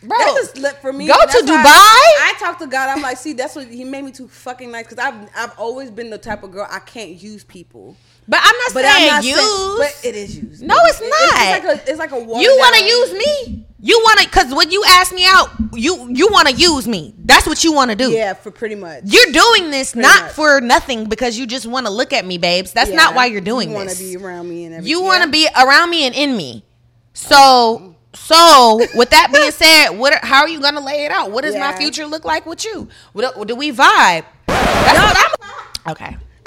bro. 0.05 0.16
That 0.18 0.36
is 0.42 0.57
lit 0.57 0.76
for 0.80 0.92
me. 0.92 1.07
Go 1.07 1.14
to 1.14 1.38
Dubai. 1.44 1.64
I, 1.64 2.32
I 2.34 2.38
talk 2.38 2.59
to 2.61 2.66
God. 2.66 2.88
I'm 2.90 3.02
like, 3.02 3.16
see, 3.16 3.32
that's 3.32 3.57
what 3.57 3.66
he 3.66 3.84
made 3.84 4.05
me 4.05 4.12
too 4.12 4.28
fucking 4.28 4.70
nice 4.70 4.86
because 4.86 4.98
I've 4.98 5.28
I've 5.36 5.59
always 5.59 5.90
been 5.90 6.11
the 6.11 6.18
type 6.18 6.42
of 6.42 6.52
girl 6.52 6.66
I 6.70 6.78
can't 6.80 7.11
use 7.11 7.44
people. 7.44 7.96
but 8.28 8.40
I'm 8.42 8.57
not 8.57 8.74
But 8.74 8.84
saying 8.84 9.09
I'm 9.11 9.14
not 9.16 9.24
use. 9.24 9.36
saying, 9.36 9.76
but 9.78 10.00
it 10.05 10.14
is 10.16 10.38
used. 10.38 10.62
No, 10.62 10.76
it's 10.84 11.00
It- 11.00 11.09
not. 11.09 11.57
It's, 11.57 11.64
like 11.66 11.76
a 11.86 11.90
it's 11.90 11.98
like 11.98 12.12
a 12.12 12.18
you 12.18 12.57
want 12.59 12.76
to 12.76 12.84
use 12.84 13.12
me? 13.12 13.66
You 13.86 14.00
want 14.02 14.20
to 14.20 14.28
cuz 14.30 14.55
when 14.55 14.70
you 14.70 14.82
ask 14.88 15.12
me 15.14 15.26
out, 15.26 15.50
you 15.74 16.09
you 16.11 16.28
want 16.32 16.48
to 16.48 16.55
use 16.55 16.88
me. 16.88 17.14
That's 17.18 17.46
what 17.46 17.62
you 17.64 17.72
want 17.74 17.90
to 17.90 17.96
do. 17.96 18.11
Yeah, 18.11 18.32
for 18.32 18.50
pretty 18.50 18.76
much. 18.76 19.02
You're 19.05 19.30
doing 19.32 19.70
this 19.70 19.92
Pretty 19.92 20.09
not 20.09 20.22
much. 20.22 20.32
for 20.32 20.61
nothing 20.62 21.05
because 21.07 21.36
you 21.38 21.46
just 21.46 21.66
want 21.66 21.84
to 21.86 21.92
look 21.92 22.14
at 22.14 22.24
me, 22.24 22.38
babes. 22.38 22.72
That's 22.72 22.90
not 22.90 23.14
why 23.14 23.26
you're 23.26 23.42
doing 23.42 23.68
you 23.70 23.74
wanna 23.74 23.90
this. 23.90 23.98
be 24.00 24.16
around 24.16 24.48
me 24.48 24.64
and 24.64 24.74
everything. 24.76 24.90
You 24.90 25.02
want 25.02 25.22
to 25.30 25.38
Yeah. 25.38 25.48
be 25.55 25.62
around 25.62 25.90
me 25.90 26.07
and 26.07 26.14
in 26.14 26.34
me. 26.34 26.64
So, 27.12 27.76
um, 27.76 27.93
so 28.14 28.80
with 28.94 29.10
that 29.10 29.30
being 29.32 29.50
said, 29.52 29.90
what? 29.90 30.14
How 30.24 30.40
are 30.42 30.48
you 30.48 30.60
gonna 30.60 30.80
lay 30.80 31.04
it 31.04 31.12
out? 31.12 31.30
What 31.30 31.44
does 31.44 31.56
my 31.56 31.76
future 31.76 32.06
look 32.06 32.24
like 32.24 32.46
with 32.46 32.64
you? 32.64 32.88
What, 33.12 33.46
do 33.46 33.54
we 33.54 33.72
vibe? 33.72 34.24
That's 34.46 34.98
what 34.98 35.16
I'm. 35.18 35.30
Okay. 35.86 36.16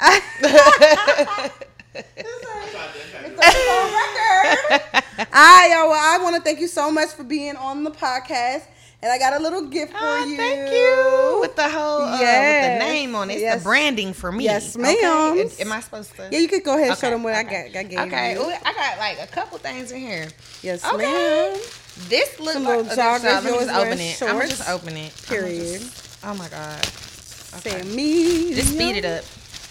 Alright, 5.20 5.70
y'all. 5.70 5.88
Well, 5.88 5.94
I 5.94 6.18
want 6.20 6.34
to 6.36 6.42
thank 6.42 6.58
you 6.60 6.66
so 6.66 6.90
much 6.90 7.10
for 7.10 7.22
being 7.22 7.54
on 7.56 7.84
the 7.84 7.90
podcast, 7.92 8.62
and 9.02 9.12
I 9.12 9.18
got 9.18 9.34
a 9.38 9.42
little 9.42 9.62
gift 9.62 9.92
for 9.92 9.98
Ah, 10.00 10.24
you. 10.24 10.36
thank 10.36 10.72
you. 10.72 11.38
With 11.40 11.54
the 11.56 11.68
whole, 11.68 12.02
uh, 12.02 12.10
with 12.12 12.20
Yes. 12.20 12.80
the 12.80 12.84
name 12.86 13.14
on 13.14 13.30
it, 13.30 13.34
it's 13.34 13.42
Yes. 13.42 13.58
the 13.58 13.64
branding 13.64 14.12
for 14.12 14.32
me. 14.32 14.44
Yes, 14.44 14.76
ma'am. 14.76 15.38
Am- 15.38 15.50
Am 15.60 15.72
I 15.72 15.80
supposed 15.80 16.14
to? 16.16 16.28
Yeah, 16.30 16.38
you 16.40 16.48
could 16.48 16.64
go 16.64 16.72
ahead 16.72 16.84
and 16.88 16.92
Okay, 16.92 17.00
show 17.06 17.10
them 17.10 17.22
what 17.22 17.34
I 17.34 17.40
okay. 17.42 17.70
got. 17.72 17.78
I 17.80 17.82
gave 17.84 17.98
Okay, 18.00 18.32
you. 18.34 18.40
I 18.64 18.72
got 18.72 18.98
like 18.98 19.20
a 19.22 19.26
couple 19.28 19.58
things 19.58 19.92
in 19.92 20.00
here. 20.00 20.28
Yes, 20.62 20.84
Okay. 20.84 20.96
ma'am. 20.96 21.60
This 22.08 22.38
looks 22.40 22.56
like 22.56 22.64
little 22.66 22.80
okay, 22.86 22.94
so 22.94 23.00
joggers, 23.02 23.22
Let 23.24 23.44
me 23.44 23.50
just 23.50 23.70
open 23.70 24.00
it. 24.00 24.22
I'm 24.22 24.28
gonna 24.38 24.48
just 24.48 24.68
open 24.68 24.96
it. 24.96 25.12
Period. 25.26 25.80
just- 25.80 26.18
oh 26.24 26.34
my 26.34 26.48
god. 26.48 26.84
Say 27.62 27.82
me. 27.82 28.54
Just 28.54 28.68
speed 28.74 28.96
it 28.96 29.04
up. 29.04 29.24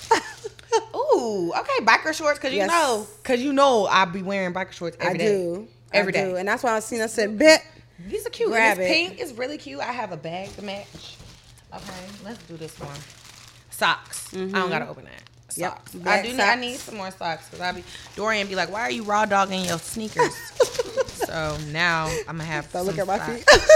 Ooh, 0.96 1.54
okay, 1.58 1.86
biker 1.86 2.14
shorts, 2.14 2.40
cause 2.40 2.52
you 2.52 2.58
Yes. 2.58 2.70
know, 2.70 3.08
cause 3.24 3.40
you 3.40 3.54
know, 3.54 3.86
I'll 3.88 4.06
be 4.06 4.22
wearing 4.22 4.54
biker 4.54 4.72
shorts 4.74 4.98
I 5.00 5.06
every 5.08 5.18
day. 5.20 5.26
do. 5.28 5.68
Every 5.94 6.14
I 6.14 6.18
day. 6.18 6.30
do. 6.32 6.36
And 6.36 6.48
that's 6.48 6.64
why 6.64 6.72
I 6.76 6.80
seen 6.80 7.02
I 7.02 7.08
said, 7.08 7.38
bet. 7.38 7.64
These 8.08 8.26
are 8.28 8.30
cute. 8.30 8.50
Grab 8.50 8.78
it. 8.80 8.88
pink 8.88 9.20
is 9.20 9.34
really 9.34 9.58
cute. 9.58 9.80
I 9.80 9.92
have 9.92 10.12
a 10.12 10.18
bag 10.18 10.54
to 10.56 10.62
match. 10.62 11.18
Okay, 11.74 11.84
let's 12.24 12.42
do 12.44 12.56
this 12.58 12.80
one. 12.80 12.96
Socks. 13.72 14.34
I 14.34 14.38
don't 14.38 14.70
gotta 14.70 14.88
open 14.88 15.06
that. 15.06 15.12
Mm-hmm. 15.14 15.62
Yep, 15.62 15.90
Socks. 15.90 16.08
I 16.08 16.22
do. 16.22 16.32
Need, 16.34 16.40
I 16.42 16.56
need 16.56 16.78
some 16.78 16.96
more 16.98 17.10
socks 17.12 17.46
because 17.50 17.62
I'll 17.62 17.74
be 17.74 17.84
Dorian 18.16 18.48
be 18.48 18.56
like, 18.56 18.72
"Why 18.72 18.82
are 18.82 18.92
you 18.92 19.04
raw 19.04 19.26
dogging 19.26 19.66
your 19.66 19.80
sneakers?" 19.80 20.36
so 21.08 21.58
now 21.72 22.06
I'm 22.28 22.38
gonna 22.38 22.44
have. 22.44 22.70
So 22.70 22.82
look 22.84 22.98
at 23.00 23.08
my 23.08 23.18
socks. 23.18 23.44
feet. 23.44 23.46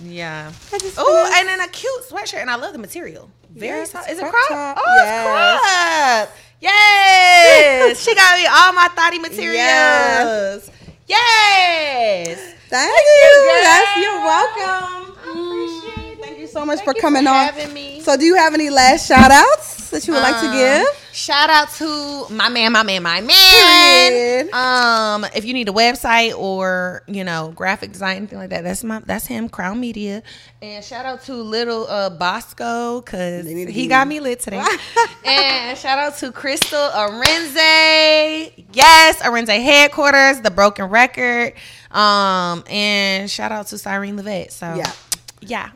Yeah. 0.00 0.52
Oh, 0.96 1.32
and 1.36 1.48
then 1.48 1.60
a 1.60 1.66
cute 1.66 2.02
sweatshirt, 2.08 2.40
and 2.40 2.48
I 2.48 2.54
love 2.54 2.72
the 2.72 2.78
material. 2.78 3.28
Very 3.50 3.78
Yes, 3.80 3.90
soft. 3.90 4.08
Is 4.08 4.18
it 4.18 4.20
crop 4.20 4.32
crop? 4.46 4.76
top. 4.76 4.84
Oh, 4.86 4.94
Yes. 4.96 6.28
it's 6.30 6.30
crop. 6.30 6.38
Yes. 6.60 8.00
she 8.04 8.14
got 8.14 8.38
me 8.38 8.46
all 8.46 8.72
my 8.74 8.86
thotty 8.94 9.18
materials. 9.18 9.56
Yes. 9.56 10.70
Yes. 11.08 12.38
Thank, 12.68 12.90
you, 12.90 12.96
you. 12.96 13.44
girl. 13.44 13.62
Yes, 13.62 13.96
you're 13.96 14.20
welcome. 14.20 15.16
I 15.24 15.80
appreciate 15.80 16.12
it. 16.12 16.22
Thank 16.22 16.38
you 16.38 16.46
so 16.46 16.64
much 16.66 16.78
Thank 16.80 16.90
for 16.90 16.94
you 16.96 17.00
coming 17.00 17.24
for 17.24 17.30
on. 17.30 17.46
having 17.46 17.72
me. 17.72 18.00
So, 18.02 18.16
do 18.16 18.24
you 18.24 18.36
have 18.36 18.52
any 18.54 18.68
last 18.70 19.06
shout 19.08 19.30
outs 19.30 19.90
that 19.90 20.06
you 20.06 20.12
would 20.12 20.22
like 20.22 20.38
to 20.40 20.46
Um, 20.48 20.52
give? 20.52 20.86
Shout 21.18 21.50
out 21.50 21.68
to 21.72 22.32
my 22.32 22.48
man, 22.48 22.70
my 22.70 22.84
man, 22.84 23.02
my 23.02 23.20
man. 23.20 24.12
Period. 24.12 24.52
Um, 24.54 25.24
if 25.34 25.44
you 25.44 25.52
need 25.52 25.68
a 25.68 25.72
website 25.72 26.38
or 26.38 27.02
you 27.08 27.24
know 27.24 27.52
graphic 27.56 27.90
design, 27.90 28.18
anything 28.18 28.38
like 28.38 28.50
that, 28.50 28.62
that's 28.62 28.84
my 28.84 29.00
that's 29.00 29.26
him, 29.26 29.48
Crown 29.48 29.80
Media. 29.80 30.22
And 30.62 30.84
shout 30.84 31.04
out 31.06 31.24
to 31.24 31.34
little 31.34 31.88
uh 31.88 32.10
Basco 32.10 33.00
because 33.00 33.44
They 33.46 33.54
need 33.54 33.64
to 33.64 33.72
he 33.72 33.88
got 33.88 34.06
me 34.06 34.20
lit 34.20 34.38
today. 34.38 34.64
and 35.24 35.76
shout 35.76 35.98
out 35.98 36.16
to 36.18 36.30
Crystal 36.30 36.88
Arinze. 36.90 38.66
Yes, 38.72 39.20
Arinze 39.20 39.60
headquarters, 39.60 40.40
the 40.42 40.52
Broken 40.52 40.84
Record. 40.84 41.54
Um, 41.90 42.62
and 42.70 43.28
shout 43.28 43.50
out 43.50 43.66
to 43.68 43.78
Cyrene 43.78 44.16
Lovette. 44.16 44.52
So 44.52 44.72
Yeah. 44.72 44.92
Yeah. 45.40 45.70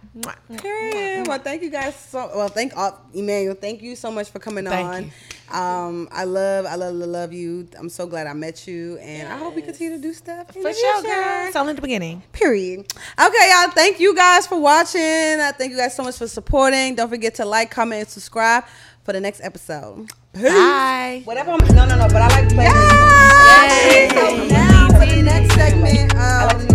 Period. 0.59 1.27
Well, 1.27 1.39
thank 1.39 1.63
you 1.63 1.71
guys 1.71 1.95
so. 1.95 2.31
Well, 2.35 2.49
thank 2.49 2.77
uh, 2.77 2.93
Emmanuel. 3.15 3.55
Thank 3.55 3.83
you 3.83 3.97
so 3.97 4.11
much 4.11 4.31
for 4.31 4.39
coming 4.39 4.65
Thank 4.65 4.89
on. 4.89 5.13
Um, 5.53 6.09
I 6.11 6.25
love, 6.25 6.65
I 6.65 6.77
love, 6.77 6.95
love 6.95 7.33
you. 7.33 7.69
I'm 7.79 7.89
so 7.89 8.07
glad 8.07 8.27
I 8.27 8.33
met 8.33 8.67
you, 8.67 8.97
and 8.99 9.31
I 9.31 9.37
hope 9.37 9.55
we 9.55 9.63
continue 9.63 9.97
to 9.97 10.03
do 10.03 10.13
stuff 10.15 10.49
For 10.49 10.73
sure, 10.73 10.73
future. 10.73 11.15
girl. 11.15 11.47
It's 11.47 11.57
only 11.57 11.71
in 11.71 11.77
the 11.77 11.83
beginning. 11.83 12.23
Period. 12.33 12.81
Okay, 12.81 13.51
y'all. 13.51 13.71
Thank 13.71 14.01
you 14.01 14.15
guys 14.17 14.47
for 14.47 14.59
watching. 14.61 15.01
I 15.01 15.53
thank 15.57 15.73
you 15.73 15.77
guys 15.77 15.95
so 15.95 16.03
much 16.03 16.17
for 16.17 16.27
supporting. 16.27 16.95
Don't 16.95 17.11
forget 17.11 17.35
to 17.37 17.45
like, 17.45 17.71
comment, 17.71 18.01
and 18.01 18.09
subscribe 18.09 18.65
for 19.05 19.13
the 19.13 19.21
next 19.21 19.43
episode. 19.43 20.09
Peace. 20.33 20.43
Bye. 20.45 21.23
Whatever. 21.25 21.51
I'm, 21.51 21.75
no, 21.75 21.85
no, 21.87 21.97
no. 21.97 22.09
But 22.09 22.23
I 22.23 22.29
like 22.29 22.49
to 22.49 22.55
play. 22.55 22.65
Yay. 22.65 24.09
So 24.09 24.47
now 24.47 24.89
for 24.89 25.07
the 25.07 25.23
next 25.23 25.55
segment, 25.55 26.15
um, 26.17 26.73